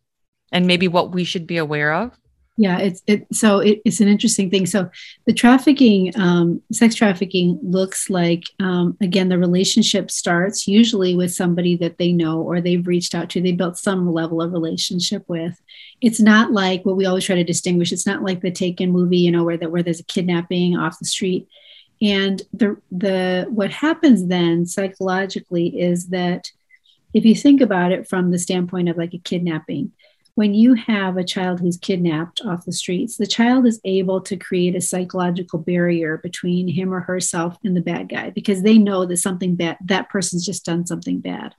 and 0.53 0.67
maybe 0.67 0.89
what 0.89 1.13
we 1.13 1.25
should 1.25 1.47
be 1.47 1.57
aware 1.57 1.95
of? 1.95 2.20
Yeah 2.61 2.79
it's 2.79 3.03
it 3.07 3.27
so 3.35 3.61
it, 3.61 3.81
it's 3.87 4.01
an 4.01 4.09
interesting 4.09 4.51
thing. 4.51 4.67
So 4.67 4.91
the 5.25 5.33
trafficking 5.33 6.13
um, 6.15 6.61
sex 6.71 6.95
trafficking 6.95 7.59
looks 7.63 8.11
like 8.11 8.45
um, 8.59 8.99
again 9.01 9.31
the 9.31 9.39
relationship 9.39 10.11
starts 10.11 10.69
usually 10.69 11.15
with 11.17 11.33
somebody 11.33 11.75
that 11.79 11.97
they 11.97 12.13
know 12.13 12.43
or 12.43 12.61
they've 12.61 12.87
reached 12.87 13.15
out 13.15 13.31
to 13.31 13.41
they 13.41 13.53
built 13.53 13.79
some 13.79 14.13
level 14.13 14.43
of 14.43 14.53
relationship 14.53 15.25
with. 15.27 15.59
It's 16.03 16.21
not 16.21 16.53
like 16.53 16.85
what 16.85 16.99
we 16.99 17.07
always 17.07 17.25
try 17.25 17.37
to 17.37 17.45
distinguish 17.45 17.93
it's 17.93 18.07
not 18.07 18.23
like 18.23 18.43
the 18.43 18.51
taken 18.51 18.91
movie 18.91 19.17
you 19.17 19.33
know 19.33 19.43
where, 19.43 19.57
the, 19.57 19.71
where 19.71 19.83
there's 19.83 20.01
a 20.01 20.05
kidnapping 20.05 20.77
off 20.77 20.99
the 20.99 21.07
street. 21.07 21.49
And 22.03 22.43
the 22.53 22.77
the 22.93 23.47
what 23.49 23.71
happens 23.71 24.27
then 24.27 24.67
psychologically 24.67 25.81
is 25.81 26.09
that 26.09 26.51
if 27.15 27.25
you 27.25 27.35
think 27.35 27.63
about 27.63 27.91
it 27.91 28.07
from 28.07 28.31
the 28.31 28.39
standpoint 28.39 28.91
of 28.91 28.99
like 28.99 29.15
a 29.15 29.19
kidnapping 29.19 29.93
when 30.35 30.55
you 30.55 30.75
have 30.75 31.17
a 31.17 31.25
child 31.25 31.61
who's 31.61 31.77
kidnapped 31.77 32.41
off 32.45 32.65
the 32.65 32.73
streets, 32.73 33.17
the 33.17 33.27
child 33.27 33.67
is 33.67 33.81
able 33.85 34.21
to 34.23 34.37
create 34.37 34.75
a 34.75 34.81
psychological 34.81 35.59
barrier 35.59 36.19
between 36.19 36.69
him 36.69 36.93
or 36.93 37.01
herself 37.01 37.57
and 37.65 37.77
the 37.77 37.81
bad 37.81 38.09
guy 38.09 38.31
because 38.31 38.63
they 38.63 38.79
know 38.79 39.05
that 39.07 39.17
something 39.19 39.57
bad, 39.57 39.77
that 39.85 40.09
person's 40.09 40.47
just 40.47 40.65
done 40.65 40.87
something 40.87 41.21
bad. 41.21 41.55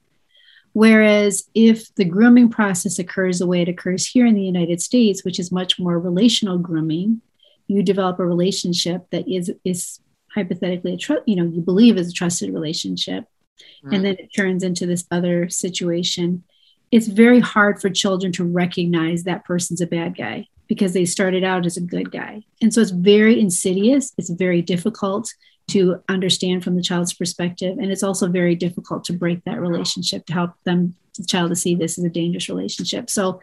Whereas 0.73 1.49
if 1.53 1.93
the 1.95 2.05
grooming 2.05 2.49
process 2.49 2.97
occurs 2.97 3.39
the 3.39 3.47
way 3.47 3.61
it 3.61 3.67
occurs 3.67 4.07
here 4.07 4.25
in 4.25 4.35
the 4.35 4.43
United 4.43 4.81
States, 4.81 5.23
which 5.25 5.39
is 5.39 5.51
much 5.51 5.77
more 5.77 5.99
relational 5.99 6.57
grooming, 6.57 7.21
you 7.67 7.83
develop 7.83 8.19
a 8.19 8.25
relationship 8.25 9.05
that 9.11 9.27
is 9.27 9.51
is 9.65 9.99
hypothetically 10.33 10.93
a 10.93 10.97
tr- 10.97 11.25
you 11.25 11.35
know 11.35 11.43
you 11.43 11.61
believe 11.61 11.97
is 11.97 12.09
a 12.09 12.13
trusted 12.13 12.53
relationship, 12.53 13.25
right. 13.83 13.93
and 13.93 14.01
mm. 14.01 14.03
then 14.03 14.15
it 14.17 14.29
turns 14.35 14.63
into 14.63 14.85
this 14.85 15.05
other 15.11 15.49
situation 15.49 16.43
it's 16.91 17.07
very 17.07 17.39
hard 17.39 17.81
for 17.81 17.89
children 17.89 18.31
to 18.33 18.43
recognize 18.43 19.23
that 19.23 19.45
person's 19.45 19.81
a 19.81 19.87
bad 19.87 20.15
guy 20.17 20.47
because 20.67 20.93
they 20.93 21.05
started 21.05 21.43
out 21.43 21.65
as 21.65 21.77
a 21.77 21.81
good 21.81 22.11
guy. 22.11 22.41
And 22.61 22.73
so 22.73 22.81
it's 22.81 22.91
very 22.91 23.39
insidious. 23.39 24.13
It's 24.17 24.29
very 24.29 24.61
difficult 24.61 25.33
to 25.69 26.01
understand 26.09 26.63
from 26.63 26.75
the 26.75 26.81
child's 26.81 27.13
perspective. 27.13 27.77
And 27.77 27.91
it's 27.91 28.03
also 28.03 28.27
very 28.27 28.55
difficult 28.55 29.03
to 29.05 29.13
break 29.13 29.43
that 29.45 29.59
relationship 29.59 30.25
to 30.25 30.33
help 30.33 30.51
them, 30.65 30.95
the 31.17 31.25
child 31.25 31.49
to 31.49 31.55
see 31.55 31.75
this 31.75 31.97
as 31.97 32.03
a 32.03 32.09
dangerous 32.09 32.49
relationship. 32.49 33.09
So 33.09 33.41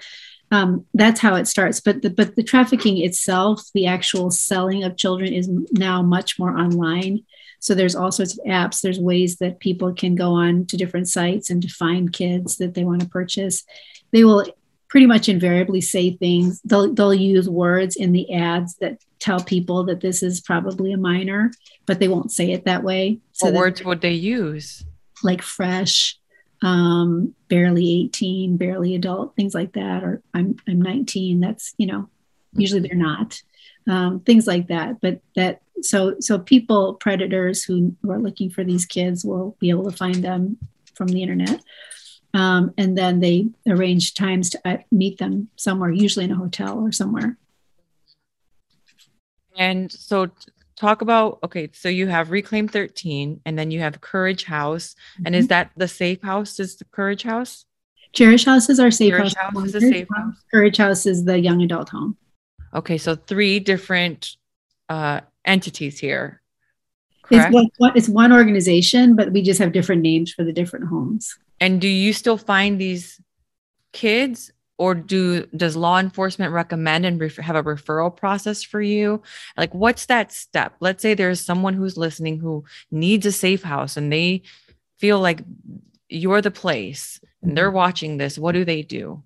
um, 0.50 0.86
that's 0.94 1.20
how 1.20 1.34
it 1.34 1.46
starts. 1.46 1.80
But 1.80 2.02
the, 2.02 2.10
but 2.10 2.36
the 2.36 2.42
trafficking 2.42 2.98
itself, 2.98 3.62
the 3.74 3.86
actual 3.86 4.30
selling 4.30 4.84
of 4.84 4.96
children 4.96 5.32
is 5.32 5.48
now 5.72 6.02
much 6.02 6.38
more 6.38 6.56
online. 6.56 7.24
So 7.60 7.74
there's 7.74 7.96
all 7.96 8.12
sorts 8.12 8.38
of 8.38 8.44
apps. 8.44 8.80
There's 8.80 9.00
ways 9.00 9.36
that 9.36 9.60
people 9.60 9.92
can 9.92 10.14
go 10.14 10.32
on 10.32 10.66
to 10.66 10.76
different 10.76 11.08
sites 11.08 11.50
and 11.50 11.60
to 11.62 11.68
find 11.68 12.12
kids 12.12 12.56
that 12.58 12.74
they 12.74 12.84
want 12.84 13.02
to 13.02 13.08
purchase. 13.08 13.64
They 14.12 14.24
will 14.24 14.44
pretty 14.88 15.06
much 15.06 15.28
invariably 15.28 15.80
say 15.80 16.16
things. 16.16 16.60
They'll 16.64 16.92
they'll 16.92 17.14
use 17.14 17.48
words 17.48 17.96
in 17.96 18.12
the 18.12 18.32
ads 18.32 18.76
that 18.76 18.98
tell 19.18 19.40
people 19.40 19.84
that 19.84 20.00
this 20.00 20.22
is 20.22 20.40
probably 20.40 20.92
a 20.92 20.98
minor, 20.98 21.50
but 21.86 21.98
they 21.98 22.08
won't 22.08 22.32
say 22.32 22.52
it 22.52 22.64
that 22.64 22.82
way. 22.82 23.18
So 23.32 23.46
what 23.46 23.54
words 23.54 23.84
would 23.84 24.00
they 24.00 24.12
use? 24.12 24.84
Like 25.22 25.42
fresh, 25.42 26.18
um, 26.62 27.34
barely 27.48 28.02
18, 28.04 28.56
barely 28.56 28.94
adult, 28.94 29.36
things 29.36 29.54
like 29.54 29.72
that. 29.72 30.04
Or 30.04 30.22
I'm 30.32 30.56
I'm 30.66 30.80
19. 30.80 31.40
That's 31.40 31.74
you 31.76 31.86
know, 31.86 32.08
usually 32.52 32.80
they're 32.80 32.96
not. 32.96 33.42
Um, 33.86 34.20
things 34.20 34.46
like 34.46 34.68
that. 34.68 35.00
But 35.00 35.20
that 35.34 35.62
so 35.82 36.16
so 36.20 36.38
people 36.38 36.94
predators 36.94 37.64
who, 37.64 37.94
who 38.02 38.10
are 38.10 38.18
looking 38.18 38.50
for 38.50 38.64
these 38.64 38.86
kids 38.86 39.24
will 39.24 39.56
be 39.58 39.70
able 39.70 39.90
to 39.90 39.96
find 39.96 40.16
them 40.16 40.58
from 40.94 41.08
the 41.08 41.22
internet. 41.22 41.60
Um, 42.34 42.74
and 42.76 42.98
then 42.98 43.20
they 43.20 43.46
arrange 43.66 44.14
times 44.14 44.50
to 44.50 44.60
uh, 44.64 44.76
meet 44.92 45.18
them 45.18 45.48
somewhere 45.56 45.90
usually 45.90 46.26
in 46.26 46.32
a 46.32 46.36
hotel 46.36 46.78
or 46.78 46.92
somewhere. 46.92 47.38
And 49.56 49.90
so 49.90 50.30
talk 50.76 51.02
about 51.02 51.40
okay 51.42 51.68
so 51.72 51.88
you 51.88 52.06
have 52.06 52.30
reclaim 52.30 52.68
13 52.68 53.40
and 53.44 53.58
then 53.58 53.70
you 53.70 53.80
have 53.80 54.00
courage 54.00 54.44
house. 54.44 54.94
And 55.16 55.28
mm-hmm. 55.28 55.34
is 55.34 55.48
that 55.48 55.70
the 55.76 55.88
safe 55.88 56.22
house? 56.22 56.60
Is 56.60 56.76
the 56.76 56.84
courage 56.84 57.22
house? 57.22 57.64
Cherish 58.12 58.44
house 58.44 58.68
is 58.68 58.80
our 58.80 58.90
safe 58.90 59.12
courage 59.12 59.34
house, 59.34 59.54
house 59.54 59.64
is 59.66 59.72
the 59.72 59.80
safe 59.80 60.08
house 60.14 60.34
courage 60.50 60.76
house 60.76 61.06
is 61.06 61.24
the 61.24 61.38
young 61.38 61.62
adult 61.62 61.88
home. 61.88 62.16
Okay 62.74 62.98
so 62.98 63.14
three 63.16 63.58
different 63.58 64.36
uh, 64.88 65.20
entities 65.48 65.98
here. 65.98 66.40
Correct? 67.22 67.54
It's 67.54 67.78
one, 67.78 67.92
it's 67.96 68.08
one 68.08 68.32
organization, 68.32 69.16
but 69.16 69.32
we 69.32 69.42
just 69.42 69.58
have 69.58 69.72
different 69.72 70.02
names 70.02 70.32
for 70.32 70.44
the 70.44 70.52
different 70.52 70.86
homes. 70.86 71.36
And 71.60 71.80
do 71.80 71.88
you 71.88 72.12
still 72.12 72.38
find 72.38 72.80
these 72.80 73.20
kids 73.92 74.52
or 74.78 74.94
do 74.94 75.44
does 75.56 75.76
law 75.76 75.98
enforcement 75.98 76.52
recommend 76.52 77.04
and 77.04 77.20
ref- 77.20 77.36
have 77.36 77.56
a 77.56 77.62
referral 77.62 78.14
process 78.14 78.62
for 78.62 78.80
you 78.80 79.20
like 79.56 79.74
what's 79.74 80.06
that 80.06 80.32
step 80.32 80.74
let's 80.80 81.02
say 81.02 81.14
there's 81.14 81.40
someone 81.40 81.74
who's 81.74 81.96
listening 81.96 82.38
who 82.38 82.64
needs 82.90 83.26
a 83.26 83.32
safe 83.32 83.62
house 83.62 83.96
and 83.96 84.12
they 84.12 84.42
feel 84.98 85.20
like 85.20 85.42
you're 86.08 86.40
the 86.40 86.50
place 86.50 87.20
and 87.42 87.56
they're 87.56 87.68
mm-hmm. 87.68 87.76
watching 87.76 88.16
this 88.18 88.38
what 88.38 88.52
do 88.52 88.64
they 88.64 88.82
do 88.82 89.22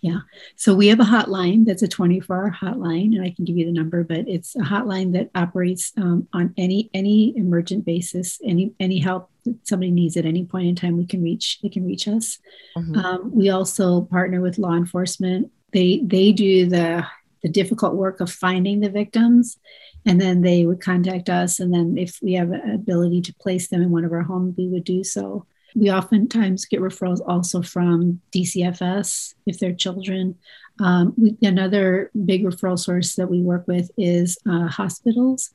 yeah. 0.00 0.20
So 0.56 0.74
we 0.74 0.88
have 0.88 1.00
a 1.00 1.04
hotline 1.04 1.64
that's 1.66 1.82
a 1.82 1.88
24 1.88 2.36
hour 2.36 2.50
hotline, 2.50 3.14
and 3.14 3.22
I 3.22 3.30
can 3.30 3.44
give 3.44 3.56
you 3.56 3.66
the 3.66 3.72
number, 3.72 4.04
but 4.04 4.28
it's 4.28 4.54
a 4.56 4.60
hotline 4.60 5.12
that 5.12 5.30
operates 5.34 5.92
um, 5.96 6.28
on 6.32 6.54
any 6.56 6.90
any 6.94 7.36
emergent 7.36 7.84
basis, 7.84 8.38
any 8.44 8.72
any 8.80 8.98
help 8.98 9.30
that 9.44 9.56
somebody 9.66 9.90
needs 9.90 10.16
at 10.16 10.26
any 10.26 10.44
point 10.44 10.68
in 10.68 10.76
time, 10.76 10.96
we 10.96 11.06
can 11.06 11.22
reach, 11.22 11.60
they 11.62 11.68
can 11.68 11.86
reach 11.86 12.08
us. 12.08 12.38
Mm-hmm. 12.76 12.96
Um, 12.96 13.30
we 13.34 13.50
also 13.50 14.02
partner 14.02 14.40
with 14.40 14.58
law 14.58 14.74
enforcement. 14.74 15.50
They 15.72 16.00
they 16.04 16.32
do 16.32 16.66
the 16.66 17.06
the 17.42 17.48
difficult 17.48 17.94
work 17.94 18.20
of 18.20 18.30
finding 18.30 18.80
the 18.80 18.90
victims 18.90 19.58
and 20.04 20.20
then 20.20 20.40
they 20.40 20.64
would 20.64 20.80
contact 20.80 21.28
us 21.28 21.60
and 21.60 21.72
then 21.72 21.96
if 21.98 22.18
we 22.22 22.32
have 22.32 22.50
an 22.50 22.74
ability 22.74 23.20
to 23.20 23.34
place 23.34 23.68
them 23.68 23.82
in 23.82 23.90
one 23.90 24.04
of 24.04 24.12
our 24.12 24.22
homes 24.22 24.54
we 24.56 24.66
would 24.66 24.84
do 24.84 25.04
so 25.04 25.46
we 25.76 25.92
oftentimes 25.92 26.64
get 26.64 26.80
referrals 26.80 27.20
also 27.26 27.60
from 27.60 28.20
DCFS 28.34 29.34
if 29.44 29.58
they're 29.58 29.74
children. 29.74 30.34
Um, 30.80 31.12
we, 31.18 31.36
another 31.46 32.10
big 32.24 32.44
referral 32.44 32.78
source 32.78 33.14
that 33.16 33.30
we 33.30 33.42
work 33.42 33.68
with 33.68 33.90
is 33.98 34.38
uh, 34.48 34.68
hospitals. 34.68 35.50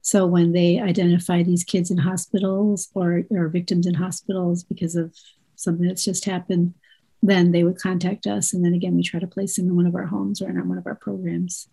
So 0.00 0.26
when 0.26 0.52
they 0.52 0.78
identify 0.78 1.42
these 1.42 1.64
kids 1.64 1.90
in 1.90 1.98
hospitals 1.98 2.88
or, 2.94 3.22
or 3.30 3.48
victims 3.48 3.86
in 3.86 3.94
hospitals 3.94 4.62
because 4.62 4.94
of 4.94 5.12
something 5.56 5.88
that's 5.88 6.04
just 6.04 6.24
happened, 6.24 6.74
then 7.22 7.50
they 7.50 7.64
would 7.64 7.78
contact 7.78 8.28
us. 8.28 8.54
And 8.54 8.64
then 8.64 8.74
again, 8.74 8.94
we 8.94 9.02
try 9.02 9.18
to 9.18 9.26
place 9.26 9.56
them 9.56 9.66
in 9.66 9.76
one 9.76 9.86
of 9.86 9.94
our 9.96 10.06
homes 10.06 10.40
or 10.40 10.50
in 10.50 10.68
one 10.68 10.78
of 10.78 10.86
our 10.86 10.94
programs. 10.94 11.68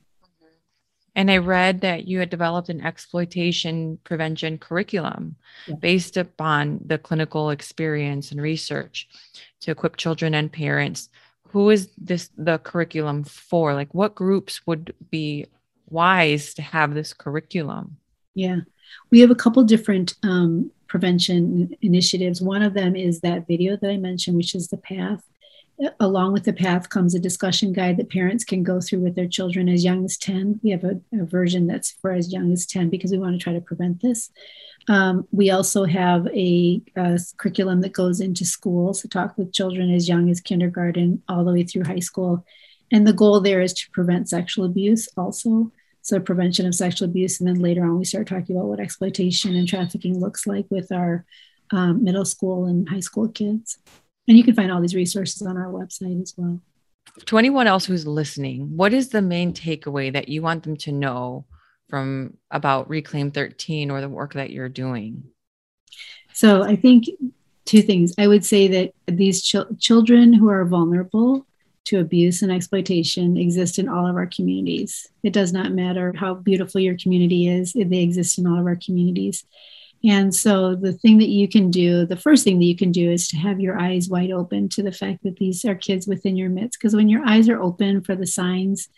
And 1.16 1.30
I 1.30 1.38
read 1.38 1.82
that 1.82 2.08
you 2.08 2.20
had 2.20 2.30
developed 2.30 2.70
an 2.70 2.82
exploitation 2.82 4.00
prevention 4.04 4.58
curriculum 4.58 5.36
yeah. 5.68 5.76
based 5.76 6.16
upon 6.16 6.80
the 6.86 6.98
clinical 6.98 7.50
experience 7.50 8.32
and 8.32 8.42
research 8.42 9.10
to 9.62 9.72
equip 9.72 9.98
children 9.98 10.34
and 10.34 10.52
parents. 10.52 11.10
Who 11.50 11.70
is 11.70 11.90
this 11.98 12.30
the 12.38 12.60
curriculum 12.60 13.26
for? 13.26 13.74
Like 13.74 13.94
what 13.94 14.16
groups 14.16 14.66
would 14.66 14.94
be 15.10 15.48
wise 15.90 16.54
to 16.54 16.62
have 16.62 16.94
this 16.94 17.14
curriculum? 17.14 17.98
Yeah. 18.34 18.62
We 19.10 19.20
have 19.20 19.32
a 19.32 19.36
couple 19.36 19.64
different 19.64 20.16
um, 20.24 20.72
prevention 20.88 21.76
initiatives. 21.82 22.42
One 22.42 22.62
of 22.62 22.74
them 22.74 22.96
is 22.96 23.20
that 23.22 23.48
video 23.48 23.76
that 23.76 23.90
I 23.90 23.98
mentioned, 23.98 24.38
which 24.38 24.56
is 24.56 24.70
the 24.70 24.78
path 24.78 25.24
along 26.00 26.34
with 26.34 26.44
the 26.44 26.54
path 26.54 26.90
comes 26.90 27.16
a 27.16 27.20
discussion 27.20 27.74
guide 27.74 27.98
that 27.98 28.10
parents 28.10 28.44
can 28.44 28.64
go 28.64 28.80
through 28.80 29.00
with 29.00 29.16
their 29.16 29.28
children 29.28 29.68
as 29.68 29.84
young 29.84 30.06
as 30.06 30.18
10 30.18 30.60
we 30.64 30.70
have 30.70 30.84
a, 30.84 31.00
a 31.14 31.26
version 31.26 31.68
that's 31.68 31.92
for 31.92 32.12
as 32.12 32.32
young 32.32 32.52
as 32.52 32.66
10 32.66 32.90
because 32.90 33.12
we 33.12 33.18
want 33.18 33.34
to 33.34 33.44
try 33.44 33.54
to 33.54 33.62
prevent 33.62 34.02
this 34.02 34.30
um, 34.88 35.28
we 35.32 35.52
also 35.52 35.86
have 35.86 36.28
a, 36.28 36.82
a, 36.96 37.20
curriculum 37.38 37.82
that 37.82 37.94
goes 37.94 38.20
into 38.20 38.46
schools 38.46 39.02
to 39.02 39.08
talk 39.08 39.38
with 39.38 39.54
children 39.54 39.94
as 39.94 40.10
young 40.10 40.30
as 40.30 40.42
kindergarten 40.42 41.22
all 41.28 41.44
the 41.44 41.54
way 41.54 41.64
through 41.64 41.84
high 41.84 42.00
school 42.00 42.44
And 42.92 43.08
the 43.08 43.14
goal 43.14 43.40
there 43.40 43.62
is 43.62 43.74
to 43.74 43.90
prevent 43.92 44.30
sexual 44.30 44.66
abuse 44.66 45.08
also. 45.16 45.72
So, 46.02 46.20
prevention 46.20 46.66
of 46.66 46.76
sexual 46.76 47.08
abuse. 47.08 47.40
And 47.40 47.48
then 47.48 47.62
later 47.62 47.84
on, 47.84 48.00
we 48.00 48.06
start 48.06 48.28
talking 48.28 48.56
about 48.56 48.68
what 48.68 48.80
exploitation 48.80 49.56
and 49.56 49.68
trafficking 49.68 50.20
looks 50.20 50.48
like 50.48 50.66
with 50.70 50.92
our 50.92 51.26
um, 51.72 52.04
middle 52.04 52.26
school 52.26 52.66
and 52.66 52.90
high 52.90 53.00
school 53.00 53.30
kids. 53.30 53.78
And 54.32 54.38
you 54.38 54.46
can 54.46 54.56
find 54.56 54.72
all 54.72 54.80
these 54.80 54.96
resources 54.96 55.42
on 55.42 55.58
our 55.58 55.70
website 55.70 56.22
as 56.22 56.34
well. 56.38 56.62
To 57.26 57.38
anyone 57.38 57.68
else 57.68 57.84
who's 57.84 58.08
listening, 58.08 58.78
what 58.78 58.94
is 58.94 59.10
the 59.10 59.22
main 59.22 59.52
takeaway 59.52 60.14
that 60.14 60.30
you 60.30 60.42
want 60.42 60.64
them 60.64 60.78
to 60.78 60.94
know 60.94 61.44
from 61.90 62.38
about 62.50 62.90
Reclaim 62.90 63.32
13 63.32 63.92
or 63.92 64.00
the 64.00 64.08
work 64.08 64.36
that 64.36 64.50
you're 64.50 64.70
doing? 64.70 65.26
So, 66.32 66.64
I 66.64 66.78
think 66.78 67.08
two 67.66 67.82
things. 67.82 68.14
I 68.18 68.30
would 68.30 68.46
say 68.46 68.70
that 68.70 68.94
these 69.06 69.44
ch- 69.44 69.78
children 69.80 70.32
who 70.32 70.48
are 70.48 70.64
vulnerable 70.64 71.46
to 71.88 72.00
abuse 72.00 72.42
and 72.42 72.54
exploitation 72.54 73.36
exist 73.36 73.80
in 73.80 73.90
all 73.90 74.08
of 74.08 74.16
our 74.16 74.28
communities. 74.28 75.10
It 75.24 75.34
does 75.34 75.52
not 75.52 75.74
matter 75.74 76.14
how 76.16 76.36
beautiful 76.36 76.80
your 76.80 76.96
community 76.98 77.50
is, 77.50 77.74
they 77.74 77.98
exist 77.98 78.40
in 78.40 78.48
all 78.48 78.58
of 78.58 78.66
our 78.66 78.78
communities. 78.78 79.44
And 80.04 80.34
so, 80.34 80.76
the 80.76 80.94
thing 80.94 81.20
that 81.20 81.30
you 81.30 81.48
can 81.48 81.70
do, 81.70 82.06
the 82.06 82.16
first 82.16 82.44
thing 82.44 82.58
that 82.60 82.66
you 82.66 82.76
can 82.76 82.92
do 82.92 83.12
is 83.12 83.28
to 83.30 83.38
have 83.38 83.60
your 83.60 83.80
eyes 83.80 84.10
wide 84.10 84.32
open 84.32 84.68
to 84.70 84.82
the 84.82 84.92
fact 84.92 85.24
that 85.24 85.36
these 85.36 85.64
are 85.64 85.76
kids 85.76 86.08
within 86.08 86.36
your 86.36 86.50
midst. 86.50 86.80
Because 86.80 86.96
when 86.96 87.08
your 87.08 87.24
eyes 87.26 87.48
are 87.48 87.62
open 87.62 88.02
for 88.02 88.16
the 88.16 88.26
signs, 88.26 88.90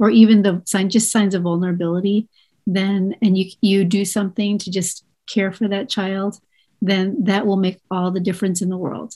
or 0.00 0.10
even 0.10 0.42
the 0.42 0.62
sign, 0.64 0.90
just 0.90 1.12
signs 1.12 1.34
of 1.34 1.42
vulnerability, 1.42 2.28
then 2.66 3.14
and 3.22 3.38
you 3.38 3.50
you 3.60 3.84
do 3.84 4.04
something 4.04 4.58
to 4.58 4.70
just 4.70 5.04
care 5.28 5.52
for 5.52 5.68
that 5.68 5.88
child, 5.88 6.40
then 6.82 7.24
that 7.24 7.46
will 7.46 7.56
make 7.56 7.80
all 7.90 8.10
the 8.10 8.20
difference 8.20 8.60
in 8.60 8.68
the 8.68 8.76
world. 8.76 9.14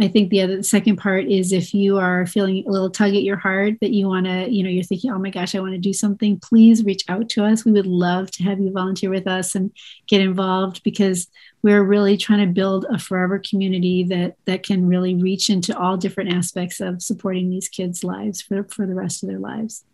I 0.00 0.08
think 0.08 0.30
the 0.30 0.40
other 0.40 0.56
the 0.56 0.62
second 0.62 0.96
part 0.96 1.26
is 1.26 1.52
if 1.52 1.74
you 1.74 1.98
are 1.98 2.26
feeling 2.26 2.64
a 2.66 2.70
little 2.70 2.90
tug 2.90 3.14
at 3.14 3.22
your 3.22 3.36
heart 3.36 3.74
that 3.80 3.90
you 3.92 4.08
want 4.08 4.26
to, 4.26 4.50
you 4.50 4.62
know, 4.62 4.70
you're 4.70 4.82
thinking, 4.82 5.12
oh 5.12 5.18
my 5.18 5.30
gosh, 5.30 5.54
I 5.54 5.60
want 5.60 5.72
to 5.72 5.78
do 5.78 5.92
something, 5.92 6.40
please 6.40 6.84
reach 6.84 7.04
out 7.08 7.28
to 7.30 7.44
us. 7.44 7.64
We 7.64 7.72
would 7.72 7.86
love 7.86 8.30
to 8.32 8.42
have 8.44 8.58
you 8.58 8.72
volunteer 8.72 9.10
with 9.10 9.26
us 9.26 9.54
and 9.54 9.70
get 10.08 10.20
involved 10.20 10.82
because 10.82 11.28
we're 11.62 11.84
really 11.84 12.16
trying 12.16 12.40
to 12.40 12.52
build 12.52 12.86
a 12.90 12.98
forever 12.98 13.38
community 13.38 14.02
that 14.04 14.36
that 14.46 14.62
can 14.62 14.88
really 14.88 15.14
reach 15.14 15.50
into 15.50 15.78
all 15.78 15.96
different 15.96 16.32
aspects 16.32 16.80
of 16.80 17.02
supporting 17.02 17.50
these 17.50 17.68
kids' 17.68 18.02
lives 18.02 18.40
for, 18.40 18.64
for 18.64 18.86
the 18.86 18.94
rest 18.94 19.22
of 19.22 19.28
their 19.28 19.38
lives. 19.38 19.84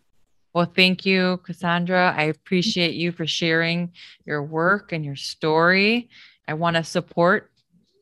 Well, 0.53 0.65
thank 0.65 1.05
you, 1.05 1.37
Cassandra. 1.43 2.13
I 2.17 2.23
appreciate 2.23 2.95
you 2.95 3.11
for 3.11 3.27
sharing 3.27 3.91
your 4.25 4.41
work 4.41 4.91
and 4.91 5.05
your 5.05 5.15
story. 5.15 6.09
I 6.47 6.55
want 6.55 6.75
to 6.75 6.83
support 6.83 7.51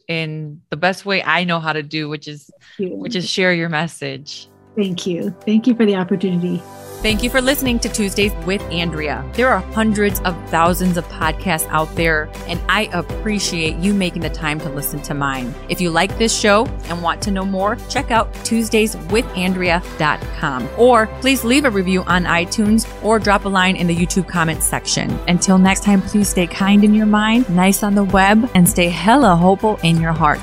in 0.07 0.61
the 0.69 0.77
best 0.77 1.05
way 1.05 1.21
I 1.23 1.43
know 1.43 1.59
how 1.59 1.73
to 1.73 1.83
do, 1.83 2.09
which 2.09 2.27
is 2.27 2.49
which 2.79 3.15
is 3.15 3.29
share 3.29 3.53
your 3.53 3.69
message. 3.69 4.47
Thank 4.75 5.07
you. 5.07 5.35
Thank 5.41 5.67
you 5.67 5.75
for 5.75 5.85
the 5.85 5.95
opportunity. 5.95 6.61
Thank 7.03 7.21
you 7.21 7.29
for 7.29 7.41
listening 7.41 7.77
to 7.79 7.89
Tuesdays 7.89 8.33
with 8.47 8.59
Andrea. 8.63 9.23
There 9.33 9.49
are 9.49 9.59
hundreds 9.59 10.19
of 10.21 10.35
thousands 10.49 10.97
of 10.97 11.07
podcasts 11.09 11.67
out 11.69 11.95
there, 11.95 12.27
and 12.47 12.59
I 12.67 12.89
appreciate 12.91 13.75
you 13.75 13.93
making 13.93 14.23
the 14.23 14.31
time 14.31 14.59
to 14.61 14.69
listen 14.69 15.03
to 15.03 15.13
mine. 15.13 15.53
If 15.69 15.79
you 15.79 15.91
like 15.91 16.17
this 16.17 16.35
show 16.35 16.65
and 16.85 17.03
want 17.03 17.21
to 17.21 17.29
know 17.31 17.45
more, 17.45 17.75
check 17.87 18.09
out 18.09 18.33
TuesdaysWithAndrea.com 18.33 20.69
or 20.75 21.05
please 21.21 21.43
leave 21.43 21.65
a 21.65 21.71
review 21.71 22.01
on 22.03 22.23
iTunes 22.23 22.87
or 23.03 23.19
drop 23.19 23.45
a 23.45 23.49
line 23.49 23.75
in 23.75 23.85
the 23.85 23.95
YouTube 23.95 24.27
comments 24.27 24.65
section. 24.65 25.11
Until 25.27 25.59
next 25.59 25.83
time, 25.83 26.01
please 26.01 26.29
stay 26.29 26.47
kind 26.47 26.83
in 26.83 26.95
your 26.95 27.05
mind, 27.05 27.47
nice 27.47 27.83
on 27.83 27.93
the 27.93 28.05
web, 28.05 28.49
and 28.55 28.67
stay 28.67 28.89
hella 28.89 29.35
hopeful 29.35 29.77
in 29.83 30.01
your 30.01 30.13
heart. 30.13 30.39